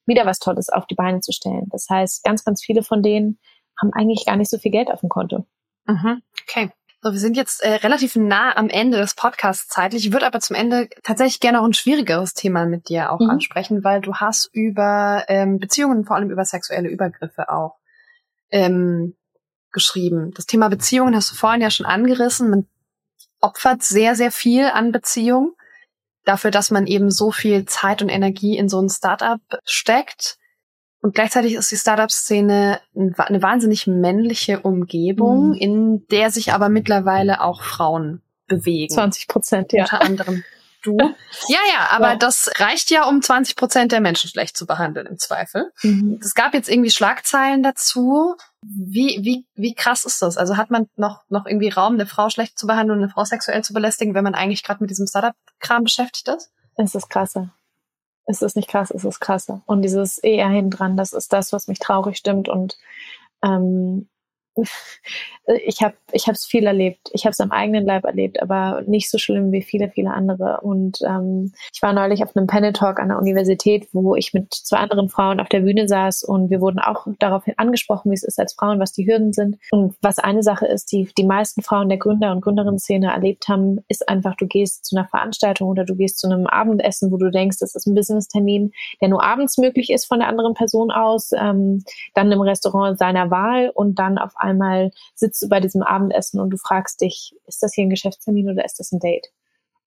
wieder 0.06 0.26
was 0.26 0.38
Tolles 0.38 0.68
auf 0.68 0.86
die 0.86 0.94
Beine 0.94 1.20
zu 1.20 1.32
stellen. 1.32 1.66
Das 1.70 1.86
heißt, 1.90 2.24
ganz, 2.24 2.44
ganz 2.44 2.62
viele 2.62 2.82
von 2.82 3.02
denen 3.02 3.38
haben 3.80 3.92
eigentlich 3.92 4.24
gar 4.24 4.36
nicht 4.36 4.50
so 4.50 4.58
viel 4.58 4.70
Geld 4.70 4.90
auf 4.90 5.00
dem 5.00 5.08
Konto. 5.08 5.46
Mhm. 5.86 6.22
Okay. 6.48 6.70
So, 7.02 7.12
wir 7.12 7.20
sind 7.20 7.36
jetzt 7.36 7.62
äh, 7.62 7.74
relativ 7.74 8.16
nah 8.16 8.56
am 8.56 8.68
Ende 8.68 8.98
des 8.98 9.14
Podcasts 9.14 9.68
zeitlich. 9.68 10.06
Ich 10.06 10.12
würde 10.12 10.26
aber 10.26 10.40
zum 10.40 10.56
Ende 10.56 10.88
tatsächlich 11.02 11.40
gerne 11.40 11.60
auch 11.60 11.64
ein 11.64 11.74
schwierigeres 11.74 12.34
Thema 12.34 12.66
mit 12.66 12.88
dir 12.88 13.12
auch 13.12 13.20
mhm. 13.20 13.30
ansprechen, 13.30 13.84
weil 13.84 14.00
du 14.00 14.14
hast 14.14 14.48
über 14.52 15.24
ähm, 15.28 15.58
Beziehungen, 15.58 16.04
vor 16.04 16.16
allem 16.16 16.30
über 16.30 16.44
sexuelle 16.44 16.88
Übergriffe 16.88 17.50
auch 17.50 17.76
ähm, 18.50 19.14
geschrieben. 19.72 20.32
Das 20.34 20.46
Thema 20.46 20.68
Beziehungen 20.68 21.14
hast 21.14 21.30
du 21.30 21.36
vorhin 21.36 21.60
ja 21.60 21.70
schon 21.70 21.86
angerissen. 21.86 22.50
Man 22.50 22.66
opfert 23.40 23.82
sehr, 23.82 24.16
sehr 24.16 24.32
viel 24.32 24.64
an 24.64 24.90
Beziehungen 24.90 25.55
dafür, 26.26 26.50
dass 26.50 26.70
man 26.70 26.86
eben 26.86 27.10
so 27.10 27.30
viel 27.30 27.64
Zeit 27.64 28.02
und 28.02 28.10
Energie 28.10 28.58
in 28.58 28.68
so 28.68 28.80
ein 28.80 28.90
Startup 28.90 29.40
steckt. 29.64 30.38
Und 31.00 31.14
gleichzeitig 31.14 31.54
ist 31.54 31.70
die 31.70 31.76
Startup-Szene 31.76 32.80
eine 32.94 33.42
wahnsinnig 33.42 33.86
männliche 33.86 34.60
Umgebung, 34.60 35.50
mhm. 35.50 35.54
in 35.54 36.06
der 36.08 36.30
sich 36.30 36.52
aber 36.52 36.68
mittlerweile 36.68 37.40
auch 37.40 37.62
Frauen 37.62 38.22
bewegen. 38.48 38.92
20 38.92 39.28
Prozent, 39.28 39.72
ja. 39.72 39.84
Unter 39.84 40.02
anderem 40.02 40.44
du. 40.86 40.96
Ja, 41.48 41.58
ja, 41.72 41.88
aber 41.90 42.12
ja. 42.12 42.16
das 42.16 42.50
reicht 42.56 42.90
ja, 42.90 43.06
um 43.08 43.22
20 43.22 43.56
Prozent 43.56 43.92
der 43.92 44.00
Menschen 44.00 44.30
schlecht 44.30 44.56
zu 44.56 44.66
behandeln, 44.66 45.06
im 45.06 45.18
Zweifel. 45.18 45.70
Mhm. 45.82 46.18
Es 46.20 46.34
gab 46.34 46.54
jetzt 46.54 46.68
irgendwie 46.68 46.90
Schlagzeilen 46.90 47.62
dazu. 47.62 48.36
Wie, 48.62 49.20
wie, 49.22 49.46
wie 49.54 49.74
krass 49.74 50.04
ist 50.04 50.22
das? 50.22 50.38
Also 50.38 50.56
hat 50.56 50.70
man 50.70 50.88
noch, 50.96 51.22
noch 51.28 51.46
irgendwie 51.46 51.68
Raum, 51.68 51.94
eine 51.94 52.06
Frau 52.06 52.30
schlecht 52.30 52.58
zu 52.58 52.66
behandeln 52.66 52.98
und 52.98 53.04
eine 53.04 53.12
Frau 53.12 53.24
sexuell 53.24 53.62
zu 53.62 53.74
belästigen, 53.74 54.14
wenn 54.14 54.24
man 54.24 54.34
eigentlich 54.34 54.64
gerade 54.64 54.82
mit 54.82 54.90
diesem 54.90 55.06
Startup-Kram 55.06 55.84
beschäftigt 55.84 56.28
ist? 56.28 56.50
Es 56.76 56.94
ist 56.94 57.10
krasser 57.10 57.50
ist 58.26 58.42
es 58.42 58.56
nicht 58.56 58.68
krass, 58.68 58.90
ist 58.90 59.04
es 59.04 59.20
krasser. 59.20 59.62
Und 59.66 59.82
dieses 59.82 60.18
eher 60.18 60.48
hin 60.48 60.70
dran, 60.70 60.96
das 60.96 61.12
ist 61.12 61.32
das, 61.32 61.52
was 61.52 61.68
mich 61.68 61.78
traurig 61.78 62.16
stimmt 62.16 62.48
und 62.48 62.76
ähm, 63.42 64.08
ich 65.64 65.82
habe 65.82 65.94
ich 66.12 66.26
es 66.28 66.44
viel 66.44 66.66
erlebt. 66.66 67.10
Ich 67.12 67.24
habe 67.24 67.32
es 67.32 67.40
am 67.40 67.52
eigenen 67.52 67.84
Leib 67.84 68.04
erlebt, 68.04 68.42
aber 68.42 68.82
nicht 68.86 69.10
so 69.10 69.18
schlimm 69.18 69.52
wie 69.52 69.62
viele, 69.62 69.90
viele 69.90 70.12
andere. 70.12 70.60
Und 70.62 70.98
ähm, 71.02 71.52
ich 71.72 71.82
war 71.82 71.92
neulich 71.92 72.22
auf 72.22 72.36
einem 72.36 72.46
Panel 72.46 72.72
Talk 72.72 72.98
an 72.98 73.08
der 73.08 73.18
Universität, 73.18 73.88
wo 73.92 74.16
ich 74.16 74.34
mit 74.34 74.52
zwei 74.52 74.78
anderen 74.78 75.08
Frauen 75.08 75.40
auf 75.40 75.48
der 75.48 75.60
Bühne 75.60 75.88
saß 75.88 76.24
und 76.24 76.50
wir 76.50 76.60
wurden 76.60 76.78
auch 76.78 77.06
darauf 77.18 77.44
angesprochen, 77.56 78.10
wie 78.10 78.14
es 78.14 78.24
ist 78.24 78.38
als 78.38 78.54
Frauen, 78.54 78.80
was 78.80 78.92
die 78.92 79.06
Hürden 79.06 79.32
sind. 79.32 79.56
Und 79.70 79.94
was 80.00 80.18
eine 80.18 80.42
Sache 80.42 80.66
ist, 80.66 80.90
die 80.92 81.08
die 81.16 81.24
meisten 81.24 81.62
Frauen 81.62 81.88
der 81.88 81.98
Gründer- 81.98 82.32
und 82.32 82.40
Gründerinnen-Szene 82.40 83.12
erlebt 83.12 83.48
haben, 83.48 83.84
ist 83.88 84.08
einfach, 84.08 84.36
du 84.36 84.46
gehst 84.46 84.84
zu 84.84 84.96
einer 84.96 85.06
Veranstaltung 85.06 85.68
oder 85.68 85.84
du 85.84 85.94
gehst 85.94 86.18
zu 86.18 86.28
einem 86.28 86.46
Abendessen, 86.46 87.12
wo 87.12 87.16
du 87.16 87.30
denkst, 87.30 87.58
das 87.60 87.74
ist 87.74 87.86
ein 87.86 87.94
Business-Termin, 87.94 88.72
der 89.00 89.08
nur 89.08 89.22
abends 89.22 89.58
möglich 89.58 89.90
ist 89.90 90.06
von 90.06 90.18
der 90.18 90.28
anderen 90.28 90.54
Person 90.54 90.90
aus, 90.90 91.30
ähm, 91.32 91.84
dann 92.14 92.32
im 92.32 92.40
Restaurant 92.40 92.98
seiner 92.98 93.30
Wahl 93.30 93.70
und 93.74 93.98
dann 93.98 94.18
auf 94.18 94.32
sitzt 95.14 95.42
du 95.42 95.48
bei 95.48 95.60
diesem 95.60 95.82
Abendessen 95.82 96.40
und 96.40 96.50
du 96.50 96.56
fragst 96.56 97.00
dich, 97.00 97.34
ist 97.46 97.62
das 97.62 97.74
hier 97.74 97.84
ein 97.84 97.90
Geschäftstermin 97.90 98.50
oder 98.50 98.64
ist 98.64 98.78
das 98.78 98.92
ein 98.92 99.00
Date? 99.00 99.28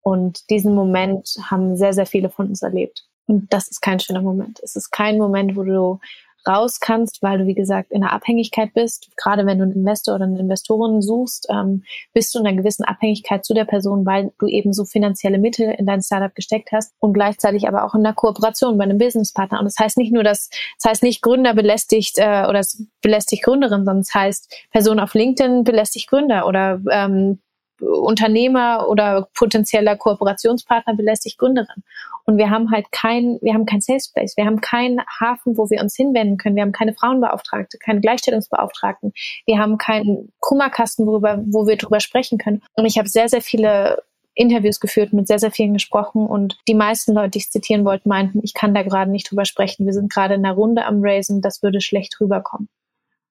Und 0.01 0.49
diesen 0.49 0.73
Moment 0.73 1.35
haben 1.49 1.75
sehr, 1.75 1.93
sehr 1.93 2.05
viele 2.05 2.29
von 2.29 2.47
uns 2.47 2.61
erlebt. 2.61 3.05
Und 3.27 3.53
das 3.53 3.67
ist 3.67 3.81
kein 3.81 3.99
schöner 3.99 4.21
Moment. 4.21 4.59
Es 4.63 4.75
ist 4.75 4.89
kein 4.89 5.17
Moment, 5.17 5.55
wo 5.55 5.63
du 5.63 5.99
raus 6.47 6.79
kannst, 6.79 7.21
weil 7.21 7.39
du, 7.39 7.45
wie 7.45 7.53
gesagt, 7.53 7.91
in 7.91 8.01
der 8.01 8.13
Abhängigkeit 8.13 8.73
bist. 8.73 9.09
Gerade 9.17 9.45
wenn 9.45 9.57
du 9.57 9.63
einen 9.63 9.73
Investor 9.73 10.15
oder 10.15 10.25
eine 10.25 10.39
Investorin 10.39 11.01
suchst, 11.01 11.47
ähm, 11.49 11.83
bist 12.13 12.33
du 12.33 12.39
in 12.39 12.47
einer 12.47 12.57
gewissen 12.57 12.83
Abhängigkeit 12.83 13.45
zu 13.45 13.53
der 13.53 13.65
Person, 13.65 14.05
weil 14.05 14.31
du 14.39 14.47
eben 14.47 14.73
so 14.73 14.85
finanzielle 14.85 15.37
Mittel 15.37 15.73
in 15.77 15.85
dein 15.85 16.01
Startup 16.01 16.33
gesteckt 16.33 16.71
hast 16.71 16.93
und 16.99 17.13
gleichzeitig 17.13 17.67
aber 17.67 17.83
auch 17.83 17.93
in 17.93 18.05
einer 18.05 18.13
Kooperation 18.13 18.77
bei 18.77 18.83
einem 18.83 18.97
Businesspartner. 18.97 19.59
Und 19.59 19.65
das 19.65 19.77
heißt 19.79 19.97
nicht 19.97 20.13
nur, 20.13 20.23
dass, 20.23 20.49
das 20.81 20.91
heißt 20.91 21.03
nicht 21.03 21.21
Gründer 21.21 21.53
belästigt 21.53 22.17
äh, 22.17 22.45
oder 22.47 22.59
es 22.59 22.85
belästigt 23.01 23.43
Gründerin, 23.43 23.85
sondern 23.85 23.99
es 23.99 24.13
heißt 24.13 24.53
Person 24.71 24.99
auf 24.99 25.13
LinkedIn 25.13 25.63
belästigt 25.63 26.09
Gründer 26.09 26.47
oder 26.47 26.81
ähm, 26.91 27.39
Unternehmer 27.81 28.87
oder 28.89 29.27
potenzieller 29.33 29.95
Kooperationspartner 29.95 30.95
belästigt 30.95 31.37
Gründerin. 31.37 31.83
Und 32.25 32.37
wir 32.37 32.49
haben 32.49 32.71
halt 32.71 32.91
kein, 32.91 33.39
wir 33.41 33.53
haben 33.53 33.65
kein 33.65 33.81
Safe 33.81 33.99
Space, 33.99 34.37
wir 34.37 34.45
haben 34.45 34.61
keinen 34.61 35.01
Hafen, 35.19 35.57
wo 35.57 35.69
wir 35.69 35.81
uns 35.81 35.95
hinwenden 35.95 36.37
können, 36.37 36.55
wir 36.55 36.63
haben 36.63 36.71
keine 36.71 36.93
Frauenbeauftragte, 36.93 37.77
keine 37.79 38.01
Gleichstellungsbeauftragten, 38.01 39.13
wir 39.45 39.57
haben 39.57 39.77
keinen 39.77 40.31
Kummerkasten, 40.39 41.07
worüber, 41.07 41.41
wo 41.47 41.67
wir 41.67 41.77
drüber 41.77 41.99
sprechen 41.99 42.37
können. 42.37 42.61
Und 42.75 42.85
ich 42.85 42.97
habe 42.97 43.09
sehr, 43.09 43.29
sehr 43.29 43.41
viele 43.41 44.03
Interviews 44.35 44.79
geführt, 44.79 45.11
mit 45.11 45.27
sehr, 45.27 45.39
sehr 45.39 45.51
vielen 45.51 45.73
gesprochen 45.73 46.25
und 46.25 46.57
die 46.67 46.75
meisten 46.75 47.13
Leute, 47.13 47.31
die 47.31 47.39
ich 47.39 47.51
zitieren 47.51 47.83
wollte, 47.83 48.07
meinten, 48.07 48.39
ich 48.43 48.53
kann 48.53 48.73
da 48.73 48.83
gerade 48.83 49.11
nicht 49.11 49.29
drüber 49.29 49.45
sprechen. 49.45 49.85
Wir 49.85 49.93
sind 49.93 50.11
gerade 50.13 50.35
in 50.35 50.43
der 50.43 50.53
Runde 50.53 50.85
am 50.85 50.99
Raisen, 51.01 51.41
das 51.41 51.61
würde 51.61 51.81
schlecht 51.81 52.19
rüberkommen. 52.21 52.69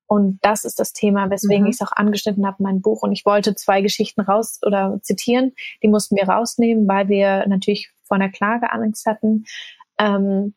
Und 0.09 0.38
das 0.40 0.64
ist 0.64 0.81
das 0.81 0.94
Thema, 0.94 1.31
weswegen 1.31 1.64
mhm. 1.64 1.71
ich 1.71 1.77
es 1.77 1.87
auch 1.87 1.92
angeschnitten 1.92 2.47
habe 2.47 2.57
in 2.59 2.64
meinem 2.64 2.81
Buch. 2.81 3.03
Und 3.03 3.12
ich 3.12 3.27
wollte 3.27 3.55
zwei 3.55 3.83
Geschichten 3.83 4.23
raus 4.23 4.59
oder 4.64 4.99
zitieren. 5.03 5.53
Die 5.83 5.88
mussten 5.88 6.16
wir 6.16 6.29
rausnehmen, 6.29 6.88
weil 6.88 7.09
wir 7.09 7.47
natürlich 7.47 7.90
vor 8.05 8.16
einer 8.16 8.31
Klage 8.31 8.73
Angst 8.73 9.05
hatten. 9.05 9.44
Ähm, 9.99 10.55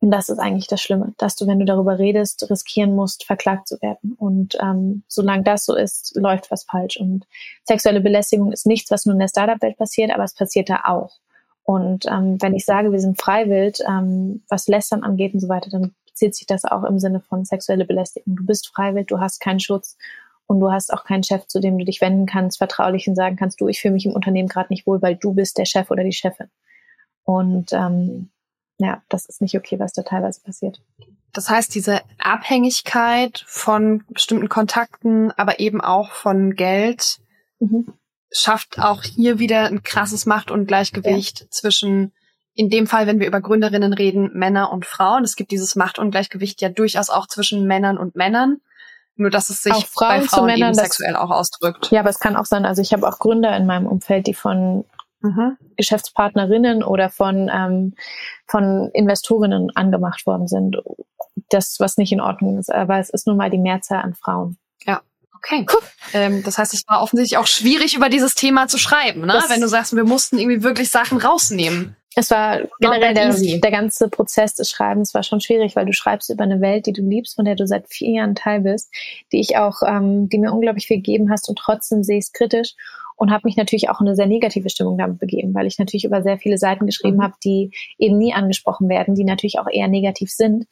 und 0.00 0.10
das 0.10 0.28
ist 0.28 0.38
eigentlich 0.38 0.66
das 0.66 0.80
Schlimme, 0.80 1.14
dass 1.18 1.36
du, 1.36 1.46
wenn 1.46 1.58
du 1.58 1.64
darüber 1.64 1.98
redest, 1.98 2.48
riskieren 2.50 2.94
musst, 2.94 3.24
verklagt 3.24 3.68
zu 3.68 3.80
werden. 3.82 4.14
Und 4.18 4.56
ähm, 4.60 5.02
solange 5.08 5.42
das 5.42 5.64
so 5.64 5.74
ist, 5.74 6.14
läuft 6.16 6.50
was 6.50 6.64
falsch. 6.64 6.96
Und 6.96 7.26
sexuelle 7.64 8.00
Belästigung 8.00 8.52
ist 8.52 8.66
nichts, 8.66 8.90
was 8.90 9.04
nur 9.04 9.14
in 9.14 9.20
der 9.20 9.28
Startup-Welt 9.28 9.76
passiert, 9.76 10.10
aber 10.10 10.24
es 10.24 10.34
passiert 10.34 10.70
da 10.70 10.82
auch. 10.84 11.18
Und 11.64 12.06
ähm, 12.06 12.40
wenn 12.40 12.54
ich 12.54 12.64
sage, 12.64 12.92
wir 12.92 13.00
sind 13.00 13.20
freiwillig, 13.20 13.78
ähm, 13.86 14.42
was 14.48 14.68
Lästern 14.68 15.02
angeht 15.02 15.34
und 15.34 15.40
so 15.40 15.48
weiter, 15.48 15.68
dann 15.70 15.94
bezieht 16.16 16.34
sich 16.34 16.46
das 16.46 16.64
auch 16.64 16.84
im 16.84 16.98
Sinne 16.98 17.20
von 17.20 17.44
sexuelle 17.44 17.84
Belästigung. 17.84 18.36
Du 18.36 18.46
bist 18.46 18.68
freiwillig, 18.68 19.08
du 19.08 19.20
hast 19.20 19.38
keinen 19.38 19.60
Schutz 19.60 19.98
und 20.46 20.60
du 20.60 20.72
hast 20.72 20.90
auch 20.92 21.04
keinen 21.04 21.22
Chef, 21.22 21.46
zu 21.46 21.60
dem 21.60 21.78
du 21.78 21.84
dich 21.84 22.00
wenden 22.00 22.24
kannst, 22.24 22.56
vertraulich 22.56 23.06
und 23.06 23.16
sagen 23.16 23.36
kannst, 23.36 23.60
du, 23.60 23.68
ich 23.68 23.82
fühle 23.82 23.92
mich 23.92 24.06
im 24.06 24.14
Unternehmen 24.14 24.48
gerade 24.48 24.72
nicht 24.72 24.86
wohl, 24.86 25.02
weil 25.02 25.16
du 25.16 25.34
bist 25.34 25.58
der 25.58 25.66
Chef 25.66 25.90
oder 25.90 26.04
die 26.04 26.14
Chefin. 26.14 26.48
Und 27.24 27.74
ähm, 27.74 28.30
ja, 28.78 29.02
das 29.10 29.26
ist 29.26 29.42
nicht 29.42 29.56
okay, 29.56 29.78
was 29.78 29.92
da 29.92 30.02
teilweise 30.02 30.40
passiert. 30.40 30.80
Das 31.34 31.50
heißt, 31.50 31.74
diese 31.74 32.00
Abhängigkeit 32.18 33.44
von 33.46 34.04
bestimmten 34.08 34.48
Kontakten, 34.48 35.32
aber 35.32 35.60
eben 35.60 35.82
auch 35.82 36.12
von 36.12 36.54
Geld, 36.54 37.18
mhm. 37.58 37.92
schafft 38.30 38.78
auch 38.78 39.02
hier 39.02 39.38
wieder 39.38 39.66
ein 39.66 39.82
krasses 39.82 40.24
Machtungleichgewicht 40.24 41.40
ja. 41.40 41.46
zwischen 41.50 42.12
in 42.56 42.70
dem 42.70 42.86
Fall, 42.86 43.06
wenn 43.06 43.20
wir 43.20 43.26
über 43.26 43.40
Gründerinnen 43.40 43.92
reden, 43.92 44.30
Männer 44.32 44.72
und 44.72 44.86
Frauen. 44.86 45.24
Es 45.24 45.36
gibt 45.36 45.50
dieses 45.50 45.76
Machtungleichgewicht 45.76 46.60
ja 46.62 46.70
durchaus 46.70 47.10
auch 47.10 47.28
zwischen 47.28 47.66
Männern 47.66 47.98
und 47.98 48.16
Männern. 48.16 48.60
Nur 49.14 49.30
dass 49.30 49.50
es 49.50 49.62
sich 49.62 49.72
auch 49.72 49.86
Frauen 49.86 50.20
bei 50.20 50.26
Frauen 50.26 50.46
Männern, 50.46 50.70
eben 50.70 50.74
sexuell 50.74 51.12
das, 51.12 51.20
auch 51.20 51.30
ausdrückt. 51.30 51.90
Ja, 51.90 52.00
aber 52.00 52.10
es 52.10 52.18
kann 52.18 52.36
auch 52.36 52.46
sein, 52.46 52.66
also 52.66 52.82
ich 52.82 52.92
habe 52.92 53.06
auch 53.06 53.18
Gründer 53.18 53.56
in 53.56 53.66
meinem 53.66 53.86
Umfeld, 53.86 54.26
die 54.26 54.34
von 54.34 54.84
mhm. 55.20 55.56
Geschäftspartnerinnen 55.76 56.82
oder 56.82 57.10
von, 57.10 57.50
ähm, 57.52 57.94
von 58.46 58.90
Investorinnen 58.92 59.70
angemacht 59.74 60.26
worden 60.26 60.48
sind. 60.48 60.76
Das, 61.50 61.76
was 61.78 61.98
nicht 61.98 62.12
in 62.12 62.20
Ordnung 62.20 62.58
ist. 62.58 62.72
Aber 62.72 62.98
es 62.98 63.10
ist 63.10 63.26
nun 63.26 63.36
mal 63.36 63.50
die 63.50 63.58
Mehrzahl 63.58 64.02
an 64.02 64.14
Frauen. 64.14 64.56
Ja. 64.84 65.02
Okay. 65.34 65.66
Ähm, 66.14 66.42
das 66.42 66.56
heißt, 66.56 66.72
es 66.72 66.82
war 66.88 67.02
offensichtlich 67.02 67.38
auch 67.38 67.46
schwierig, 67.46 67.94
über 67.94 68.08
dieses 68.08 68.34
Thema 68.34 68.66
zu 68.68 68.78
schreiben, 68.78 69.26
ne? 69.26 69.42
Wenn 69.48 69.60
du 69.60 69.68
sagst, 69.68 69.94
wir 69.94 70.04
mussten 70.04 70.38
irgendwie 70.38 70.62
wirklich 70.62 70.90
Sachen 70.90 71.18
rausnehmen. 71.18 71.96
Es 72.18 72.30
war 72.30 72.62
generell 72.80 73.12
der, 73.12 73.30
der, 73.34 73.70
ganze 73.70 74.08
Prozess 74.08 74.54
des 74.54 74.70
Schreibens 74.70 75.12
war 75.12 75.22
schon 75.22 75.42
schwierig, 75.42 75.76
weil 75.76 75.84
du 75.84 75.92
schreibst 75.92 76.30
über 76.30 76.44
eine 76.44 76.62
Welt, 76.62 76.86
die 76.86 76.94
du 76.94 77.02
liebst, 77.02 77.36
von 77.36 77.44
der 77.44 77.56
du 77.56 77.66
seit 77.66 77.88
vier 77.90 78.10
Jahren 78.10 78.34
Teil 78.34 78.62
bist, 78.62 78.90
die 79.32 79.40
ich 79.40 79.58
auch, 79.58 79.82
ähm, 79.86 80.30
die 80.30 80.38
mir 80.38 80.50
unglaublich 80.50 80.86
viel 80.86 80.96
gegeben 80.96 81.30
hast 81.30 81.50
und 81.50 81.58
trotzdem 81.58 82.02
sehe 82.02 82.16
ich 82.16 82.24
es 82.24 82.32
kritisch 82.32 82.74
und 83.16 83.30
habe 83.30 83.42
mich 83.44 83.56
natürlich 83.56 83.90
auch 83.90 84.00
in 84.00 84.06
eine 84.06 84.16
sehr 84.16 84.26
negative 84.26 84.70
Stimmung 84.70 84.96
damit 84.96 85.18
begeben, 85.18 85.54
weil 85.54 85.66
ich 85.66 85.78
natürlich 85.78 86.04
über 86.04 86.22
sehr 86.22 86.38
viele 86.38 86.56
Seiten 86.56 86.86
geschrieben 86.86 87.18
mhm. 87.18 87.22
habe, 87.22 87.34
die 87.44 87.70
eben 87.98 88.16
nie 88.16 88.32
angesprochen 88.32 88.88
werden, 88.88 89.14
die 89.14 89.24
natürlich 89.24 89.58
auch 89.58 89.68
eher 89.70 89.88
negativ 89.88 90.30
sind. 90.30 90.66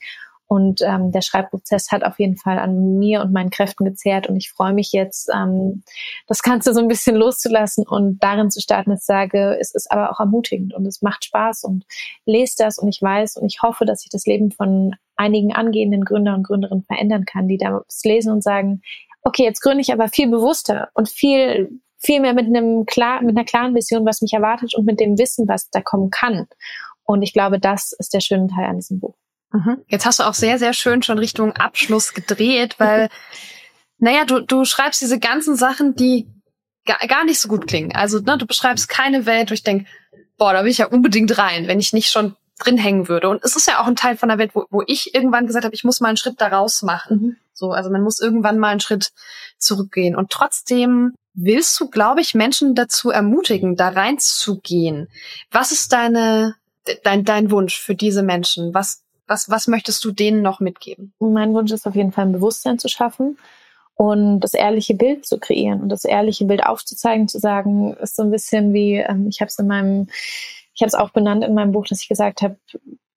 Und 0.55 0.83
ähm, 0.83 1.11
der 1.11 1.21
Schreibprozess 1.21 1.91
hat 1.91 2.05
auf 2.05 2.21
jeden 2.21 2.37
Fall 2.37 2.61
an 2.61 2.97
mir 3.01 3.23
und 3.23 3.33
meinen 3.33 3.51
Kräften 3.51 3.85
gezehrt. 3.85 4.29
Und 4.29 4.37
ich 4.37 4.53
freue 4.53 4.73
mich 4.73 4.93
jetzt, 4.93 5.29
ähm, 5.35 5.83
das 6.29 6.45
Ganze 6.45 6.73
so 6.73 6.79
ein 6.79 6.87
bisschen 6.87 7.17
loszulassen 7.17 7.85
und 7.85 8.23
darin 8.23 8.53
zu 8.53 8.61
starten, 8.61 8.91
dass 8.91 9.01
ich 9.01 9.07
sage, 9.07 9.59
es 9.61 9.75
ist 9.75 9.91
aber 9.91 10.13
auch 10.13 10.21
ermutigend 10.21 10.73
und 10.73 10.87
es 10.87 11.03
macht 11.03 11.25
Spaß 11.25 11.65
und 11.65 11.85
lest 12.25 12.61
das 12.61 12.79
und 12.79 12.89
ich 12.89 13.03
weiß 13.03 13.37
und 13.37 13.47
ich 13.47 13.63
hoffe, 13.63 13.85
dass 13.85 14.05
ich 14.05 14.11
das 14.11 14.27
Leben 14.27 14.53
von 14.53 14.95
einigen 15.17 15.53
angehenden 15.53 16.05
Gründer 16.05 16.37
und 16.37 16.45
Gründerinnen 16.45 16.85
verändern 16.85 17.25
kann, 17.25 17.49
die 17.49 17.59
das 17.59 18.05
lesen 18.05 18.31
und 18.31 18.45
sagen, 18.45 18.83
okay, 19.23 19.43
jetzt 19.43 19.61
gründe 19.61 19.81
ich 19.81 19.93
aber 19.93 20.07
viel 20.07 20.31
bewusster 20.31 20.91
und 20.95 21.09
viel 21.09 21.81
viel 21.99 22.21
mehr 22.21 22.35
mit 22.35 22.47
einem 22.47 22.87
klar, 22.87 23.23
mit 23.23 23.37
einer 23.37 23.47
klaren 23.47 23.75
Vision, 23.75 24.07
was 24.07 24.21
mich 24.21 24.35
erwartet 24.35 24.77
und 24.77 24.85
mit 24.85 25.01
dem 25.01 25.19
Wissen, 25.19 25.49
was 25.49 25.71
da 25.71 25.81
kommen 25.81 26.11
kann. 26.11 26.47
Und 27.03 27.23
ich 27.23 27.33
glaube, 27.33 27.59
das 27.59 27.93
ist 27.99 28.15
der 28.15 28.21
schöne 28.21 28.47
Teil 28.47 28.67
an 28.67 28.77
diesem 28.77 29.01
Buch. 29.01 29.17
Mhm. 29.55 29.83
Jetzt 29.87 30.05
hast 30.05 30.19
du 30.19 30.25
auch 30.25 30.35
sehr, 30.35 30.59
sehr 30.59 30.73
schön 30.73 31.03
schon 31.03 31.19
Richtung 31.19 31.53
Abschluss 31.53 32.13
gedreht, 32.13 32.75
weil, 32.79 33.09
naja, 33.99 34.25
du, 34.25 34.41
du 34.41 34.65
schreibst 34.65 35.01
diese 35.01 35.21
ganzen 35.21 35.55
Sachen, 35.57 35.95
die 35.95 36.29
gar, 36.85 36.99
gar 37.07 37.25
nicht 37.25 37.39
so 37.39 37.49
gut 37.49 37.69
klingen. 37.69 37.95
Also, 37.95 38.19
ne, 38.19 38.37
du 38.37 38.47
beschreibst 38.47 38.89
keine 38.89 39.27
Welt, 39.27 39.51
wo 39.51 39.55
ich 39.55 39.63
denke, 39.63 39.87
boah, 40.37 40.53
da 40.53 40.65
will 40.65 40.71
ich 40.71 40.79
ja 40.79 40.87
unbedingt 40.87 41.39
rein, 41.39 41.69
wenn 41.69 41.79
ich 41.79 41.93
nicht 41.93 42.11
schon 42.11 42.35
drin 42.59 42.79
hängen 42.79 43.09
würde. 43.09 43.29
Und 43.29 43.45
es 43.45 43.55
ist 43.57 43.69
ja 43.69 43.81
auch 43.81 43.87
ein 43.87 43.97
Teil 43.97 44.17
von 44.17 44.29
der 44.29 44.39
Welt, 44.39 44.51
wo, 44.55 44.65
wo 44.71 44.83
ich 44.87 45.15
irgendwann 45.15 45.47
gesagt 45.47 45.65
habe, 45.65 45.75
ich 45.75 45.85
muss 45.85 46.01
mal 46.01 46.09
einen 46.09 46.17
Schritt 46.17 46.41
daraus 46.41 46.83
machen. 46.83 47.21
Mhm. 47.21 47.37
So, 47.53 47.71
also 47.71 47.91
man 47.91 48.03
muss 48.03 48.21
irgendwann 48.21 48.59
mal 48.59 48.71
einen 48.71 48.81
Schritt 48.81 49.13
zurückgehen. 49.59 50.17
Und 50.17 50.31
trotzdem 50.31 51.15
willst 51.35 51.79
du, 51.79 51.89
glaube 51.89 52.21
ich, 52.21 52.35
Menschen 52.35 52.75
dazu 52.75 53.11
ermutigen, 53.11 53.77
da 53.77 53.91
reinzugehen. 53.91 55.09
Was 55.53 55.71
ist 55.71 55.93
deine, 55.93 56.57
dein, 57.05 57.25
dein 57.25 57.51
Wunsch 57.53 57.79
für 57.79 57.95
diese 57.95 58.25
Menschen? 58.25 58.75
Was, 58.75 59.04
was, 59.27 59.49
was 59.49 59.67
möchtest 59.67 60.05
du 60.05 60.13
denen 60.13 60.43
noch 60.43 60.61
mitgeben? 60.61 61.15
Mein 61.19 61.55
Wunsch 61.55 61.73
ist 61.73 61.87
auf 61.87 61.95
jeden 61.95 62.13
Fall 62.13 62.27
ein 62.27 62.33
Bewusstsein 62.33 62.79
zu 62.79 62.89
schaffen 62.89 63.39
und 63.95 64.41
das 64.41 64.55
ehrliche 64.55 64.95
Bild 64.95 65.25
zu 65.27 65.39
kreieren 65.39 65.81
und 65.81 65.89
das 65.89 66.05
ehrliche 66.05 66.45
Bild 66.45 66.65
aufzuzeigen, 66.67 67.29
zu 67.29 67.39
sagen, 67.39 67.95
ist 67.95 68.17
so 68.17 68.23
ein 68.23 68.31
bisschen 68.31 68.73
wie, 68.75 68.97
ähm, 68.97 69.29
ich 69.29 69.41
habe 69.41 69.49
es 69.49 69.59
in 69.59 69.67
meinem, 69.67 70.09
ich 70.75 70.83
habe 70.83 70.89
es 70.89 70.95
auch 70.95 71.11
benannt 71.11 71.45
in 71.45 71.55
meinem 71.55 71.73
Buch, 71.73 71.87
dass 71.87 72.01
ich 72.01 72.09
gesagt 72.09 72.43
habe, 72.43 72.57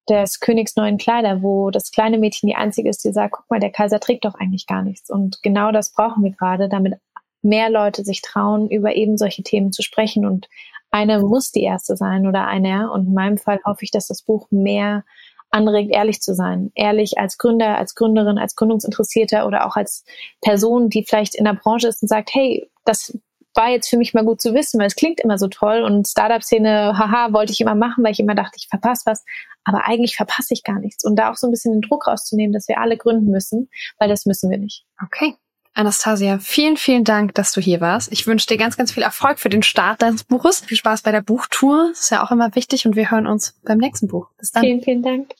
des 0.10 0.39
Königs 0.39 0.76
neuen 0.76 0.97
Kleider, 0.97 1.41
wo 1.41 1.70
das 1.70 1.91
kleine 1.91 2.18
Mädchen 2.18 2.47
die 2.47 2.55
einzige 2.55 2.89
ist, 2.89 3.03
die 3.03 3.12
sagt, 3.12 3.34
guck 3.34 3.49
mal, 3.49 3.60
der 3.60 3.72
Kaiser 3.72 3.99
trägt 3.99 4.26
doch 4.26 4.36
eigentlich 4.36 4.66
gar 4.66 4.82
nichts. 4.82 5.10
Und 5.10 5.41
genau 5.43 5.72
das 5.72 5.91
brauchen 5.91 6.24
wir 6.24 6.32
gerade, 6.32 6.70
damit 6.70 6.95
mehr 7.41 7.70
Leute 7.70 8.03
sich 8.03 8.22
trauen, 8.22 8.70
über 8.70 8.95
eben 8.95 9.18
solche 9.18 9.43
Themen 9.43 9.72
zu 9.72 9.82
sprechen. 9.82 10.26
Und 10.26 10.47
eine 10.91 11.20
muss 11.20 11.51
die 11.51 11.64
erste 11.64 11.97
sein 11.97 12.28
oder 12.28 12.47
einer. 12.47 12.91
Und 12.93 13.08
in 13.08 13.14
meinem 13.14 13.38
Fall 13.38 13.60
hoffe 13.66 13.84
ich, 13.84 13.91
dass 13.91 14.08
das 14.08 14.22
Buch 14.22 14.47
mehr 14.49 15.03
anregt, 15.50 15.91
ehrlich 15.91 16.22
zu 16.22 16.34
sein. 16.34 16.72
Ehrlich 16.76 17.18
als 17.18 17.38
Gründer, 17.38 17.78
als 17.78 17.95
Gründerin, 17.95 18.38
als 18.38 18.56
Gründungsinteressierter 18.56 19.48
oder 19.48 19.66
auch 19.66 19.76
als 19.76 20.04
Person, 20.41 20.89
die 20.89 21.04
vielleicht 21.04 21.36
in 21.36 21.45
der 21.45 21.54
Branche 21.54 21.88
ist 21.88 22.02
und 22.02 22.08
sagt, 22.08 22.34
hey, 22.34 22.70
das 22.86 23.18
war 23.56 23.70
jetzt 23.70 23.89
für 23.89 23.98
mich 23.98 24.14
mal 24.14 24.24
gut 24.24 24.39
zu 24.39 24.54
wissen, 24.54 24.80
weil 24.80 24.88
es 24.88 24.95
klingt 24.95 25.20
immer 25.20 25.38
so 25.38 25.48
toll 25.48 25.82
und 25.82 26.08
Startup-Szene, 26.08 26.98
haha, 26.98 27.34
wollte 27.34 27.52
ich 27.52 27.60
immer 27.60 27.76
machen, 27.76 28.04
weil 28.04 28.12
ich 28.12 28.20
immer 28.20 28.36
dachte, 28.36 28.58
ich 28.58 28.68
verpasse 28.68 29.04
was, 29.06 29.26
aber 29.64 29.86
eigentlich 29.86 30.16
verpasse 30.16 30.54
ich 30.54 30.64
gar 30.64 30.80
nichts. 30.80 31.04
Und 31.04 31.16
da 31.18 31.32
auch 31.32 31.36
so 31.36 31.48
ein 31.48 31.52
bisschen 31.52 31.74
den 31.74 31.82
Druck 31.82 32.08
rauszunehmen, 32.08 32.54
dass 32.54 32.68
wir 32.68 32.80
alle 32.80 32.98
gründen 32.98 33.32
müssen, 33.32 33.70
weil 33.98 34.10
das 34.10 34.26
müssen 34.26 34.52
wir 34.52 34.60
nicht. 34.60 34.86
Okay. 35.04 35.36
Anastasia, 35.78 36.39
vielen, 36.39 36.75
vielen 36.75 37.03
Dank, 37.03 37.36
dass 37.36 37.51
du 37.51 37.61
hier 37.61 37.82
warst. 37.82 38.11
Ich 38.11 38.25
wünsche 38.25 38.47
dir 38.47 38.57
ganz, 38.57 38.78
ganz 38.78 38.91
viel 38.91 39.03
Erfolg 39.03 39.38
für 39.38 39.49
den 39.49 39.61
Start 39.61 40.01
deines 40.01 40.23
Buches. 40.23 40.61
Viel 40.61 40.75
Spaß 40.75 41.03
bei 41.03 41.11
der 41.11 41.21
Buchtour. 41.21 41.89
Das 41.91 42.05
ist 42.05 42.09
ja 42.09 42.23
auch 42.23 42.32
immer 42.32 42.55
wichtig 42.55 42.88
und 42.88 42.95
wir 42.95 43.11
hören 43.11 43.28
uns 43.28 43.53
beim 43.63 43.78
nächsten 43.78 44.07
Buch. 44.07 44.28
Bis 44.39 44.51
dann. 44.51 44.63
Vielen, 44.63 44.82
vielen 44.82 45.03
Dank. 45.03 45.36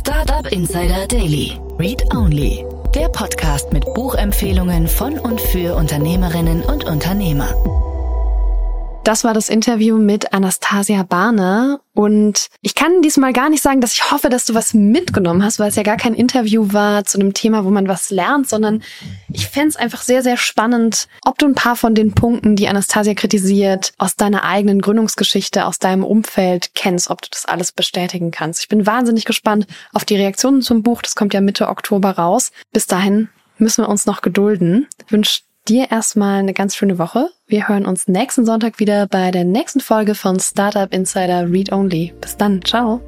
Startup 0.00 0.50
Insider 0.50 1.06
Daily. 1.06 1.60
Read 1.78 2.02
Only. 2.12 2.64
Der 2.94 3.08
Podcast 3.10 3.72
mit 3.72 3.84
Buchempfehlungen 3.94 4.88
von 4.88 5.16
und 5.16 5.40
für 5.40 5.76
Unternehmerinnen 5.76 6.62
und 6.62 6.84
Unternehmer. 6.84 7.54
Das 9.06 9.22
war 9.22 9.34
das 9.34 9.50
Interview 9.50 9.98
mit 9.98 10.32
Anastasia 10.32 11.04
Barner. 11.04 11.78
Und 11.94 12.48
ich 12.60 12.74
kann 12.74 13.02
diesmal 13.02 13.32
gar 13.32 13.48
nicht 13.48 13.62
sagen, 13.62 13.80
dass 13.80 13.94
ich 13.94 14.10
hoffe, 14.10 14.30
dass 14.30 14.46
du 14.46 14.54
was 14.54 14.74
mitgenommen 14.74 15.44
hast, 15.44 15.60
weil 15.60 15.68
es 15.68 15.76
ja 15.76 15.84
gar 15.84 15.96
kein 15.96 16.12
Interview 16.12 16.72
war 16.72 17.04
zu 17.04 17.20
einem 17.20 17.32
Thema, 17.32 17.64
wo 17.64 17.70
man 17.70 17.86
was 17.86 18.10
lernt, 18.10 18.48
sondern 18.48 18.82
ich 19.32 19.46
fände 19.46 19.68
es 19.68 19.76
einfach 19.76 20.02
sehr, 20.02 20.24
sehr 20.24 20.36
spannend, 20.36 21.06
ob 21.24 21.38
du 21.38 21.46
ein 21.46 21.54
paar 21.54 21.76
von 21.76 21.94
den 21.94 22.16
Punkten, 22.16 22.56
die 22.56 22.66
Anastasia 22.66 23.14
kritisiert, 23.14 23.92
aus 23.96 24.16
deiner 24.16 24.42
eigenen 24.42 24.80
Gründungsgeschichte, 24.80 25.66
aus 25.66 25.78
deinem 25.78 26.02
Umfeld 26.02 26.72
kennst, 26.74 27.08
ob 27.08 27.22
du 27.22 27.28
das 27.30 27.46
alles 27.46 27.70
bestätigen 27.70 28.32
kannst. 28.32 28.62
Ich 28.62 28.68
bin 28.68 28.86
wahnsinnig 28.86 29.24
gespannt 29.24 29.68
auf 29.92 30.04
die 30.04 30.16
Reaktionen 30.16 30.62
zum 30.62 30.82
Buch. 30.82 31.00
Das 31.00 31.14
kommt 31.14 31.32
ja 31.32 31.40
Mitte 31.40 31.68
Oktober 31.68 32.10
raus. 32.10 32.50
Bis 32.72 32.88
dahin 32.88 33.28
müssen 33.56 33.84
wir 33.84 33.88
uns 33.88 34.06
noch 34.06 34.20
gedulden. 34.20 34.88
Ich 35.06 35.12
wünsche 35.12 35.42
dir 35.68 35.90
erstmal 35.90 36.38
eine 36.40 36.54
ganz 36.54 36.76
schöne 36.76 36.98
Woche. 36.98 37.28
Wir 37.46 37.68
hören 37.68 37.86
uns 37.86 38.08
nächsten 38.08 38.46
Sonntag 38.46 38.78
wieder 38.78 39.06
bei 39.06 39.30
der 39.30 39.44
nächsten 39.44 39.80
Folge 39.80 40.14
von 40.14 40.38
Startup 40.40 40.90
Insider 40.92 41.50
Read 41.50 41.72
Only. 41.72 42.12
Bis 42.20 42.36
dann, 42.36 42.62
ciao. 42.64 43.00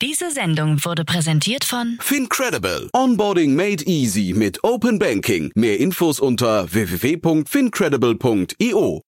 Diese 0.00 0.30
Sendung 0.30 0.84
wurde 0.84 1.04
präsentiert 1.04 1.64
von 1.64 1.98
Fincredible. 2.00 2.88
Onboarding 2.92 3.56
made 3.56 3.82
easy 3.84 4.32
mit 4.34 4.62
Open 4.62 4.98
Banking. 4.98 5.50
Mehr 5.54 5.78
Infos 5.80 6.20
unter 6.20 6.72
www.fincredible.io. 6.72 9.07